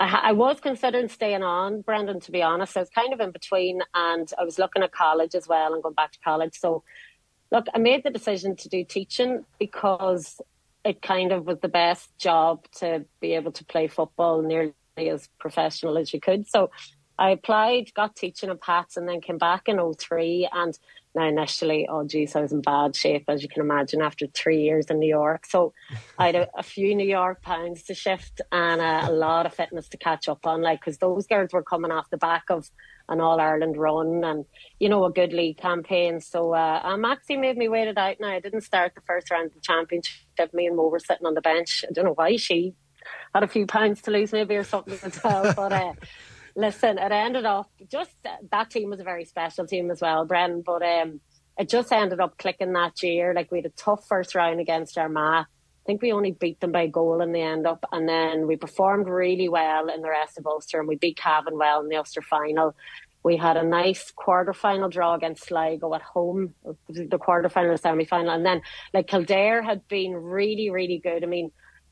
I, 0.00 0.32
was 0.32 0.58
considering 0.60 1.08
staying 1.08 1.42
on, 1.42 1.82
Brendan, 1.82 2.20
to 2.20 2.32
be 2.32 2.42
honest. 2.42 2.76
I 2.76 2.80
was 2.80 2.90
kind 2.90 3.12
of 3.12 3.20
in 3.20 3.32
between 3.32 3.82
and 3.94 4.32
I 4.38 4.44
was 4.44 4.58
looking 4.58 4.82
at 4.82 4.92
college 4.92 5.34
as 5.34 5.46
well 5.46 5.74
and 5.74 5.82
going 5.82 5.94
back 5.94 6.12
to 6.12 6.18
college. 6.20 6.58
So, 6.58 6.82
look, 7.52 7.66
I 7.74 7.78
made 7.78 8.02
the 8.02 8.10
decision 8.10 8.56
to 8.56 8.68
do 8.68 8.82
teaching 8.82 9.44
because 9.58 10.40
it 10.84 11.02
kind 11.02 11.32
of 11.32 11.46
was 11.46 11.58
the 11.60 11.68
best 11.68 12.16
job 12.16 12.64
to 12.78 13.04
be 13.20 13.34
able 13.34 13.52
to 13.52 13.64
play 13.66 13.88
football 13.88 14.40
nearly 14.40 14.72
as 14.96 15.28
professional 15.38 15.98
as 15.98 16.14
you 16.14 16.20
could. 16.20 16.48
So, 16.48 16.70
I 17.18 17.30
applied, 17.30 17.92
got 17.92 18.16
teaching 18.16 18.48
at 18.48 18.62
Pats, 18.62 18.96
and 18.96 19.06
then 19.06 19.20
came 19.20 19.36
back 19.36 19.68
in 19.68 19.78
03 19.78 20.48
and 20.50 20.78
now, 21.14 21.26
initially, 21.26 21.88
oh 21.90 22.04
geez, 22.04 22.36
I 22.36 22.40
was 22.40 22.52
in 22.52 22.60
bad 22.60 22.94
shape, 22.94 23.24
as 23.28 23.42
you 23.42 23.48
can 23.48 23.62
imagine, 23.62 24.00
after 24.00 24.26
three 24.28 24.62
years 24.62 24.86
in 24.86 25.00
New 25.00 25.08
York. 25.08 25.44
So 25.46 25.72
I 26.18 26.26
had 26.26 26.36
a, 26.36 26.48
a 26.56 26.62
few 26.62 26.94
New 26.94 27.06
York 27.06 27.42
pounds 27.42 27.82
to 27.84 27.94
shift 27.94 28.40
and 28.52 28.80
a, 28.80 29.10
a 29.10 29.12
lot 29.12 29.44
of 29.44 29.52
fitness 29.52 29.88
to 29.88 29.96
catch 29.96 30.28
up 30.28 30.46
on, 30.46 30.62
like, 30.62 30.80
because 30.80 30.98
those 30.98 31.26
girls 31.26 31.52
were 31.52 31.64
coming 31.64 31.90
off 31.90 32.10
the 32.10 32.16
back 32.16 32.44
of 32.48 32.70
an 33.08 33.20
All 33.20 33.40
Ireland 33.40 33.76
run 33.76 34.22
and, 34.22 34.44
you 34.78 34.88
know, 34.88 35.04
a 35.04 35.10
good 35.10 35.32
league 35.32 35.58
campaign. 35.58 36.20
So 36.20 36.54
uh, 36.54 36.80
uh, 36.84 36.96
Maxie 36.96 37.36
made 37.36 37.56
me 37.56 37.68
wait 37.68 37.88
it 37.88 37.98
out 37.98 38.18
now. 38.20 38.28
I 38.28 38.38
didn't 38.38 38.60
start 38.60 38.94
the 38.94 39.00
first 39.00 39.32
round 39.32 39.46
of 39.46 39.54
the 39.54 39.60
championship. 39.60 40.14
Me 40.52 40.66
and 40.66 40.76
Mo 40.76 40.86
were 40.86 41.00
sitting 41.00 41.26
on 41.26 41.34
the 41.34 41.40
bench. 41.40 41.84
I 41.88 41.92
don't 41.92 42.04
know 42.04 42.14
why 42.14 42.36
she 42.36 42.74
had 43.34 43.42
a 43.42 43.48
few 43.48 43.66
pounds 43.66 44.00
to 44.02 44.12
lose, 44.12 44.30
maybe, 44.30 44.54
or 44.54 44.62
something 44.62 44.98
as 45.02 45.20
well. 45.24 45.52
But 45.56 45.72
uh, 45.72 45.94
listen, 46.56 46.98
it 46.98 47.12
ended 47.12 47.44
up 47.44 47.70
just 47.90 48.10
that 48.50 48.70
team 48.70 48.90
was 48.90 49.00
a 49.00 49.04
very 49.04 49.24
special 49.24 49.66
team 49.66 49.90
as 49.90 50.00
well, 50.00 50.26
Bren. 50.26 50.64
But 50.64 50.82
um, 50.82 51.20
it 51.58 51.68
just 51.68 51.92
ended 51.92 52.20
up 52.20 52.38
clicking 52.38 52.72
that 52.72 53.02
year. 53.02 53.34
Like 53.34 53.50
we 53.50 53.58
had 53.58 53.66
a 53.66 53.70
tough 53.70 54.06
first 54.08 54.34
round 54.34 54.60
against 54.60 54.96
Armagh. 54.98 55.46
I 55.46 55.86
think 55.86 56.02
we 56.02 56.12
only 56.12 56.32
beat 56.32 56.60
them 56.60 56.72
by 56.72 56.86
goal 56.86 57.20
in 57.20 57.32
the 57.32 57.40
end 57.40 57.66
up, 57.66 57.84
and 57.90 58.08
then 58.08 58.46
we 58.46 58.56
performed 58.56 59.08
really 59.08 59.48
well 59.48 59.88
in 59.88 60.02
the 60.02 60.10
rest 60.10 60.38
of 60.38 60.46
Ulster, 60.46 60.78
and 60.78 60.88
we 60.88 60.96
beat 60.96 61.16
Cavan 61.16 61.56
well 61.56 61.80
in 61.80 61.88
the 61.88 61.96
Ulster 61.96 62.22
final. 62.22 62.76
We 63.22 63.36
had 63.36 63.56
a 63.56 63.62
nice 63.62 64.10
quarter 64.10 64.52
final 64.52 64.88
draw 64.88 65.14
against 65.14 65.44
Sligo 65.44 65.94
at 65.94 66.02
home, 66.02 66.54
the 66.88 67.18
quarter 67.18 67.48
final, 67.48 67.76
semi 67.76 68.04
final, 68.04 68.30
and 68.30 68.44
then 68.44 68.62
like 68.94 69.08
Kildare 69.08 69.62
had 69.62 69.86
been 69.88 70.14
really, 70.14 70.70
really 70.70 70.98
good. 70.98 71.22
I 71.22 71.26
mean, 71.26 71.50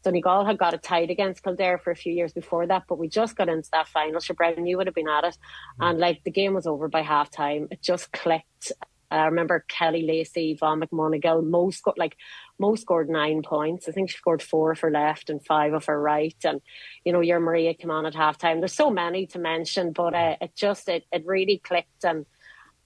Donegal 0.09 0.47
had 0.47 0.57
got 0.57 0.73
it 0.73 0.83
tied 0.83 1.11
against 1.11 1.43
Kildare 1.43 1.77
for 1.77 1.91
a 1.91 1.97
few 1.97 2.13
years 2.13 2.33
before 2.33 2.67
that, 2.67 2.85
but 2.89 2.99
we 2.99 3.09
just 3.09 3.37
got 3.37 3.49
into 3.49 3.69
that 3.73 3.89
final. 3.89 4.21
Sure, 4.21 4.35
Brendan, 4.35 4.67
you 4.67 4.79
would 4.79 4.87
have 4.87 4.95
been 4.95 5.09
at 5.09 5.25
it. 5.25 5.37
Mm. 5.81 5.91
And 5.91 5.99
like 5.99 6.25
the 6.25 6.31
game 6.31 6.55
was 6.55 6.67
over 6.67 6.89
by 6.89 7.03
half 7.03 7.31
time. 7.31 7.69
It 7.71 7.83
just 7.83 8.11
clicked. 8.13 8.73
I 9.11 9.25
remember 9.27 9.65
Kelly 9.69 10.03
Lacey, 10.03 10.55
Von 10.59 10.81
McMonigal, 10.81 11.45
Mo 11.45 11.71
scored 11.71 11.99
like 11.99 12.17
Mo 12.59 12.75
scored 12.75 13.09
nine 13.09 13.43
points. 13.43 13.89
I 13.89 13.93
think 13.93 14.11
she 14.11 14.17
scored 14.17 14.43
four 14.43 14.75
for 14.75 14.91
left 14.91 15.31
and 15.31 15.45
five 15.45 15.73
of 15.73 15.87
her 15.87 16.01
right. 16.01 16.37
And 16.45 16.61
you 17.05 17.13
know, 17.13 17.21
your 17.21 17.41
Maria 17.41 17.75
came 17.75 17.91
on 17.91 18.07
at 18.07 18.15
half 18.15 18.39
time. 18.39 18.61
There's 18.61 18.75
so 18.75 18.91
many 18.91 19.27
to 19.29 19.39
mention, 19.39 19.93
but 19.93 20.15
uh, 20.15 20.37
it 20.41 20.55
just 20.55 20.89
it, 20.89 21.05
it 21.13 21.25
really 21.27 21.59
clicked 21.59 22.05
and 22.05 22.27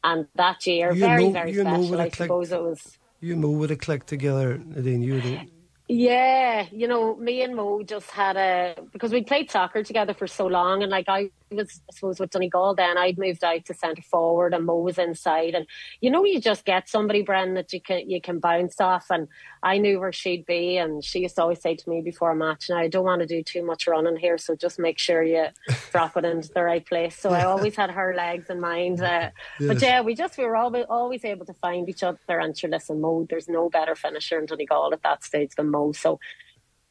and 0.05 0.27
that 0.35 0.67
year 0.67 0.93
you 0.93 1.01
very 1.01 1.25
know, 1.25 1.31
very 1.31 1.55
special. 1.55 2.01
I 2.01 2.09
suppose 2.09 2.53
it 2.53 2.63
was. 2.63 2.99
You 3.21 3.35
and 3.35 3.43
Mo 3.43 3.51
would 3.51 3.71
have 3.71 3.81
clicked 3.81 4.09
together, 4.09 4.59
Nadine. 4.59 5.03
You 5.03 5.15
would. 5.15 5.51
Yeah, 5.93 6.67
you 6.73 6.89
know, 6.89 7.17
me 7.17 7.43
and 7.45 7.57
Mo 7.57 7.85
just 7.85 8.11
had 8.11 8.37
a 8.39 8.77
because 8.93 9.13
we 9.13 9.25
played 9.25 9.53
soccer 9.53 9.85
together 9.85 10.15
for 10.15 10.27
so 10.27 10.49
long, 10.49 10.83
and 10.83 10.91
like 10.93 11.07
I 11.09 11.31
was, 11.55 11.81
I 11.89 11.95
suppose, 11.95 12.21
with 12.21 12.31
Donegal 12.31 12.75
then 12.75 12.99
I'd 12.99 13.19
moved 13.19 13.45
out 13.45 13.65
to 13.67 13.75
centre 13.75 14.03
forward, 14.03 14.55
and 14.55 14.67
Mo 14.67 14.77
was 14.77 14.99
inside, 14.99 15.55
and 15.55 15.67
you 16.01 16.11
know, 16.11 16.25
you 16.25 16.41
just 16.41 16.65
get 16.65 16.89
somebody, 16.89 17.25
Bren, 17.25 17.55
that 17.55 17.73
you 17.73 17.81
can 17.81 18.09
you 18.09 18.21
can 18.21 18.39
bounce 18.39 18.81
off, 18.81 19.07
and 19.11 19.29
I 19.63 19.79
knew 19.79 20.01
where 20.01 20.13
she'd 20.13 20.47
be, 20.47 20.77
and 20.77 21.05
she 21.05 21.21
used 21.21 21.37
to 21.37 21.43
always 21.43 21.61
say 21.61 21.77
to 21.77 21.91
me 21.91 22.01
before 22.03 22.31
a 22.31 22.37
match, 22.37 22.67
"Now 22.69 22.79
I 22.79 22.89
don't 22.89 23.05
want 23.05 23.21
to 23.21 23.27
do 23.27 23.43
too 23.43 23.65
much 23.65 23.87
running 23.87 24.17
here, 24.17 24.39
so 24.39 24.55
just 24.55 24.79
make 24.79 24.99
sure 24.99 25.23
you 25.23 25.47
drop 25.93 26.17
it 26.17 26.25
into 26.25 26.53
the 26.53 26.63
right 26.63 26.85
place." 26.85 27.19
So 27.19 27.31
I 27.31 27.45
always 27.45 27.77
had 27.77 27.91
her 27.91 28.15
legs 28.15 28.51
in 28.51 28.61
mind, 28.61 29.01
uh, 29.03 29.31
yes. 29.59 29.69
but 29.69 29.83
yeah, 29.83 30.01
we 30.01 30.15
just 30.15 30.39
we 30.39 30.45
were 30.45 30.57
always 30.57 30.87
always 30.89 31.25
able 31.25 31.47
to 31.47 31.55
find 31.55 31.89
each 31.89 32.03
other, 32.03 32.19
and 32.29 32.57
sure, 32.57 32.71
listen, 32.71 33.01
Mo, 33.01 33.27
there's 33.29 33.49
no 33.49 33.69
better 33.69 33.95
finisher 33.95 34.39
in 34.39 34.47
Donegal 34.47 34.93
at 34.93 35.03
that 35.03 35.25
stage 35.25 35.55
than 35.57 35.71
Mo, 35.71 35.93
so 35.93 36.19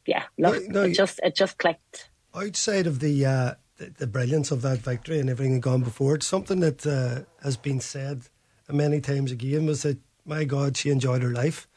yeah, 0.05 0.23
look, 0.37 0.67
no, 0.67 0.81
no, 0.81 0.83
it 0.83 0.93
just 0.93 1.19
it 1.23 1.35
just 1.35 1.57
clicked. 1.57 2.09
Outside 2.33 2.87
of 2.87 2.99
the, 2.99 3.25
uh, 3.25 3.53
the, 3.97 4.07
brilliance 4.07 4.51
of 4.51 4.61
that 4.61 4.79
victory 4.79 5.19
and 5.19 5.29
everything 5.29 5.59
gone 5.59 5.81
before, 5.81 6.15
it's 6.15 6.27
something 6.27 6.59
that 6.59 6.85
uh, 6.85 7.21
has 7.43 7.57
been 7.57 7.79
said 7.79 8.23
many 8.73 9.01
times 9.01 9.31
again 9.31 9.65
was 9.65 9.83
that 9.83 9.97
my 10.25 10.43
God, 10.43 10.77
she 10.77 10.89
enjoyed 10.89 11.23
her 11.23 11.31
life, 11.31 11.67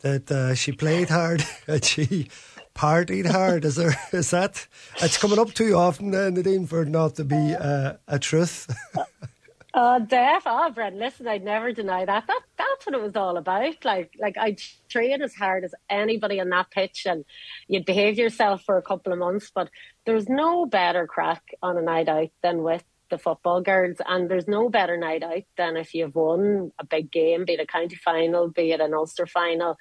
that 0.00 0.30
uh, 0.30 0.54
she 0.54 0.72
played 0.72 1.08
hard, 1.08 1.44
that 1.66 1.84
she 1.84 2.28
partied 2.74 3.26
hard. 3.26 3.64
Is 3.64 3.76
there 3.76 3.96
is 4.12 4.30
that? 4.30 4.66
It's 5.00 5.18
coming 5.18 5.38
up 5.38 5.52
too 5.54 5.74
often, 5.74 6.14
uh, 6.14 6.30
Nadine, 6.30 6.66
for 6.66 6.82
it 6.82 6.88
not 6.88 7.16
to 7.16 7.24
be 7.24 7.54
uh, 7.54 7.94
a 8.06 8.18
truth. 8.18 8.68
Uh, 9.78 10.00
Def, 10.00 10.42
oh, 10.44 10.72
Brent, 10.72 10.96
listen, 10.96 11.28
I'd 11.28 11.44
never 11.44 11.70
deny 11.70 12.04
that. 12.04 12.26
That 12.26 12.40
that's 12.56 12.84
what 12.84 12.96
it 12.96 13.00
was 13.00 13.14
all 13.14 13.36
about. 13.36 13.84
Like, 13.84 14.10
like 14.18 14.36
I 14.36 14.56
train 14.88 15.22
as 15.22 15.36
hard 15.36 15.62
as 15.62 15.72
anybody 15.88 16.40
on 16.40 16.48
that 16.48 16.72
pitch, 16.72 17.06
and 17.06 17.24
you'd 17.68 17.84
behave 17.84 18.18
yourself 18.18 18.64
for 18.64 18.76
a 18.76 18.82
couple 18.82 19.12
of 19.12 19.20
months. 19.20 19.52
But 19.54 19.70
there's 20.04 20.28
no 20.28 20.66
better 20.66 21.06
crack 21.06 21.44
on 21.62 21.78
a 21.78 21.82
night 21.82 22.08
out 22.08 22.30
than 22.42 22.64
with 22.64 22.82
the 23.10 23.18
football 23.18 23.60
girls. 23.60 23.96
And 24.06 24.30
there's 24.30 24.48
no 24.48 24.68
better 24.68 24.96
night 24.96 25.22
out 25.22 25.42
than 25.56 25.76
if 25.76 25.94
you've 25.94 26.14
won 26.14 26.72
a 26.78 26.84
big 26.84 27.10
game, 27.10 27.44
be 27.44 27.54
it 27.54 27.60
a 27.60 27.66
county 27.66 27.96
final, 27.96 28.48
be 28.48 28.72
it 28.72 28.80
an 28.80 28.94
Ulster 28.94 29.26
final. 29.26 29.78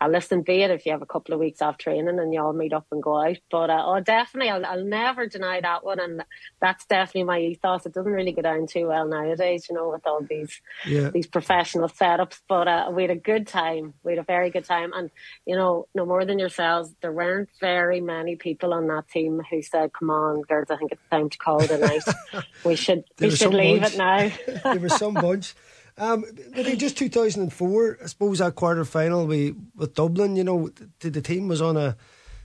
Uh, 0.00 0.08
listen, 0.08 0.42
be 0.42 0.62
it 0.62 0.70
if 0.70 0.86
you 0.86 0.92
have 0.92 1.02
a 1.02 1.06
couple 1.06 1.34
of 1.34 1.40
weeks 1.40 1.62
off 1.62 1.78
training 1.78 2.18
and 2.18 2.32
you 2.32 2.40
all 2.40 2.52
meet 2.52 2.72
up 2.72 2.86
and 2.90 3.02
go 3.02 3.20
out. 3.20 3.38
But 3.50 3.70
uh, 3.70 3.84
oh, 3.86 4.00
definitely, 4.00 4.50
I'll, 4.50 4.64
I'll 4.64 4.84
never 4.84 5.26
deny 5.26 5.60
that 5.60 5.84
one. 5.84 6.00
And 6.00 6.24
that's 6.60 6.84
definitely 6.86 7.24
my 7.24 7.40
ethos. 7.40 7.86
It 7.86 7.94
doesn't 7.94 8.12
really 8.12 8.32
go 8.32 8.42
down 8.42 8.66
too 8.66 8.88
well 8.88 9.06
nowadays, 9.06 9.66
you 9.68 9.76
know, 9.76 9.90
with 9.90 10.06
all 10.06 10.22
these 10.28 10.60
yeah. 10.86 11.10
these 11.10 11.26
professional 11.26 11.88
setups. 11.88 12.40
But 12.48 12.68
uh, 12.68 12.90
we 12.92 13.02
had 13.02 13.10
a 13.10 13.16
good 13.16 13.46
time. 13.46 13.94
We 14.02 14.12
had 14.12 14.18
a 14.18 14.24
very 14.24 14.50
good 14.50 14.64
time. 14.64 14.92
And, 14.92 15.10
you 15.46 15.56
know, 15.56 15.86
no 15.94 16.06
more 16.06 16.24
than 16.24 16.38
yourselves, 16.38 16.94
there 17.00 17.12
weren't 17.12 17.48
very 17.60 18.00
many 18.00 18.36
people 18.36 18.72
on 18.72 18.86
that 18.88 19.08
team 19.08 19.40
who 19.50 19.62
said, 19.62 19.92
come 19.92 20.10
on, 20.10 20.42
girls, 20.42 20.70
I 20.70 20.76
think 20.76 20.92
it's 20.92 21.08
time 21.10 21.30
to 21.30 21.38
call 21.38 21.62
it 21.62 21.70
a 21.70 21.78
night. 21.78 22.02
we 22.70 22.76
should 22.76 23.04
we 23.18 23.30
should 23.30 23.52
leave 23.52 23.80
bunch. 23.80 23.94
it 23.94 23.98
now. 23.98 24.30
there 24.64 24.80
was 24.80 24.96
some 24.96 25.14
bunch. 25.14 25.54
Um, 25.98 26.24
maybe 26.52 26.76
just 26.76 26.96
2004, 26.96 27.98
I 28.02 28.06
suppose 28.06 28.38
that 28.38 28.54
quarter 28.54 28.84
final 28.84 29.26
we 29.26 29.54
with 29.74 29.94
Dublin. 29.94 30.36
You 30.36 30.44
know, 30.44 30.70
the, 31.00 31.10
the 31.10 31.20
team 31.20 31.48
was 31.48 31.60
on 31.60 31.76
a 31.76 31.96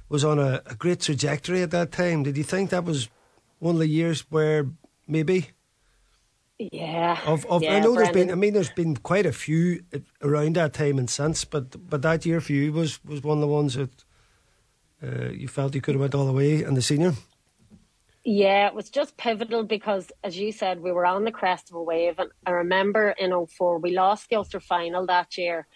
was 0.09 0.25
on 0.25 0.39
a, 0.39 0.61
a 0.65 0.75
great 0.75 0.99
trajectory 0.99 1.61
at 1.61 1.71
that 1.71 1.91
time. 1.91 2.23
Did 2.23 2.37
you 2.37 2.43
think 2.43 2.71
that 2.71 2.83
was 2.83 3.07
one 3.59 3.75
of 3.75 3.79
the 3.79 3.87
years 3.87 4.25
where 4.29 4.67
maybe? 5.07 5.49
Yeah. 6.57 7.19
Of, 7.25 7.45
of 7.47 7.63
yeah, 7.63 7.75
I 7.75 7.79
know 7.79 7.93
Brendan. 7.93 7.95
there's 7.95 8.13
been. 8.13 8.31
I 8.31 8.35
mean, 8.35 8.53
there's 8.53 8.71
been 8.71 8.97
quite 8.97 9.25
a 9.25 9.31
few 9.31 9.83
around 10.21 10.55
that 10.55 10.73
time 10.73 10.97
and 10.97 11.09
since, 11.09 11.45
but 11.45 11.89
but 11.89 12.01
that 12.01 12.25
year 12.25 12.41
for 12.41 12.53
you 12.53 12.73
was 12.73 13.03
was 13.05 13.23
one 13.23 13.37
of 13.37 13.41
the 13.41 13.47
ones 13.47 13.75
that 13.75 14.05
uh, 15.03 15.29
you 15.29 15.47
felt 15.47 15.75
you 15.75 15.81
could 15.81 15.95
have 15.95 16.01
went 16.01 16.15
all 16.15 16.25
the 16.25 16.33
way 16.33 16.63
in 16.63 16.73
the 16.73 16.81
senior. 16.81 17.13
Yeah, 18.25 18.67
it 18.67 18.73
was 18.73 18.89
just 18.89 19.17
pivotal 19.17 19.63
because, 19.63 20.11
as 20.23 20.35
you 20.37 20.51
said, 20.51 20.81
we 20.81 20.91
were 20.91 21.05
on 21.05 21.25
the 21.25 21.31
crest 21.31 21.69
of 21.69 21.75
a 21.75 21.83
wave. 21.83 22.15
And 22.17 22.31
I 22.45 22.51
remember 22.51 23.11
in 23.11 23.31
04, 23.47 23.77
we 23.79 23.91
lost 23.91 24.29
the 24.29 24.37
Ulster 24.37 24.59
final 24.59 25.05
that 25.05 25.37
year 25.37 25.67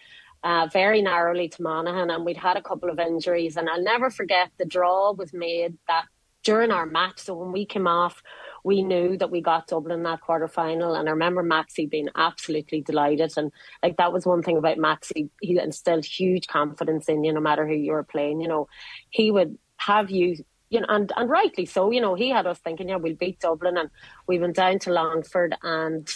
uh, 0.42 0.68
very 0.72 1.00
narrowly 1.00 1.48
to 1.48 1.62
Monaghan, 1.62 2.10
and 2.10 2.24
we'd 2.24 2.36
had 2.36 2.56
a 2.56 2.62
couple 2.62 2.90
of 2.90 2.98
injuries. 2.98 3.56
And 3.56 3.68
I'll 3.68 3.82
never 3.82 4.10
forget 4.10 4.50
the 4.58 4.64
draw 4.64 5.12
was 5.12 5.32
made 5.32 5.78
that 5.86 6.06
during 6.42 6.72
our 6.72 6.86
match. 6.86 7.20
So 7.20 7.34
when 7.34 7.52
we 7.52 7.66
came 7.66 7.86
off, 7.86 8.20
we 8.64 8.82
knew 8.82 9.16
that 9.18 9.30
we 9.30 9.40
got 9.42 9.68
Dublin 9.68 10.02
that 10.02 10.22
quarter 10.22 10.48
final. 10.48 10.94
And 10.94 11.08
I 11.08 11.12
remember 11.12 11.44
Maxi 11.44 11.88
being 11.88 12.08
absolutely 12.16 12.80
delighted. 12.80 13.32
And 13.36 13.52
like 13.82 13.98
that 13.98 14.12
was 14.12 14.26
one 14.26 14.42
thing 14.42 14.56
about 14.56 14.78
Maxi, 14.78 15.28
he 15.40 15.58
instilled 15.58 16.04
huge 16.04 16.48
confidence 16.48 17.08
in 17.08 17.22
you, 17.22 17.32
no 17.32 17.40
matter 17.40 17.66
who 17.66 17.74
you 17.74 17.92
were 17.92 18.02
playing. 18.02 18.40
You 18.40 18.48
know, 18.48 18.68
he 19.10 19.30
would 19.30 19.56
have 19.76 20.10
you 20.10 20.36
you 20.70 20.80
know, 20.80 20.86
and, 20.88 21.12
and 21.16 21.28
rightly 21.28 21.66
so, 21.66 21.90
you 21.90 22.00
know, 22.00 22.14
he 22.14 22.30
had 22.30 22.46
us 22.46 22.58
thinking, 22.60 22.88
yeah, 22.88 22.96
we'll 22.96 23.14
beat 23.14 23.40
Dublin 23.40 23.76
and 23.76 23.90
we 24.26 24.38
went 24.38 24.56
down 24.56 24.78
to 24.80 24.92
Longford 24.92 25.56
and 25.62 26.08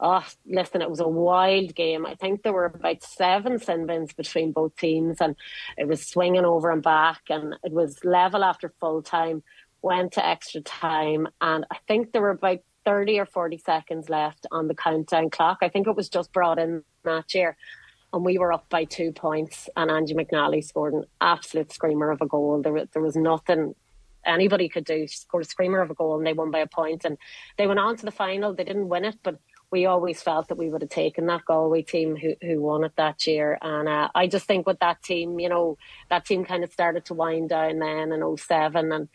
oh, 0.00 0.24
listen, 0.46 0.82
it 0.82 0.90
was 0.90 1.00
a 1.00 1.08
wild 1.08 1.74
game. 1.74 2.04
I 2.04 2.14
think 2.16 2.42
there 2.42 2.52
were 2.52 2.66
about 2.66 3.02
seven 3.02 3.58
sin 3.58 3.86
bins 3.86 4.12
between 4.12 4.52
both 4.52 4.76
teams 4.76 5.18
and 5.20 5.34
it 5.78 5.88
was 5.88 6.06
swinging 6.06 6.44
over 6.44 6.70
and 6.70 6.82
back 6.82 7.22
and 7.30 7.54
it 7.64 7.72
was 7.72 8.04
level 8.04 8.44
after 8.44 8.72
full 8.80 9.02
time, 9.02 9.42
went 9.80 10.12
to 10.12 10.26
extra 10.26 10.60
time 10.60 11.26
and 11.40 11.64
I 11.70 11.78
think 11.88 12.12
there 12.12 12.22
were 12.22 12.30
about 12.30 12.58
30 12.84 13.18
or 13.18 13.26
40 13.26 13.58
seconds 13.58 14.10
left 14.10 14.46
on 14.50 14.68
the 14.68 14.74
countdown 14.74 15.30
clock. 15.30 15.58
I 15.62 15.68
think 15.68 15.86
it 15.86 15.96
was 15.96 16.08
just 16.10 16.32
brought 16.32 16.58
in 16.58 16.82
that 17.04 17.32
year 17.34 17.56
and 18.12 18.24
we 18.24 18.36
were 18.36 18.52
up 18.52 18.68
by 18.68 18.84
two 18.84 19.12
points 19.12 19.70
and 19.74 19.90
Angie 19.90 20.14
McNally 20.14 20.62
scored 20.62 20.92
an 20.92 21.04
absolute 21.20 21.72
screamer 21.72 22.10
of 22.10 22.20
a 22.20 22.26
goal. 22.26 22.60
There, 22.60 22.84
there 22.92 23.02
was 23.02 23.16
nothing 23.16 23.74
anybody 24.26 24.68
could 24.68 24.84
do. 24.84 25.06
Scored 25.06 25.44
a 25.44 25.48
screamer 25.48 25.80
of 25.80 25.90
a 25.90 25.94
goal 25.94 26.16
and 26.16 26.26
they 26.26 26.32
won 26.32 26.50
by 26.50 26.60
a 26.60 26.66
point 26.66 27.04
and 27.04 27.18
they 27.56 27.66
went 27.66 27.80
on 27.80 27.96
to 27.96 28.04
the 28.04 28.10
final. 28.10 28.54
They 28.54 28.64
didn't 28.64 28.88
win 28.88 29.04
it, 29.04 29.18
but 29.22 29.38
we 29.72 29.86
always 29.86 30.22
felt 30.22 30.48
that 30.48 30.58
we 30.58 30.68
would 30.68 30.82
have 30.82 30.90
taken 30.90 31.26
that 31.26 31.46
Galway 31.46 31.82
team 31.82 32.14
who, 32.14 32.34
who 32.42 32.60
won 32.60 32.84
it 32.84 32.92
that 32.96 33.26
year. 33.26 33.58
And 33.62 33.88
uh, 33.88 34.10
I 34.14 34.26
just 34.26 34.46
think 34.46 34.66
with 34.66 34.78
that 34.80 35.02
team, 35.02 35.40
you 35.40 35.48
know, 35.48 35.78
that 36.10 36.26
team 36.26 36.44
kind 36.44 36.62
of 36.62 36.70
started 36.70 37.06
to 37.06 37.14
wind 37.14 37.48
down 37.48 37.78
then 37.78 38.12
in 38.12 38.36
07 38.36 38.92
and 38.92 39.08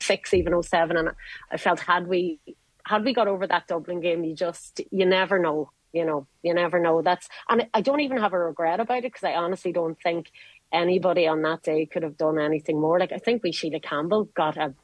06, 0.00 0.34
even 0.34 0.60
07. 0.60 0.96
And 0.96 1.10
I 1.50 1.56
felt 1.56 1.78
had 1.78 2.08
we, 2.08 2.40
had 2.84 3.04
we 3.04 3.14
got 3.14 3.28
over 3.28 3.46
that 3.46 3.68
Dublin 3.68 4.00
game, 4.00 4.24
you 4.24 4.34
just, 4.34 4.80
you 4.90 5.06
never 5.06 5.38
know. 5.38 5.70
You 5.92 6.04
know, 6.04 6.26
you 6.42 6.52
never 6.54 6.80
know. 6.80 7.02
That's, 7.02 7.28
and 7.48 7.68
I 7.72 7.80
don't 7.80 8.00
even 8.00 8.18
have 8.18 8.32
a 8.32 8.38
regret 8.38 8.80
about 8.80 8.98
it 8.98 9.12
because 9.12 9.22
I 9.22 9.34
honestly 9.34 9.70
don't 9.70 9.96
think 10.02 10.32
anybody 10.74 11.26
on 11.26 11.40
that 11.42 11.62
day 11.62 11.86
could 11.86 12.02
have 12.02 12.16
done 12.18 12.38
anything 12.38 12.80
more. 12.80 12.98
Like 12.98 13.12
I 13.12 13.18
think 13.18 13.42
we 13.42 13.52
Sheila 13.52 13.80
Campbell 13.80 14.24
got 14.34 14.56
a 14.56 14.74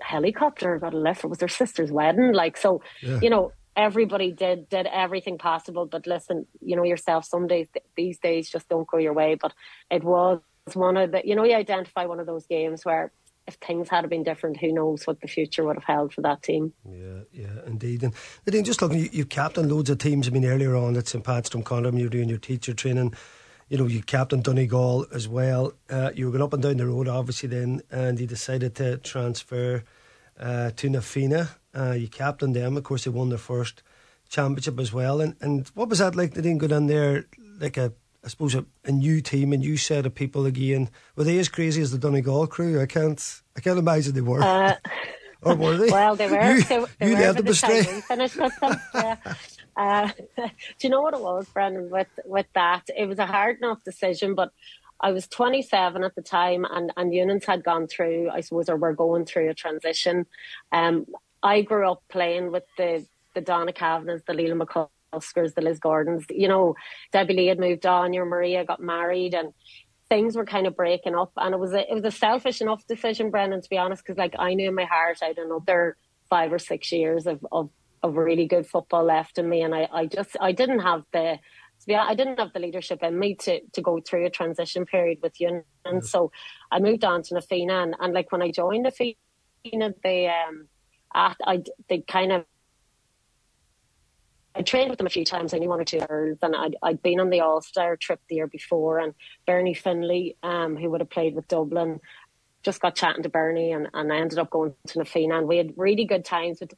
helicopter, 0.00 0.78
got 0.78 0.94
a 0.94 0.98
lift. 0.98 1.24
It 1.24 1.28
was 1.28 1.40
her 1.40 1.48
sister's 1.48 1.92
wedding. 1.92 2.32
Like 2.32 2.56
so, 2.56 2.82
Yeah. 3.02 3.18
you 3.20 3.30
know, 3.30 3.52
everybody 3.76 4.32
did 4.32 4.68
did 4.68 4.86
everything 4.86 5.38
possible. 5.38 5.86
But 5.86 6.06
listen, 6.06 6.46
you 6.60 6.76
know 6.76 6.84
yourself. 6.84 7.24
Some 7.24 7.46
days 7.46 7.66
these 7.96 8.18
days 8.18 8.50
just 8.50 8.68
don't 8.68 8.86
go 8.88 8.98
your 8.98 9.12
way. 9.12 9.34
But 9.34 9.52
it 9.90 10.02
was 10.04 10.40
one 10.74 10.96
of 10.96 11.12
the 11.12 11.22
you 11.24 11.34
know 11.36 11.44
you 11.44 11.54
identify 11.56 12.06
one 12.06 12.20
of 12.20 12.26
those 12.26 12.46
games 12.46 12.84
where 12.84 13.12
if 13.46 13.54
things 13.54 13.88
had 13.88 14.08
been 14.08 14.22
different, 14.22 14.58
who 14.58 14.70
knows 14.72 15.06
what 15.06 15.20
the 15.20 15.26
future 15.26 15.64
would 15.64 15.76
have 15.76 15.84
held 15.84 16.12
for 16.14 16.20
that 16.20 16.42
team. 16.42 16.72
Yeah, 16.88 17.20
yeah, 17.32 17.56
indeed. 17.66 18.02
And 18.04 18.14
Nadine, 18.46 18.64
just 18.64 18.80
looking, 18.80 18.98
you, 19.00 19.08
you 19.12 19.24
captained 19.24 19.72
loads 19.72 19.90
of 19.90 19.98
teams. 19.98 20.28
I 20.28 20.30
mean, 20.30 20.44
earlier 20.44 20.76
on 20.76 20.96
at 20.96 21.08
St. 21.08 21.24
Pat's 21.24 21.48
Drumcondra, 21.50 21.96
you 21.98 22.04
were 22.04 22.10
doing 22.10 22.28
your 22.28 22.38
teacher 22.38 22.74
training. 22.74 23.12
You 23.70 23.78
know, 23.78 23.86
you 23.86 24.02
captained 24.02 24.42
Donegal 24.44 25.06
as 25.14 25.28
well. 25.28 25.72
Uh, 25.88 26.10
you 26.14 26.26
were 26.26 26.32
going 26.32 26.42
up 26.42 26.52
and 26.52 26.62
down 26.62 26.76
the 26.76 26.86
road, 26.86 27.06
obviously, 27.08 27.48
then, 27.48 27.82
and 27.90 28.18
you 28.18 28.26
decided 28.26 28.74
to 28.74 28.98
transfer 28.98 29.84
uh, 30.38 30.72
to 30.72 30.90
Na 30.90 31.00
Fianna. 31.00 31.50
Uh, 31.72 31.92
you 31.92 32.08
captained 32.08 32.56
them. 32.56 32.76
Of 32.76 32.82
course, 32.82 33.04
they 33.04 33.10
won 33.10 33.28
their 33.28 33.38
first 33.38 33.82
championship 34.28 34.78
as 34.80 34.92
well. 34.92 35.20
And 35.20 35.36
and 35.40 35.68
what 35.74 35.88
was 35.88 36.00
that 36.00 36.16
like? 36.16 36.34
They 36.34 36.42
didn't 36.42 36.58
go 36.58 36.66
down 36.66 36.88
there 36.88 37.26
like 37.60 37.76
a, 37.76 37.92
I 38.24 38.28
suppose, 38.28 38.56
a, 38.56 38.64
a 38.84 38.90
new 38.90 39.20
team, 39.20 39.52
a 39.52 39.56
new 39.56 39.76
set 39.76 40.04
of 40.04 40.16
people 40.16 40.46
again. 40.46 40.90
Were 41.14 41.24
they 41.24 41.38
as 41.38 41.48
crazy 41.48 41.80
as 41.80 41.92
the 41.92 41.98
Donegal 41.98 42.48
crew? 42.48 42.80
I 42.80 42.86
can't, 42.86 43.42
I 43.56 43.60
can't 43.60 43.78
imagine 43.78 44.14
they 44.14 44.20
were. 44.20 44.42
Uh, 44.42 44.74
or 45.42 45.54
were 45.54 45.76
they? 45.76 45.90
Well, 45.92 46.16
they 46.16 46.28
were. 46.28 46.54
You, 46.56 46.62
they, 46.62 46.84
they 46.98 47.06
you 47.06 47.14
were 47.14 47.20
led 47.20 47.36
them 47.36 47.46
astray. 47.46 47.80
we 47.80 48.00
finished 48.00 48.36
with 48.36 48.58
them. 48.60 48.80
Yeah. 48.94 49.16
Uh, 49.80 50.10
do 50.36 50.50
you 50.82 50.90
know 50.90 51.00
what 51.00 51.14
it 51.14 51.20
was, 51.20 51.48
Brendan? 51.48 51.88
With 51.90 52.08
with 52.26 52.46
that, 52.54 52.84
it 52.94 53.06
was 53.06 53.18
a 53.18 53.24
hard 53.24 53.56
enough 53.62 53.82
decision, 53.82 54.34
but 54.34 54.50
I 55.00 55.10
was 55.12 55.26
27 55.26 56.04
at 56.04 56.14
the 56.14 56.22
time, 56.22 56.66
and 56.70 56.92
and 56.98 57.12
Eunan's 57.12 57.46
had 57.46 57.64
gone 57.64 57.86
through, 57.86 58.28
I 58.30 58.42
suppose, 58.42 58.68
or 58.68 58.76
were 58.76 58.92
going 58.92 59.24
through 59.24 59.48
a 59.48 59.54
transition. 59.54 60.26
Um, 60.70 61.06
I 61.42 61.62
grew 61.62 61.90
up 61.90 62.02
playing 62.10 62.52
with 62.52 62.64
the 62.76 63.06
the 63.34 63.40
Donna 63.40 63.72
Kavanaghs, 63.72 64.26
the 64.26 64.34
Leland 64.34 64.60
McCuskers, 64.60 65.54
the 65.54 65.62
Liz 65.62 65.78
Gordons. 65.78 66.26
You 66.28 66.48
know, 66.48 66.74
Debbie 67.10 67.34
Lee 67.34 67.46
had 67.46 67.58
moved 67.58 67.86
on. 67.86 68.12
Your 68.12 68.26
Maria 68.26 68.66
got 68.66 68.82
married, 68.82 69.32
and 69.32 69.54
things 70.10 70.36
were 70.36 70.44
kind 70.44 70.66
of 70.66 70.76
breaking 70.76 71.14
up. 71.14 71.32
And 71.38 71.54
it 71.54 71.58
was 71.58 71.72
a, 71.72 71.90
it 71.90 71.94
was 71.94 72.04
a 72.04 72.10
selfish 72.10 72.60
enough 72.60 72.86
decision, 72.86 73.30
Brendan, 73.30 73.62
to 73.62 73.70
be 73.70 73.78
honest, 73.78 74.04
because 74.04 74.18
like 74.18 74.34
I 74.38 74.52
knew 74.52 74.68
in 74.68 74.74
my 74.74 74.84
heart 74.84 75.20
I 75.22 75.28
had 75.28 75.38
another 75.38 75.96
five 76.28 76.52
or 76.52 76.58
six 76.58 76.92
years 76.92 77.26
of 77.26 77.46
of 77.50 77.70
of 78.02 78.16
really 78.16 78.46
good 78.46 78.66
football 78.66 79.04
left 79.04 79.38
in 79.38 79.48
me, 79.48 79.62
and 79.62 79.74
I 79.74 79.88
I 79.92 80.06
just 80.06 80.36
I 80.40 80.52
didn't 80.52 80.80
have 80.80 81.04
the 81.12 81.38
honest, 81.88 82.10
I 82.10 82.14
didn't 82.14 82.38
have 82.38 82.52
the 82.52 82.60
leadership 82.60 83.02
in 83.02 83.18
me 83.18 83.34
to 83.36 83.60
to 83.60 83.82
go 83.82 84.00
through 84.00 84.26
a 84.26 84.30
transition 84.30 84.86
period 84.86 85.18
with 85.22 85.40
you, 85.40 85.62
and 85.84 86.04
so 86.04 86.30
I 86.70 86.78
moved 86.78 87.04
on 87.04 87.22
to 87.22 87.34
Na 87.34 87.40
Fianna, 87.40 87.82
and, 87.82 87.94
and 88.00 88.14
like 88.14 88.32
when 88.32 88.42
I 88.42 88.50
joined 88.50 88.84
Na 88.84 88.90
Fianna, 88.90 89.94
they 90.02 90.28
um 90.28 90.68
at, 91.14 91.36
I 91.46 91.62
they 91.88 92.00
kind 92.00 92.32
of 92.32 92.44
I 94.54 94.62
trained 94.62 94.90
with 94.90 94.98
them 94.98 95.06
a 95.06 95.10
few 95.10 95.24
times. 95.24 95.54
I 95.54 95.58
knew 95.58 95.68
one 95.68 95.80
or 95.80 95.84
two 95.84 96.00
girls, 96.00 96.38
and 96.42 96.56
I'd, 96.56 96.76
I'd 96.82 97.02
been 97.02 97.20
on 97.20 97.30
the 97.30 97.40
All 97.40 97.60
Star 97.60 97.96
trip 97.96 98.20
the 98.28 98.36
year 98.36 98.48
before. 98.48 98.98
And 98.98 99.14
Bernie 99.46 99.74
Finley, 99.74 100.36
um, 100.42 100.76
who 100.76 100.90
would 100.90 101.00
have 101.00 101.10
played 101.10 101.36
with 101.36 101.46
Dublin, 101.46 102.00
just 102.64 102.80
got 102.80 102.96
chatting 102.96 103.22
to 103.22 103.28
Bernie, 103.28 103.72
and, 103.72 103.88
and 103.94 104.12
I 104.12 104.18
ended 104.18 104.38
up 104.38 104.50
going 104.50 104.74
to 104.88 104.98
Na 104.98 105.04
Fianna, 105.04 105.38
and 105.38 105.48
we 105.48 105.56
had 105.56 105.72
really 105.76 106.04
good 106.04 106.24
times. 106.24 106.58
But 106.58 106.74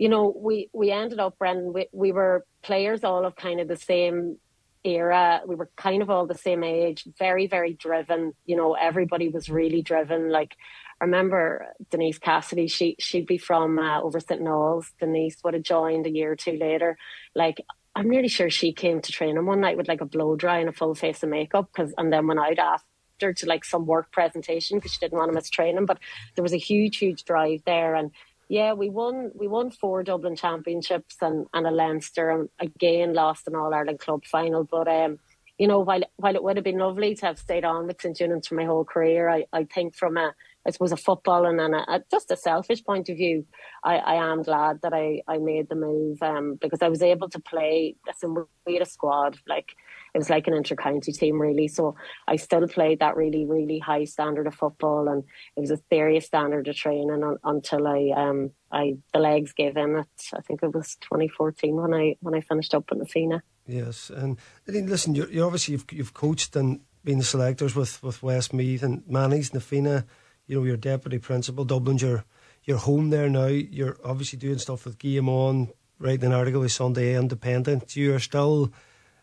you 0.00 0.08
know, 0.08 0.34
we 0.34 0.70
we 0.72 0.90
ended 0.90 1.20
up, 1.20 1.38
Brendan. 1.38 1.74
We 1.74 1.88
we 1.92 2.10
were 2.10 2.46
players 2.62 3.04
all 3.04 3.26
of 3.26 3.36
kind 3.36 3.60
of 3.60 3.68
the 3.68 3.76
same 3.76 4.38
era. 4.82 5.42
We 5.46 5.56
were 5.56 5.68
kind 5.76 6.00
of 6.00 6.08
all 6.08 6.26
the 6.26 6.38
same 6.38 6.64
age. 6.64 7.06
Very 7.18 7.46
very 7.46 7.74
driven. 7.74 8.32
You 8.46 8.56
know, 8.56 8.72
everybody 8.72 9.28
was 9.28 9.50
really 9.50 9.82
driven. 9.82 10.30
Like 10.30 10.56
I 11.02 11.04
remember 11.04 11.66
Denise 11.90 12.18
Cassidy, 12.18 12.66
she 12.66 12.96
she'd 12.98 13.26
be 13.26 13.36
from 13.36 13.78
uh, 13.78 14.00
over 14.00 14.20
St 14.20 14.40
Naul's. 14.40 14.90
Denise 14.98 15.36
would 15.44 15.52
have 15.52 15.64
joined 15.64 16.06
a 16.06 16.10
year 16.10 16.32
or 16.32 16.36
two 16.36 16.56
later. 16.56 16.96
Like 17.34 17.60
I'm 17.94 18.08
nearly 18.08 18.28
sure 18.28 18.48
she 18.48 18.72
came 18.72 19.02
to 19.02 19.12
training 19.12 19.44
one 19.44 19.60
night 19.60 19.76
with 19.76 19.88
like 19.88 20.00
a 20.00 20.06
blow 20.06 20.34
dry 20.34 20.60
and 20.60 20.70
a 20.70 20.72
full 20.72 20.94
face 20.94 21.22
of 21.22 21.28
makeup, 21.28 21.68
cause 21.76 21.92
and 21.98 22.10
then 22.10 22.26
went 22.26 22.40
out 22.40 22.58
after 22.58 23.34
to 23.34 23.46
like 23.46 23.66
some 23.66 23.84
work 23.84 24.10
presentation 24.12 24.78
because 24.78 24.92
she 24.92 24.98
didn't 24.98 25.18
want 25.18 25.28
to 25.28 25.34
miss 25.34 25.50
training. 25.50 25.84
But 25.84 25.98
there 26.36 26.42
was 26.42 26.54
a 26.54 26.66
huge 26.70 26.96
huge 26.96 27.24
drive 27.26 27.60
there, 27.66 27.94
and 27.94 28.12
yeah, 28.50 28.72
we 28.72 28.90
won 28.90 29.30
we 29.34 29.46
won 29.46 29.70
four 29.70 30.02
Dublin 30.02 30.34
championships 30.34 31.16
and 31.22 31.46
and 31.54 31.66
a 31.66 31.70
Leinster, 31.70 32.30
and 32.30 32.48
again 32.58 33.14
lost 33.14 33.46
an 33.46 33.54
All 33.54 33.72
Ireland 33.72 34.00
club 34.00 34.24
final, 34.26 34.64
but. 34.64 34.88
um 34.88 35.18
you 35.60 35.68
know, 35.68 35.80
while 35.80 36.00
while 36.16 36.34
it 36.34 36.42
would 36.42 36.56
have 36.56 36.64
been 36.64 36.78
lovely 36.78 37.14
to 37.16 37.26
have 37.26 37.38
stayed 37.38 37.66
on 37.66 37.86
with 37.86 38.00
St 38.00 38.16
Eunan's 38.16 38.48
for 38.48 38.54
my 38.54 38.64
whole 38.64 38.82
career, 38.82 39.28
I, 39.28 39.44
I 39.52 39.64
think 39.64 39.94
from 39.94 40.16
a 40.16 40.32
I 40.66 40.70
suppose 40.70 40.90
a 40.90 40.96
football 40.96 41.44
and, 41.44 41.60
and 41.60 41.74
a, 41.74 42.02
just 42.10 42.30
a 42.30 42.36
selfish 42.36 42.82
point 42.82 43.10
of 43.10 43.18
view, 43.18 43.44
I, 43.84 43.96
I 43.96 44.14
am 44.32 44.42
glad 44.42 44.80
that 44.82 44.94
I, 44.94 45.20
I 45.28 45.36
made 45.36 45.68
the 45.68 45.74
move 45.74 46.22
um, 46.22 46.58
because 46.60 46.80
I 46.80 46.88
was 46.88 47.02
able 47.02 47.28
to 47.30 47.40
play. 47.40 47.96
Listen, 48.06 48.46
we 48.66 48.72
had 48.74 48.82
a 48.82 48.86
squad 48.86 49.36
like 49.46 49.74
it 50.14 50.18
was 50.18 50.30
like 50.30 50.46
an 50.46 50.54
inter-county 50.54 51.12
team 51.12 51.40
really. 51.40 51.68
So 51.68 51.96
I 52.26 52.36
still 52.36 52.66
played 52.68 53.00
that 53.00 53.16
really 53.16 53.44
really 53.44 53.78
high 53.78 54.04
standard 54.04 54.46
of 54.46 54.54
football, 54.54 55.08
and 55.08 55.24
it 55.56 55.60
was 55.60 55.70
a 55.70 55.80
serious 55.90 56.26
standard 56.26 56.68
of 56.68 56.76
training 56.76 57.10
un, 57.10 57.36
until 57.44 57.86
I 57.86 58.10
um 58.16 58.50
I 58.72 58.96
the 59.12 59.18
legs 59.18 59.52
gave 59.52 59.76
in. 59.76 59.96
At 59.96 60.06
I 60.34 60.40
think 60.40 60.62
it 60.62 60.74
was 60.74 60.96
2014 61.00 61.74
when 61.76 61.94
I 61.94 62.16
when 62.20 62.34
I 62.34 62.40
finished 62.40 62.74
up 62.74 62.90
in 62.92 62.98
the 62.98 63.06
Fianna. 63.06 63.42
Yes, 63.66 64.10
and 64.10 64.38
I 64.68 64.72
think 64.72 64.88
listen, 64.88 65.14
you 65.14 65.26
you 65.26 65.44
obviously 65.44 65.72
you've 65.72 65.86
you've 65.92 66.14
coached 66.14 66.56
and 66.56 66.80
been 67.04 67.18
the 67.18 67.24
selectors 67.24 67.74
with 67.74 68.02
with 68.02 68.22
Westmeath 68.22 68.82
and 68.82 69.02
Manny's, 69.06 69.54
Na 69.54 69.60
Fianna. 69.60 70.06
You 70.46 70.58
know, 70.58 70.64
your 70.64 70.76
deputy 70.76 71.18
principal, 71.18 71.64
Dublin's 71.64 72.02
your 72.02 72.24
your 72.64 72.78
home 72.78 73.10
there 73.10 73.28
now. 73.28 73.46
You're 73.46 73.98
obviously 74.04 74.38
doing 74.38 74.58
stuff 74.58 74.84
with 74.84 74.98
Game 74.98 75.28
On, 75.28 75.68
writing 75.98 76.26
an 76.26 76.32
article 76.32 76.60
with 76.60 76.72
Sunday 76.72 77.16
Independent. 77.16 77.96
You 77.96 78.14
are 78.14 78.18
still 78.20 78.72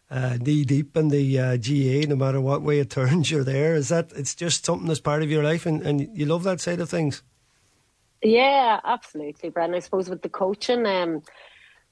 uh, 0.10 0.38
knee 0.40 0.64
deep 0.64 0.96
in 0.96 1.10
the 1.10 1.40
uh, 1.40 1.58
GAA, 1.58 2.08
no 2.08 2.16
matter 2.16 2.40
what 2.40 2.62
way 2.62 2.80
it 2.80 2.90
turns, 3.00 3.30
you're 3.32 3.44
there. 3.44 3.76
Is 3.76 3.90
that 3.90 4.12
it's 4.16 4.36
just 4.36 4.66
something 4.66 4.88
that's 4.88 5.00
part 5.00 5.24
of 5.24 5.32
your 5.32 5.44
life, 5.44 5.66
and, 5.66 5.82
and 5.82 6.18
you 6.18 6.26
love 6.26 6.44
that 6.44 6.62
side 6.62 6.80
of 6.80 6.90
things? 6.90 7.24
Yeah, 8.24 8.80
absolutely, 8.84 9.50
Brendan. 9.50 9.78
I 9.78 9.80
suppose 9.80 10.10
with 10.10 10.22
the 10.22 10.30
coaching, 10.30 10.86
um, 10.86 11.22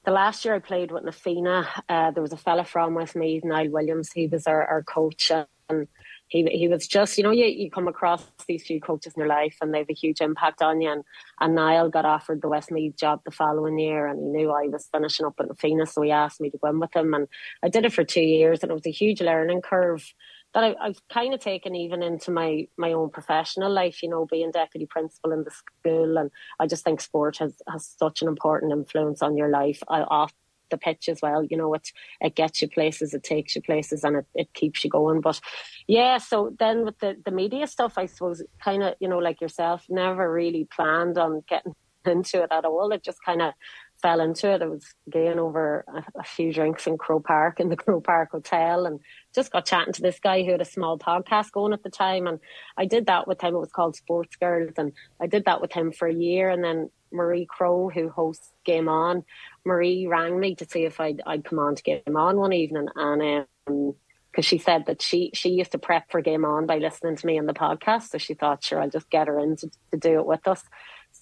the 0.04 0.10
last 0.10 0.44
year 0.44 0.54
I 0.54 0.58
played 0.58 0.90
with 0.90 1.04
Na 1.04 1.10
Fianna, 1.12 1.68
uh, 1.88 2.10
there 2.10 2.22
was 2.22 2.32
a 2.32 2.36
fella 2.36 2.64
from 2.64 2.94
Westmeath, 2.94 3.44
Niall 3.44 3.70
Williams. 3.70 4.12
He 4.12 4.26
was 4.26 4.46
our, 4.46 4.64
our 4.64 4.82
coach, 4.82 5.30
and 5.68 5.88
he 6.28 6.44
he 6.46 6.68
was 6.68 6.86
just 6.86 7.16
you 7.16 7.24
know 7.24 7.30
you, 7.30 7.46
you 7.46 7.70
come 7.70 7.88
across 7.88 8.24
these 8.46 8.64
few 8.64 8.80
coaches 8.80 9.14
in 9.14 9.20
your 9.20 9.28
life 9.28 9.56
and 9.60 9.72
they 9.72 9.78
have 9.78 9.90
a 9.90 9.94
huge 9.94 10.20
impact 10.20 10.62
on 10.62 10.80
you. 10.80 10.90
And 10.90 11.04
and 11.40 11.54
Niall 11.54 11.90
got 11.90 12.04
offered 12.04 12.42
the 12.42 12.48
Westmeath 12.48 12.96
job 12.96 13.20
the 13.24 13.30
following 13.30 13.78
year 13.78 14.06
and 14.06 14.18
he 14.18 14.26
knew 14.26 14.50
I 14.50 14.68
was 14.68 14.88
finishing 14.92 15.26
up 15.26 15.34
at 15.38 15.58
Fianna 15.58 15.86
so 15.86 16.02
he 16.02 16.10
asked 16.10 16.40
me 16.40 16.50
to 16.50 16.58
go 16.58 16.68
in 16.68 16.80
with 16.80 16.94
him. 16.94 17.14
And 17.14 17.28
I 17.62 17.68
did 17.68 17.84
it 17.84 17.92
for 17.92 18.04
two 18.04 18.22
years 18.22 18.62
and 18.62 18.70
it 18.70 18.74
was 18.74 18.86
a 18.86 18.90
huge 18.90 19.20
learning 19.20 19.62
curve 19.62 20.12
that 20.54 20.64
I, 20.64 20.74
I've 20.80 21.00
kind 21.12 21.34
of 21.34 21.40
taken 21.40 21.74
even 21.74 22.02
into 22.02 22.30
my 22.30 22.66
my 22.76 22.92
own 22.92 23.10
professional 23.10 23.70
life 23.70 24.02
you 24.02 24.08
know 24.08 24.26
being 24.26 24.50
deputy 24.50 24.86
principal 24.86 25.32
in 25.32 25.44
the 25.44 25.50
school. 25.50 26.18
And 26.18 26.30
I 26.58 26.66
just 26.66 26.84
think 26.84 27.00
sport 27.00 27.38
has 27.38 27.54
has 27.70 27.94
such 27.98 28.22
an 28.22 28.28
important 28.28 28.72
influence 28.72 29.22
on 29.22 29.36
your 29.36 29.48
life. 29.48 29.82
I, 29.88 30.02
off 30.02 30.32
the 30.70 30.78
pitch 30.78 31.08
as 31.08 31.20
well. 31.22 31.44
You 31.44 31.56
know, 31.56 31.72
it 31.74 31.88
it 32.20 32.34
gets 32.34 32.62
you 32.62 32.68
places, 32.68 33.14
it 33.14 33.22
takes 33.22 33.54
you 33.54 33.62
places, 33.62 34.04
and 34.04 34.16
it, 34.16 34.26
it 34.34 34.52
keeps 34.54 34.84
you 34.84 34.90
going. 34.90 35.20
But 35.20 35.40
yeah, 35.86 36.18
so 36.18 36.54
then 36.58 36.84
with 36.84 36.98
the 36.98 37.16
the 37.24 37.30
media 37.30 37.66
stuff, 37.66 37.98
I 37.98 38.06
suppose 38.06 38.42
kind 38.62 38.82
of 38.82 38.94
you 39.00 39.08
know 39.08 39.18
like 39.18 39.40
yourself, 39.40 39.84
never 39.88 40.32
really 40.32 40.66
planned 40.74 41.18
on 41.18 41.42
getting 41.48 41.74
into 42.06 42.42
it 42.42 42.52
at 42.52 42.64
all. 42.64 42.92
It 42.92 43.02
just 43.02 43.18
kind 43.24 43.42
of 43.42 43.52
fell 44.00 44.20
into 44.20 44.50
it. 44.50 44.62
It 44.62 44.70
was 44.70 44.94
going 45.10 45.38
over 45.38 45.84
a, 45.88 46.20
a, 46.20 46.22
few 46.22 46.52
drinks 46.52 46.86
in 46.86 46.98
Croke 46.98 47.24
Park 47.24 47.60
in 47.60 47.68
the 47.68 47.76
Croke 47.82 48.04
Park 48.04 48.30
Hotel 48.32 48.86
and 48.86 49.00
just 49.36 49.52
got 49.52 49.66
chatting 49.66 49.92
to 49.92 50.02
this 50.02 50.18
guy 50.18 50.42
who 50.42 50.50
had 50.50 50.60
a 50.60 50.64
small 50.64 50.98
podcast 50.98 51.52
going 51.52 51.72
at 51.72 51.84
the 51.84 51.90
time. 51.90 52.26
And 52.26 52.40
I 52.76 52.86
did 52.86 53.06
that 53.06 53.28
with 53.28 53.40
him. 53.40 53.54
It 53.54 53.58
was 53.58 53.70
called 53.70 53.94
Sports 53.94 54.34
Girls. 54.34 54.72
And 54.76 54.92
I 55.20 55.28
did 55.28 55.44
that 55.44 55.60
with 55.60 55.72
him 55.72 55.92
for 55.92 56.08
a 56.08 56.14
year. 56.14 56.50
And 56.50 56.64
then 56.64 56.90
Marie 57.12 57.46
Crowe, 57.46 57.88
who 57.88 58.08
hosts 58.08 58.52
Game 58.64 58.88
On, 58.88 59.24
Marie 59.64 60.06
rang 60.06 60.38
me 60.38 60.54
to 60.56 60.66
see 60.68 60.84
if 60.84 61.00
I'd, 61.00 61.22
I'd 61.26 61.44
come 61.44 61.58
on 61.58 61.74
to 61.74 61.82
Game 61.82 62.16
On 62.16 62.36
one 62.36 62.52
evening, 62.52 62.88
and 62.94 63.46
um, 63.66 63.94
because 64.30 64.44
she 64.44 64.58
said 64.58 64.86
that 64.86 65.00
she 65.00 65.30
she 65.32 65.50
used 65.50 65.72
to 65.72 65.78
prep 65.78 66.10
for 66.10 66.20
Game 66.20 66.44
On 66.44 66.66
by 66.66 66.78
listening 66.78 67.16
to 67.16 67.26
me 67.26 67.38
in 67.38 67.46
the 67.46 67.54
podcast, 67.54 68.10
so 68.10 68.18
she 68.18 68.34
thought, 68.34 68.64
sure, 68.64 68.80
I'll 68.80 68.90
just 68.90 69.10
get 69.10 69.28
her 69.28 69.38
in 69.38 69.56
to, 69.56 69.70
to 69.92 69.96
do 69.96 70.18
it 70.18 70.26
with 70.26 70.46
us. 70.46 70.62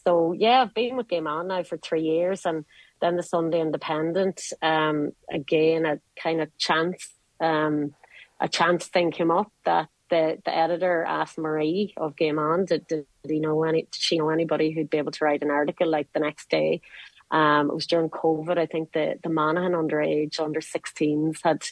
So 0.04 0.32
yeah, 0.32 0.62
I've 0.62 0.74
been 0.74 0.96
with 0.96 1.08
Game 1.08 1.26
On 1.26 1.46
now 1.48 1.62
for 1.62 1.78
three 1.78 2.02
years, 2.02 2.44
and 2.44 2.64
then 3.00 3.16
the 3.16 3.22
Sunday 3.22 3.60
Independent. 3.60 4.42
Um, 4.60 5.12
again, 5.30 5.86
a 5.86 6.00
kind 6.20 6.40
of 6.40 6.56
chance, 6.58 7.14
um, 7.40 7.94
a 8.40 8.48
chance 8.48 8.86
thing 8.86 9.10
came 9.10 9.30
up 9.30 9.52
that 9.64 9.88
the 10.10 10.38
the 10.44 10.54
editor 10.54 11.04
asked 11.04 11.38
Marie 11.38 11.94
of 11.96 12.16
Game 12.16 12.38
On, 12.38 12.64
did, 12.64 12.86
did, 12.86 13.06
he 13.26 13.40
know 13.40 13.64
any? 13.64 13.82
Did 13.82 13.94
she 13.94 14.18
know 14.18 14.30
anybody 14.30 14.70
who'd 14.70 14.90
be 14.90 14.98
able 14.98 15.12
to 15.12 15.24
write 15.24 15.42
an 15.42 15.50
article 15.50 15.88
like 15.88 16.12
the 16.12 16.20
next 16.20 16.50
day? 16.50 16.82
Um, 17.30 17.70
it 17.70 17.74
was 17.74 17.86
during 17.86 18.10
COVID. 18.10 18.58
I 18.58 18.66
think 18.66 18.92
the 18.92 19.18
the 19.22 19.30
Monaghan 19.30 19.72
underage 19.72 20.38
under 20.38 20.60
16s 20.60 21.38
had 21.42 21.64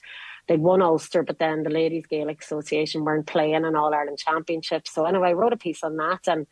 they'd 0.48 0.60
won 0.60 0.82
Ulster, 0.82 1.22
but 1.22 1.38
then 1.38 1.62
the 1.62 1.70
Ladies 1.70 2.06
Gaelic 2.06 2.42
Association 2.42 3.04
weren't 3.04 3.26
playing 3.26 3.64
in 3.64 3.76
All 3.76 3.94
Ireland 3.94 4.18
Championships. 4.18 4.92
So 4.92 5.04
anyway, 5.04 5.30
I 5.30 5.32
wrote 5.32 5.52
a 5.52 5.58
piece 5.58 5.84
on 5.84 5.96
that 5.98 6.20
and 6.26 6.46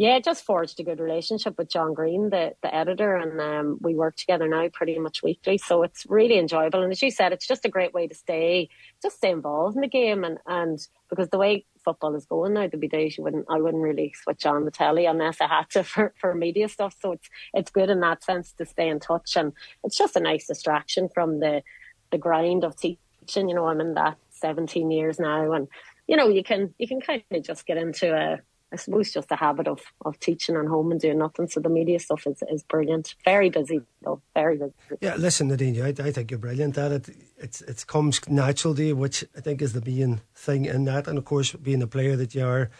yeah, 0.00 0.18
just 0.18 0.46
forged 0.46 0.80
a 0.80 0.82
good 0.82 0.98
relationship 0.98 1.58
with 1.58 1.68
John 1.68 1.92
Greene, 1.92 2.30
the, 2.30 2.54
the 2.62 2.74
editor, 2.74 3.16
and 3.16 3.38
um, 3.38 3.78
we 3.82 3.94
work 3.94 4.16
together 4.16 4.48
now 4.48 4.66
pretty 4.72 4.98
much 4.98 5.22
weekly. 5.22 5.58
So 5.58 5.82
it's 5.82 6.06
really 6.08 6.38
enjoyable. 6.38 6.82
And 6.82 6.90
as 6.90 7.02
you 7.02 7.10
said, 7.10 7.34
it's 7.34 7.46
just 7.46 7.66
a 7.66 7.68
great 7.68 7.92
way 7.92 8.06
to 8.06 8.14
stay, 8.14 8.70
just 9.02 9.18
stay 9.18 9.30
involved 9.30 9.76
in 9.76 9.82
the 9.82 9.88
game. 9.88 10.24
And, 10.24 10.38
and 10.46 10.78
because 11.10 11.28
the 11.28 11.36
way 11.36 11.66
football 11.84 12.14
is 12.14 12.24
going 12.24 12.54
now, 12.54 12.60
there'd 12.60 12.80
be 12.80 12.88
days 12.88 13.18
you 13.18 13.24
wouldn't, 13.24 13.44
I 13.50 13.60
wouldn't 13.60 13.82
really 13.82 14.14
switch 14.22 14.46
on 14.46 14.64
the 14.64 14.70
telly 14.70 15.04
unless 15.04 15.38
I 15.38 15.48
had 15.48 15.68
to 15.72 15.84
for, 15.84 16.14
for 16.18 16.34
media 16.34 16.70
stuff. 16.70 16.96
So 17.02 17.12
it's, 17.12 17.28
it's 17.52 17.70
good 17.70 17.90
in 17.90 18.00
that 18.00 18.24
sense 18.24 18.52
to 18.52 18.64
stay 18.64 18.88
in 18.88 19.00
touch. 19.00 19.36
And 19.36 19.52
it's 19.84 19.98
just 19.98 20.16
a 20.16 20.20
nice 20.20 20.46
distraction 20.46 21.10
from 21.10 21.40
the, 21.40 21.62
the 22.10 22.16
grind 22.16 22.64
of 22.64 22.74
teaching. 22.74 23.50
You 23.50 23.54
know, 23.54 23.66
I'm 23.66 23.82
in 23.82 23.92
that 23.94 24.16
17 24.30 24.90
years 24.90 25.20
now 25.20 25.52
and, 25.52 25.68
you 26.06 26.16
know, 26.16 26.28
you 26.28 26.42
can, 26.42 26.72
you 26.78 26.88
can 26.88 27.02
kind 27.02 27.22
of 27.30 27.42
just 27.42 27.66
get 27.66 27.76
into 27.76 28.16
a, 28.16 28.38
I 28.72 28.76
suppose 28.76 29.12
just 29.12 29.30
a 29.32 29.36
habit 29.36 29.66
of, 29.66 29.80
of 30.04 30.18
teaching 30.20 30.56
at 30.56 30.66
home 30.66 30.92
and 30.92 31.00
doing 31.00 31.18
nothing. 31.18 31.48
So 31.48 31.60
the 31.60 31.68
media 31.68 31.98
stuff 31.98 32.26
is, 32.26 32.42
is 32.50 32.62
brilliant. 32.62 33.16
Very 33.24 33.50
busy 33.50 33.82
though, 34.02 34.22
very 34.34 34.58
busy. 34.58 34.72
Yeah, 35.00 35.16
listen, 35.16 35.48
Nadine, 35.48 35.82
I, 35.82 35.88
I 35.88 36.12
think 36.12 36.30
you're 36.30 36.38
brilliant 36.38 36.78
at 36.78 36.92
it. 36.92 37.08
It's 37.38 37.60
it 37.62 37.86
comes 37.86 38.20
natural 38.28 38.74
to 38.76 38.84
you, 38.84 38.96
which 38.96 39.24
I 39.36 39.40
think 39.40 39.60
is 39.60 39.72
the 39.72 39.82
main 39.84 40.20
thing 40.34 40.66
in 40.66 40.84
that. 40.84 41.08
And 41.08 41.18
of 41.18 41.24
course, 41.24 41.52
being 41.52 41.80
the 41.80 41.86
player 41.86 42.16
that 42.16 42.34
you 42.34 42.46
are, 42.46 42.70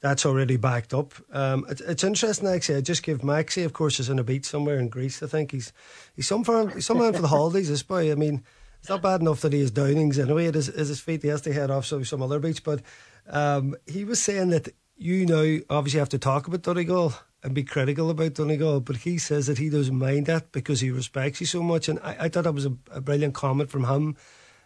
that's 0.00 0.26
already 0.26 0.56
backed 0.56 0.92
up. 0.92 1.14
Um, 1.32 1.66
it, 1.68 1.80
it's 1.86 2.04
interesting 2.04 2.48
actually. 2.48 2.78
I 2.78 2.80
just 2.80 3.02
give 3.02 3.20
Maxi, 3.20 3.64
of 3.64 3.72
course, 3.72 4.00
is 4.00 4.10
on 4.10 4.18
a 4.18 4.24
beach 4.24 4.46
somewhere 4.46 4.78
in 4.78 4.88
Greece. 4.88 5.22
I 5.22 5.26
think 5.26 5.52
he's 5.52 5.72
he's 6.16 6.26
somewhere 6.26 6.68
he's 6.68 6.86
somewhere 6.86 7.12
for 7.12 7.22
the 7.22 7.28
holidays. 7.28 7.68
This 7.68 7.82
boy, 7.82 8.10
I 8.10 8.14
mean. 8.14 8.44
It's 8.80 8.88
not 8.88 9.02
bad 9.02 9.20
enough 9.20 9.40
that 9.40 9.52
he 9.52 9.58
has 9.58 9.72
downings 9.72 10.20
anyway 10.20 10.46
It 10.46 10.54
is, 10.54 10.66
his, 10.66 10.88
his 10.88 11.00
feet. 11.00 11.22
He 11.22 11.28
has 11.30 11.40
to 11.42 11.52
head 11.52 11.68
off 11.68 11.88
to 11.88 12.04
some 12.04 12.22
other 12.22 12.38
beach. 12.38 12.62
But 12.62 12.80
um, 13.28 13.74
he 13.86 14.04
was 14.04 14.22
saying 14.22 14.50
that 14.50 14.68
you 14.98 15.24
now 15.26 15.58
obviously 15.70 16.00
have 16.00 16.08
to 16.10 16.18
talk 16.18 16.46
about 16.46 16.62
Donegal 16.62 17.14
and 17.42 17.54
be 17.54 17.62
critical 17.62 18.10
about 18.10 18.34
Donegal, 18.34 18.80
but 18.80 18.96
he 18.96 19.16
says 19.16 19.46
that 19.46 19.58
he 19.58 19.70
doesn't 19.70 19.96
mind 19.96 20.26
that 20.26 20.50
because 20.50 20.80
he 20.80 20.90
respects 20.90 21.40
you 21.40 21.46
so 21.46 21.62
much. 21.62 21.88
And 21.88 22.00
I, 22.00 22.16
I 22.20 22.28
thought 22.28 22.44
that 22.44 22.54
was 22.54 22.66
a, 22.66 22.76
a, 22.90 23.00
brilliant 23.00 23.34
comment 23.34 23.70
from 23.70 23.84
him 23.84 24.16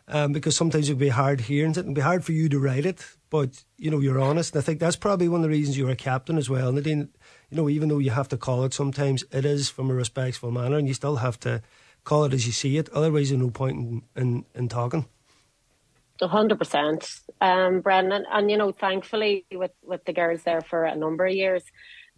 um, 0.08 0.32
because 0.32 0.56
sometimes 0.56 0.88
it 0.88 0.92
would 0.92 0.98
be 0.98 1.10
hard 1.10 1.42
hearing 1.42 1.72
it 1.72 1.76
and 1.84 1.94
be 1.94 2.00
hard 2.00 2.24
for 2.24 2.32
you 2.32 2.48
to 2.48 2.58
write 2.58 2.86
it, 2.86 3.04
but 3.28 3.64
you 3.76 3.90
know, 3.90 4.00
you're 4.00 4.20
honest. 4.20 4.54
And 4.54 4.62
I 4.62 4.64
think 4.64 4.80
that's 4.80 4.96
probably 4.96 5.28
one 5.28 5.40
of 5.40 5.44
the 5.44 5.50
reasons 5.50 5.76
you're 5.76 5.90
a 5.90 5.96
captain 5.96 6.38
as 6.38 6.48
well. 6.48 6.72
Nadine, 6.72 7.10
you 7.50 7.56
know, 7.58 7.68
even 7.68 7.90
though 7.90 7.98
you 7.98 8.10
have 8.10 8.28
to 8.28 8.38
call 8.38 8.64
it 8.64 8.72
sometimes, 8.72 9.24
it 9.30 9.44
is 9.44 9.68
from 9.68 9.90
a 9.90 9.94
respectful 9.94 10.50
manner 10.50 10.78
and 10.78 10.88
you 10.88 10.94
still 10.94 11.16
have 11.16 11.38
to 11.40 11.62
call 12.04 12.24
it 12.24 12.32
as 12.32 12.46
you 12.46 12.52
see 12.52 12.78
it. 12.78 12.88
Otherwise, 12.88 13.28
there's 13.28 13.40
no 13.40 13.50
point 13.50 13.76
in, 13.76 14.02
in, 14.16 14.44
in 14.54 14.68
talking 14.68 15.04
hundred 16.28 16.58
percent, 16.58 17.08
um, 17.40 17.80
Brendan. 17.80 18.24
And 18.30 18.50
you 18.50 18.56
know, 18.56 18.72
thankfully, 18.72 19.46
with 19.52 19.72
with 19.82 20.04
the 20.04 20.12
girls 20.12 20.42
there 20.42 20.60
for 20.60 20.84
a 20.84 20.96
number 20.96 21.26
of 21.26 21.34
years, 21.34 21.64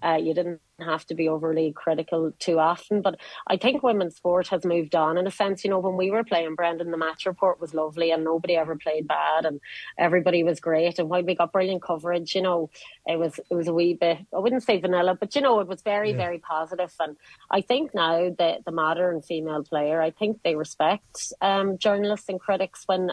uh, 0.03 0.17
you 0.17 0.35
didn't 0.35 0.61
have 0.81 1.07
to 1.07 1.15
be 1.15 1.29
overly 1.29 1.73
critical 1.73 2.33
too 2.39 2.59
often. 2.59 3.03
But 3.03 3.21
I 3.47 3.57
think 3.57 3.83
women's 3.83 4.17
sport 4.17 4.49
has 4.49 4.65
moved 4.65 4.95
on 4.95 5.17
in 5.17 5.27
a 5.27 5.31
sense. 5.31 5.65
You 5.65 5.71
know, 5.71 5.79
when 5.79 5.97
we 5.97 6.11
were 6.11 6.25
playing, 6.25 6.55
Brendan, 6.55 6.91
the 6.91 6.97
match 6.97 7.27
report 7.27 7.61
was 7.61 7.75
lovely 7.75 8.11
and 8.11 8.25
nobody 8.25 8.57
ever 8.57 8.77
played 8.77 9.07
bad 9.07 9.45
and 9.45 9.61
everybody 9.99 10.43
was 10.43 10.61
great. 10.61 10.99
And 10.99 11.09
while 11.09 11.23
we 11.23 11.35
got 11.35 11.53
brilliant 11.53 11.83
coverage, 11.83 12.35
you 12.35 12.43
know, 12.43 12.71
it 13.07 13.19
was 13.19 13.39
it 13.39 13.55
was 13.55 13.69
a 13.69 13.75
wee 13.75 13.95
bit 13.95 14.19
I 14.35 14.39
wouldn't 14.39 14.63
say 14.63 14.81
vanilla, 14.81 15.17
but 15.19 15.35
you 15.35 15.41
know, 15.41 15.61
it 15.61 15.69
was 15.69 15.83
very, 15.83 16.11
yeah. 16.11 16.17
very 16.17 16.39
positive. 16.39 16.93
And 16.99 17.17
I 17.51 17.61
think 17.61 17.95
now 17.95 18.31
that 18.39 18.65
the 18.65 18.73
modern 18.73 19.23
female 19.23 19.63
player, 19.63 20.01
I 20.01 20.11
think 20.11 20.41
they 20.43 20.57
respect 20.57 21.33
um, 21.41 21.79
journalists 21.79 22.29
and 22.29 22.41
critics 22.41 22.83
when, 22.87 23.11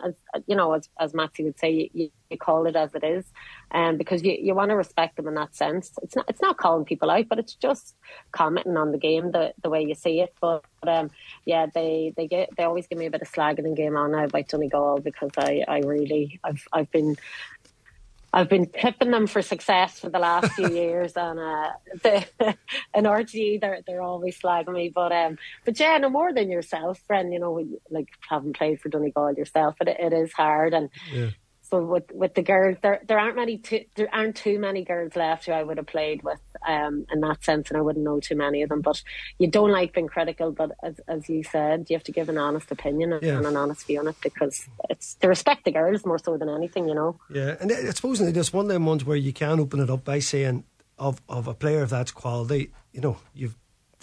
you 0.47 0.55
know, 0.55 0.73
as, 0.73 0.89
as 0.99 1.13
Maxie 1.13 1.43
would 1.43 1.59
say, 1.59 1.89
you, 1.93 2.09
you 2.31 2.37
call 2.37 2.65
it 2.65 2.75
as 2.75 2.95
it 2.95 3.03
is, 3.03 3.25
um, 3.71 3.97
because 3.97 4.23
you, 4.23 4.35
you 4.39 4.55
want 4.55 4.69
to 4.69 4.75
respect 4.75 5.17
them 5.17 5.27
in 5.27 5.35
that 5.35 5.55
sense. 5.55 5.91
It's 6.01 6.15
not 6.15 6.25
it's 6.29 6.41
not 6.41 6.57
calling 6.57 6.85
people 6.85 7.11
out, 7.11 7.27
but 7.29 7.39
it's 7.39 7.50
just 7.55 7.95
commenting 8.31 8.77
on 8.77 8.91
the 8.91 8.97
game 8.97 9.31
the 9.31 9.53
the 9.61 9.69
way 9.69 9.83
you 9.83 9.95
see 9.95 10.21
it. 10.21 10.33
But 10.39 10.63
um, 10.87 11.11
yeah, 11.45 11.67
they 11.73 12.13
they 12.15 12.27
get 12.27 12.49
they 12.57 12.63
always 12.63 12.87
give 12.87 12.97
me 12.97 13.05
a 13.05 13.11
bit 13.11 13.21
of 13.21 13.27
slag 13.27 13.59
in 13.59 13.65
the 13.65 13.75
game 13.75 13.95
on 13.95 14.11
now 14.11 14.25
about 14.25 14.47
Donegal 14.47 14.99
because 14.99 15.31
I 15.37 15.63
I 15.67 15.79
really 15.79 16.39
I've 16.43 16.67
I've 16.71 16.91
been 16.91 17.17
I've 18.33 18.47
been 18.47 18.67
tipping 18.67 19.11
them 19.11 19.27
for 19.27 19.41
success 19.41 19.99
for 19.99 20.09
the 20.09 20.19
last 20.19 20.53
few 20.53 20.69
years, 20.73 21.13
and 21.17 21.39
uh, 21.39 21.69
the, 22.01 22.25
in 22.95 23.03
RTE 23.05 23.59
they're 23.59 23.81
they're 23.85 24.01
always 24.01 24.39
slagging 24.39 24.73
me. 24.73 24.89
But 24.93 25.11
um, 25.11 25.37
but 25.65 25.79
yeah, 25.79 25.97
no 25.97 26.09
more 26.09 26.33
than 26.33 26.49
yourself, 26.49 26.99
friend. 26.99 27.33
You 27.33 27.39
know, 27.39 27.67
like 27.89 28.07
having 28.29 28.53
played 28.53 28.79
for 28.79 28.89
Donegal 28.89 29.33
yourself, 29.33 29.75
it 29.81 29.87
it 29.87 30.13
is 30.13 30.31
hard, 30.33 30.73
and 30.73 30.89
yeah 31.11 31.31
but 31.71 31.83
with 31.83 32.11
with 32.11 32.35
the 32.35 32.43
girls, 32.43 32.77
there 32.81 33.01
there 33.07 33.17
aren't 33.17 33.37
many 33.37 33.57
too, 33.57 33.85
there 33.95 34.13
aren't 34.13 34.35
too 34.35 34.59
many 34.59 34.83
girls 34.83 35.15
left 35.15 35.45
who 35.45 35.53
I 35.53 35.63
would 35.63 35.77
have 35.77 35.87
played 35.87 36.21
with 36.21 36.39
um, 36.67 37.05
in 37.11 37.21
that 37.21 37.43
sense, 37.43 37.69
and 37.69 37.77
I 37.77 37.81
wouldn't 37.81 38.05
know 38.05 38.19
too 38.19 38.35
many 38.35 38.61
of 38.61 38.69
them. 38.69 38.81
But 38.81 39.01
you 39.39 39.47
don't 39.47 39.71
like 39.71 39.93
being 39.93 40.07
critical, 40.07 40.51
but 40.51 40.71
as 40.83 40.99
as 41.07 41.29
you 41.29 41.43
said, 41.43 41.87
you 41.89 41.95
have 41.95 42.03
to 42.03 42.11
give 42.11 42.29
an 42.29 42.37
honest 42.37 42.69
opinion 42.71 43.17
yeah. 43.21 43.37
and 43.37 43.47
an 43.47 43.55
honest 43.55 43.87
view 43.87 44.01
on 44.01 44.09
it 44.09 44.17
because 44.21 44.67
it's 44.89 45.15
to 45.15 45.29
respect 45.29 45.63
the 45.63 45.71
girls 45.71 46.05
more 46.05 46.19
so 46.19 46.37
than 46.37 46.49
anything, 46.49 46.89
you 46.89 46.93
know. 46.93 47.17
Yeah, 47.29 47.55
and 47.61 47.71
I 47.71 47.89
suppose 47.91 48.19
there's 48.19 48.53
one 48.53 48.65
of 48.65 48.69
them 48.69 48.85
ones 48.85 49.05
where 49.05 49.17
you 49.17 49.31
can 49.31 49.59
open 49.61 49.79
it 49.79 49.89
up 49.89 50.03
by 50.03 50.19
saying 50.19 50.65
of 50.99 51.21
of 51.29 51.47
a 51.47 51.53
player 51.53 51.81
of 51.81 51.89
that 51.89 52.13
quality, 52.13 52.71
you 52.91 52.99
know, 52.99 53.17
you've 53.33 53.55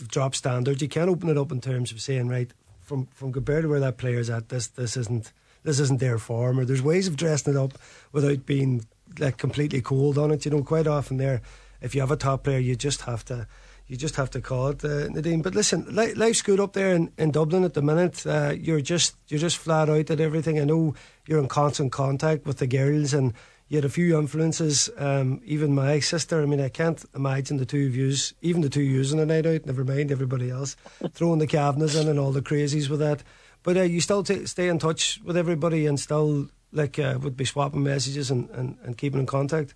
dropped 0.07 0.37
standards. 0.37 0.81
You 0.81 0.89
can 0.89 1.11
open 1.11 1.29
it 1.29 1.37
up 1.37 1.53
in 1.53 1.61
terms 1.61 1.93
of 1.93 2.01
saying 2.01 2.29
right 2.29 2.51
from 2.81 3.07
from 3.13 3.31
compared 3.31 3.65
to 3.65 3.69
where 3.69 3.81
that 3.81 3.99
player's 3.99 4.31
at, 4.31 4.49
this 4.49 4.69
this 4.69 4.97
isn't 4.97 5.33
this 5.69 5.81
isn't 5.81 6.01
their 6.01 6.19
form, 6.19 6.59
or 6.59 6.65
there's 6.65 6.83
ways 6.83 7.07
of 7.07 7.17
dressing 7.17 7.55
it 7.55 7.59
up 7.59 7.75
without 8.13 8.47
being 8.47 8.87
like 9.19 9.37
completely 9.37 9.81
cold 9.81 10.19
on 10.19 10.31
it. 10.31 10.45
You 10.45 10.51
know, 10.51 10.63
quite 10.63 10.87
often 10.87 11.19
there, 11.19 11.43
if 11.81 11.95
you 11.95 12.01
have 12.01 12.11
a 12.11 12.17
top 12.17 12.45
player, 12.45 12.59
you 12.59 12.75
just 12.75 13.03
have 13.03 13.25
to 13.27 13.47
you 13.89 13.97
just 13.97 14.17
have 14.17 14.31
to 14.31 14.41
call 14.41 14.69
it, 14.69 14.85
uh, 14.85 15.09
Nadine. 15.09 15.41
But 15.41 15.55
listen, 15.55 15.87
li- 15.91 16.13
life's 16.13 16.43
good 16.43 16.61
up 16.61 16.75
there 16.75 16.95
in, 16.95 17.11
in 17.17 17.31
Dublin 17.31 17.65
at 17.65 17.73
the 17.73 17.83
minute. 17.83 18.27
Uh, 18.27 18.55
you're 18.59 18.83
just 18.83 19.17
you're 19.29 19.41
just 19.41 19.57
flat 19.57 19.89
out 19.89 20.11
at 20.11 20.21
everything. 20.21 20.61
I 20.61 20.65
know 20.65 20.95
you're 21.27 21.39
in 21.39 21.49
constant 21.49 21.91
contact 21.91 22.47
with 22.47 22.59
the 22.59 22.67
girls, 22.67 23.15
and 23.15 23.33
you 23.69 23.79
had 23.79 23.87
a 23.87 23.91
few 23.91 24.19
influences. 24.19 24.91
Um, 24.99 25.41
even 25.45 25.75
my 25.75 26.01
sister. 26.01 26.43
I 26.43 26.47
mean, 26.47 26.61
I 26.61 26.69
can't 26.69 27.03
imagine 27.15 27.57
the 27.57 27.67
two 27.67 27.87
of 27.87 27.97
yous, 27.97 28.35
even 28.43 28.61
the 28.61 28.69
two 28.69 28.81
of 28.81 28.87
yous 28.87 29.13
on 29.13 29.21
a 29.21 29.27
night 29.27 29.47
out. 29.47 29.65
Never 29.65 29.85
mind 29.85 30.13
everybody 30.13 30.51
else 30.51 30.77
throwing 31.13 31.39
the 31.39 31.47
Kavanaghs 31.47 31.99
in 32.01 32.09
and 32.09 32.19
all 32.19 32.33
the 32.33 32.43
crazies 32.43 32.91
with 32.91 33.01
that. 33.01 33.23
But 33.69 33.77
uh, 33.77 33.83
you 33.83 34.01
still 34.01 34.23
t- 34.23 34.47
stay 34.47 34.69
in 34.69 34.79
touch 34.79 35.21
with 35.23 35.37
everybody 35.37 35.85
and 35.85 36.01
still 36.01 36.49
like 36.73 36.99
uh, 36.99 37.19
would 37.21 37.37
be 37.37 37.45
swapping 37.45 37.83
messages 37.83 38.31
and, 38.31 38.49
and, 38.49 38.79
and 38.83 38.97
keeping 38.97 39.21
in 39.21 39.27
contact. 39.27 39.75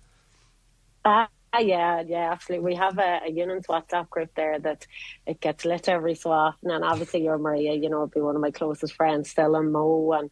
Uh, 1.05 1.27
yeah, 1.59 2.01
yeah, 2.01 2.31
absolutely. 2.31 2.65
We 2.65 2.73
have 2.73 2.97
a, 2.97 3.19
a 3.27 3.31
Eunan's 3.31 3.67
WhatsApp 3.67 4.09
group 4.09 4.31
there 4.33 4.57
that 4.57 4.87
it 5.27 5.39
gets 5.41 5.63
lit 5.63 5.87
every 5.87 6.15
so 6.15 6.31
often, 6.31 6.71
and 6.71 6.83
obviously 6.83 7.23
you're 7.23 7.37
Maria, 7.37 7.75
you 7.75 7.87
know, 7.87 7.99
would 7.99 8.09
be 8.09 8.19
one 8.19 8.35
of 8.35 8.41
my 8.41 8.49
closest 8.49 8.95
friends 8.95 9.29
still, 9.29 9.55
and 9.55 9.71
Mo, 9.71 10.13
and 10.13 10.31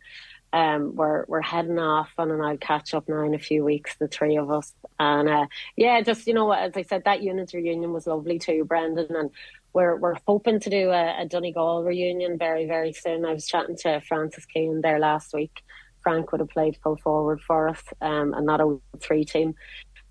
um, 0.54 0.96
we're 0.96 1.26
we're 1.28 1.42
heading 1.42 1.80
off 1.80 2.10
on 2.18 2.32
and 2.32 2.44
I'll 2.44 2.58
catch 2.58 2.94
up 2.94 3.08
now 3.08 3.24
in 3.24 3.34
a 3.34 3.40
few 3.40 3.64
weeks, 3.64 3.96
the 3.98 4.08
three 4.08 4.38
of 4.38 4.52
us, 4.52 4.74
and 5.00 5.30
uh, 5.30 5.46
yeah, 5.76 6.02
just 6.02 6.28
you 6.28 6.34
know, 6.34 6.52
as 6.52 6.74
I 6.76 6.84
said, 6.84 7.04
that 7.06 7.22
Eunan's 7.22 7.54
reunion 7.54 7.94
was 7.94 8.08
lovely 8.08 8.38
too, 8.38 8.66
Brendan, 8.66 9.16
and 9.16 9.30
we're 9.74 9.96
we're 9.96 10.16
hoping 10.28 10.60
to 10.60 10.70
do 10.70 10.90
a, 10.90 11.22
a 11.22 11.26
Donegal 11.26 11.84
reunion 11.84 12.38
very 12.38 12.66
very 12.66 12.92
soon. 12.92 13.26
I 13.26 13.34
was 13.34 13.48
chatting 13.48 13.78
to 13.78 14.02
Francis 14.02 14.46
Keane 14.46 14.82
there 14.82 15.00
last 15.00 15.34
week. 15.34 15.64
Frank 16.04 16.32
would 16.32 16.42
have 16.42 16.50
played 16.50 16.78
full 16.84 16.98
forward 16.98 17.42
for 17.42 17.70
us, 17.70 17.82
um, 18.02 18.34
and 18.34 18.46
not 18.46 18.60
a 18.60 18.78
three 19.00 19.24
team. 19.24 19.56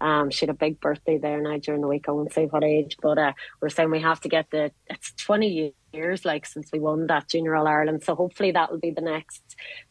Um, 0.01 0.31
she 0.31 0.47
had 0.47 0.55
a 0.55 0.59
big 0.59 0.81
birthday 0.81 1.19
there 1.19 1.43
now 1.43 1.59
during 1.59 1.83
the 1.83 1.89
week. 1.89 2.07
I 2.09 2.13
won't 2.13 2.33
say 2.33 2.47
what 2.47 2.65
age, 2.65 2.97
but 3.03 3.19
uh, 3.19 3.33
we're 3.61 3.69
saying 3.69 3.91
we 3.91 4.01
have 4.01 4.21
to 4.21 4.29
get 4.29 4.51
the. 4.51 4.73
It's 4.87 5.13
twenty 5.13 5.75
years 5.93 6.25
like 6.25 6.47
since 6.47 6.71
we 6.73 6.79
won 6.79 7.07
that 7.09 7.29
Junior 7.29 7.57
All 7.57 7.67
Ireland, 7.67 8.03
so 8.03 8.15
hopefully 8.15 8.53
that 8.53 8.71
will 8.71 8.79
be 8.79 8.91
the 8.91 9.01
next, 9.01 9.43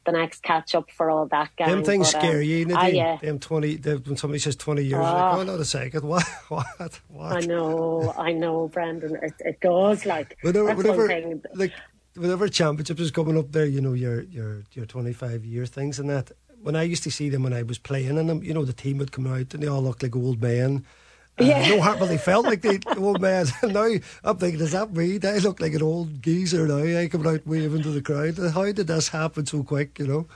the 0.05 0.11
next 0.11 0.41
catch 0.43 0.75
up 0.75 0.89
for 0.91 1.09
all 1.09 1.27
that. 1.27 1.49
Gang. 1.55 1.69
Them 1.69 1.83
things 1.83 2.11
but, 2.11 2.19
scare 2.21 2.37
um, 2.37 2.43
you, 2.43 2.65
Nadine. 2.65 2.77
ah, 2.77 2.85
yeah. 2.85 3.17
Them 3.17 3.39
twenty. 3.39 3.75
Them, 3.75 4.03
when 4.05 4.17
somebody 4.17 4.39
says 4.39 4.55
twenty 4.55 4.83
years, 4.83 4.99
Oh. 4.99 5.03
like, 5.03 5.33
oh, 5.35 5.43
not 5.43 5.59
a 5.59 5.65
second. 5.65 6.03
What? 6.07 6.25
What? 6.49 6.99
What? 7.07 7.31
I 7.33 7.39
know, 7.41 8.13
I 8.17 8.31
know, 8.33 8.67
Brendan. 8.67 9.15
It, 9.21 9.33
it 9.39 9.59
does 9.61 10.05
like 10.05 10.37
Whenever, 10.41 10.67
that's 10.67 10.77
whenever, 10.77 11.07
one 11.07 11.09
thing. 11.09 11.41
like, 11.55 11.73
whenever 12.15 12.47
championships 12.47 13.01
is 13.01 13.11
coming 13.11 13.37
up 13.37 13.51
there, 13.51 13.65
you 13.65 13.81
know 13.81 13.93
your 13.93 14.21
your 14.23 14.63
your 14.73 14.85
twenty 14.85 15.13
five 15.13 15.45
year 15.45 15.65
things 15.65 15.99
and 15.99 16.09
that. 16.09 16.31
When 16.61 16.75
I 16.75 16.83
used 16.83 17.03
to 17.03 17.11
see 17.11 17.29
them 17.29 17.43
when 17.43 17.53
I 17.53 17.63
was 17.63 17.77
playing 17.77 18.17
in 18.17 18.27
them, 18.27 18.43
you 18.43 18.53
know 18.53 18.65
the 18.65 18.73
team 18.73 18.97
would 18.97 19.13
come 19.13 19.27
out 19.27 19.53
and 19.53 19.63
they 19.63 19.67
all 19.67 19.81
looked 19.81 20.03
like 20.03 20.13
old 20.13 20.41
men. 20.41 20.85
Yeah. 21.39 21.69
No 21.69 21.81
heart, 21.81 21.99
but 21.99 22.07
they 22.07 22.17
felt 22.17 22.45
like 22.45 22.61
the 22.63 22.81
old 22.97 23.21
man. 23.21 23.47
now 23.63 23.87
I'm 24.23 24.37
thinking, 24.37 24.61
is 24.61 24.71
that 24.71 24.93
me? 24.93 25.19
I 25.23 25.37
look 25.37 25.59
like 25.59 25.73
an 25.73 25.83
old 25.83 26.21
geezer 26.21 26.67
now. 26.67 26.77
Eh, 26.77 27.01
I 27.01 27.07
come 27.07 27.25
out 27.25 27.45
waving 27.45 27.83
to 27.83 27.89
the 27.89 28.01
crowd. 28.01 28.37
How 28.53 28.71
did 28.71 28.87
this 28.87 29.09
happen 29.09 29.45
so 29.45 29.63
quick? 29.63 29.99
You 29.99 30.07
know. 30.07 30.27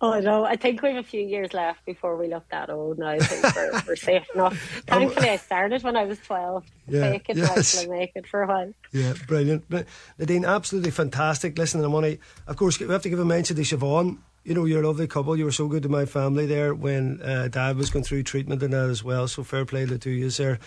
Oh 0.00 0.20
no, 0.20 0.44
I 0.44 0.54
think 0.54 0.80
we 0.80 0.90
have 0.90 1.04
a 1.04 1.06
few 1.06 1.20
years 1.20 1.52
left 1.52 1.84
before 1.84 2.16
we 2.16 2.28
look 2.28 2.48
that 2.50 2.70
old 2.70 2.98
now. 3.00 3.08
I 3.08 3.18
think 3.18 3.56
we're, 3.56 3.82
we're 3.88 3.96
safe 3.96 4.24
enough. 4.32 4.56
Thankfully, 4.86 5.30
I 5.30 5.36
started 5.36 5.82
when 5.82 5.96
I 5.96 6.04
was 6.04 6.20
12. 6.20 6.64
Yeah, 6.86 7.10
Fake 7.10 7.26
it 7.30 7.36
yes. 7.36 7.84
make 7.88 8.12
it 8.14 8.26
for 8.28 8.42
a 8.42 8.46
while. 8.46 8.72
Yeah, 8.92 9.14
brilliant. 9.26 9.64
But 9.68 9.86
Nadine, 10.16 10.44
absolutely 10.44 10.92
fantastic. 10.92 11.58
Listen, 11.58 11.82
I 11.82 11.88
want 11.88 12.06
to, 12.06 12.18
of 12.46 12.56
course, 12.56 12.78
we 12.78 12.86
have 12.86 13.02
to 13.02 13.10
give 13.10 13.18
a 13.18 13.24
mention 13.24 13.56
to 13.56 13.62
Siobhan. 13.62 14.18
You 14.44 14.54
know, 14.54 14.64
you're 14.64 14.82
a 14.82 14.86
lovely 14.86 15.06
couple. 15.06 15.36
You 15.36 15.44
were 15.44 15.52
so 15.52 15.68
good 15.68 15.82
to 15.82 15.88
my 15.88 16.06
family 16.06 16.46
there 16.46 16.74
when 16.74 17.20
uh, 17.20 17.48
Dad 17.48 17.76
was 17.76 17.90
going 17.90 18.04
through 18.04 18.22
treatment 18.22 18.62
and 18.62 18.72
that 18.72 18.88
as 18.88 19.04
well. 19.04 19.28
So 19.28 19.42
fair 19.42 19.64
play 19.66 19.84
to 19.84 20.10
you 20.10 20.30
there. 20.30 20.58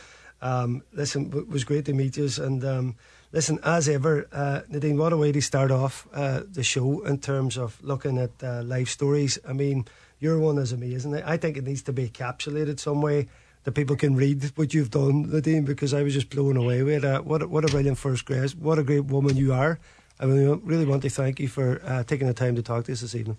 Um, 0.41 0.84
listen, 0.93 1.32
it 1.36 1.47
was 1.47 1.63
great 1.63 1.86
to 1.86 1.93
meet 1.93 2.17
you. 2.17 2.30
And 2.39 2.63
um, 2.65 2.95
listen, 3.32 3.59
as 3.63 3.88
ever, 3.88 4.28
uh, 4.32 4.61
Nadine, 4.69 4.97
what 4.97 5.13
a 5.13 5.17
way 5.17 5.32
to 5.32 5.41
start 5.41 5.72
off 5.72 6.07
uh, 6.13 6.41
the 6.49 6.63
show 6.63 7.01
in 7.01 7.19
terms 7.19 7.57
of 7.57 7.82
looking 7.84 8.17
at 8.17 8.32
uh, 8.43 8.63
life 8.63 8.89
stories. 8.89 9.39
I 9.47 9.53
mean, 9.53 9.86
your 10.19 10.39
one 10.39 10.57
is 10.57 10.72
amazing. 10.72 11.15
I 11.15 11.38
think 11.38 11.57
it 11.57 11.63
needs 11.63 11.82
to 11.84 11.93
be 11.93 12.09
encapsulated 12.09 12.80
some 12.80 13.01
way 13.01 13.28
that 13.63 13.74
people 13.74 13.95
can 13.95 14.15
read 14.15 14.43
what 14.55 14.74
you've 14.74 14.89
done, 14.89 15.30
Nadine, 15.32 15.65
because 15.65 15.93
I 15.93 16.01
was 16.01 16.13
just 16.13 16.30
blown 16.30 16.57
away 16.57 16.82
with 16.84 17.03
it. 17.03 17.05
Uh, 17.05 17.22
what, 17.22 17.43
a, 17.43 17.47
what 17.47 17.63
a 17.63 17.67
brilliant 17.67 17.97
first 17.97 18.26
grace. 18.26 18.55
What 18.55 18.80
a 18.80 18.84
great 18.84 19.05
woman 19.05 19.38
you 19.38 19.53
are. 19.53 19.80
I 20.19 20.26
really, 20.26 20.59
really 20.63 20.86
want 20.86 21.03
to 21.03 21.09
thank 21.09 21.39
you 21.39 21.47
for 21.47 21.82
uh, 21.84 22.03
taking 22.03 22.28
the 22.28 22.34
time 22.34 22.55
to 22.55 22.63
talk 22.63 22.86
to 22.86 22.91
us 22.91 23.01
this 23.01 23.15
evening. 23.15 23.38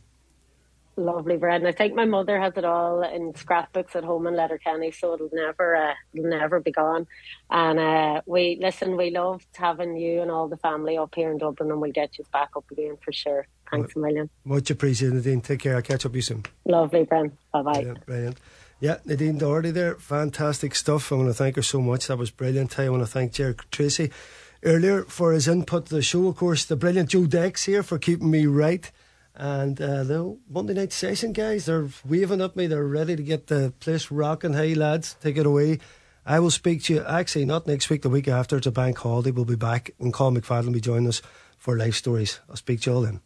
Lovely, 0.97 1.38
Brendan. 1.38 1.68
I 1.68 1.72
think 1.72 1.95
my 1.95 2.05
mother 2.05 2.38
has 2.38 2.53
it 2.57 2.66
all 2.66 3.03
in 3.03 3.34
scrapbooks 3.34 3.97
at 3.97 4.05
home 4.05 4.26
in 4.26 4.36
Letterkenny, 4.36 4.90
so 4.90 5.14
it'll 5.14 5.30
never, 5.32 5.74
uh, 5.74 5.95
it'll 6.12 6.28
never 6.28 6.61
be 6.61 6.70
gone. 6.70 7.07
And 7.51 7.78
uh, 7.78 8.20
we 8.26 8.59
listen. 8.61 8.97
We 8.99 9.11
loved 9.11 9.47
having 9.55 9.97
you 9.97 10.20
and 10.20 10.30
all 10.30 10.49
the 10.49 10.59
family 10.59 10.99
up 10.99 11.14
here 11.14 11.30
in 11.30 11.38
Dublin, 11.38 11.70
and 11.70 11.80
we'll 11.80 11.93
get 11.93 12.18
you 12.18 12.24
back 12.30 12.51
up 12.57 12.70
again 12.70 12.99
for 13.03 13.12
sure. 13.12 13.47
Thanks 13.70 13.97
a 13.97 14.01
million. 14.01 14.28
Much 14.45 14.70
appreciated, 14.70 15.14
Nadine. 15.14 15.40
Take 15.40 15.61
care. 15.61 15.76
I'll 15.76 15.82
catch 15.82 16.05
up 16.05 16.12
with 16.12 16.16
you 16.16 16.22
soon. 16.22 16.45
Lovely, 16.66 17.05
Brendan. 17.05 17.38
Bye 17.53 17.62
bye. 17.62 17.72
Brilliant, 17.72 18.07
brilliant. 18.07 18.38
Yeah, 18.80 18.99
Nadine 19.07 19.38
Doherty 19.38 19.70
there. 19.70 19.95
Fantastic 19.95 20.74
stuff. 20.74 21.11
I 21.11 21.14
want 21.14 21.28
to 21.28 21.34
thank 21.34 21.57
her 21.57 21.62
so 21.62 21.80
much. 21.80 22.09
That 22.09 22.18
was 22.18 22.30
brilliant. 22.30 22.78
I 22.78 22.90
want 22.90 23.03
to 23.03 23.07
thank 23.07 23.32
Jerry 23.32 23.55
Treacy 23.55 24.12
earlier 24.62 25.05
for 25.05 25.32
his 25.32 25.49
input 25.49 25.86
to 25.86 25.95
the 25.95 26.03
show. 26.03 26.28
Of 26.28 26.36
course, 26.36 26.66
the 26.66 26.76
brilliant 26.76 27.09
Joe 27.09 27.24
Dex 27.26 27.64
here 27.64 27.82
for 27.82 27.99
keeping 27.99 28.30
me 28.30 28.45
right. 28.45 28.90
And 29.35 29.80
uh, 29.80 30.05
the 30.05 30.39
Monday 30.49 30.74
night 30.74 30.93
session 30.93 31.33
guys, 31.33 31.66
they're 31.66 31.89
waving 32.07 32.41
at 32.41 32.55
me. 32.55 32.66
They're 32.66 32.87
ready 32.87 33.16
to 33.16 33.22
get 33.22 33.47
the 33.47 33.72
place 33.80 34.11
rocking. 34.11 34.53
Hey, 34.53 34.74
lads, 34.74 35.16
take 35.20 35.37
it 35.37 35.47
away. 35.47 35.78
I 36.24 36.39
will 36.39 36.51
speak 36.51 36.85
to 36.85 36.95
you 36.95 37.05
actually 37.05 37.47
not 37.47 37.66
next 37.66 37.91
week, 37.91 38.03
the 38.03 38.11
week 38.11 38.28
after. 38.28 38.57
It's 38.57 38.66
a 38.66 38.72
bank 38.72 38.99
holiday. 38.99 39.30
We'll 39.30 39.45
be 39.45 39.57
back 39.57 39.91
and 39.99 40.12
Colin 40.12 40.41
McFadden 40.41 40.66
will 40.66 40.72
be 40.74 40.80
joining 40.80 41.09
us 41.09 41.22
for 41.59 41.76
life 41.76 41.95
stories. 41.95 42.41
I'll 42.49 42.57
speak 42.57 42.83
to 42.83 42.91
you 42.91 42.97
all 42.97 43.03
then. 43.03 43.20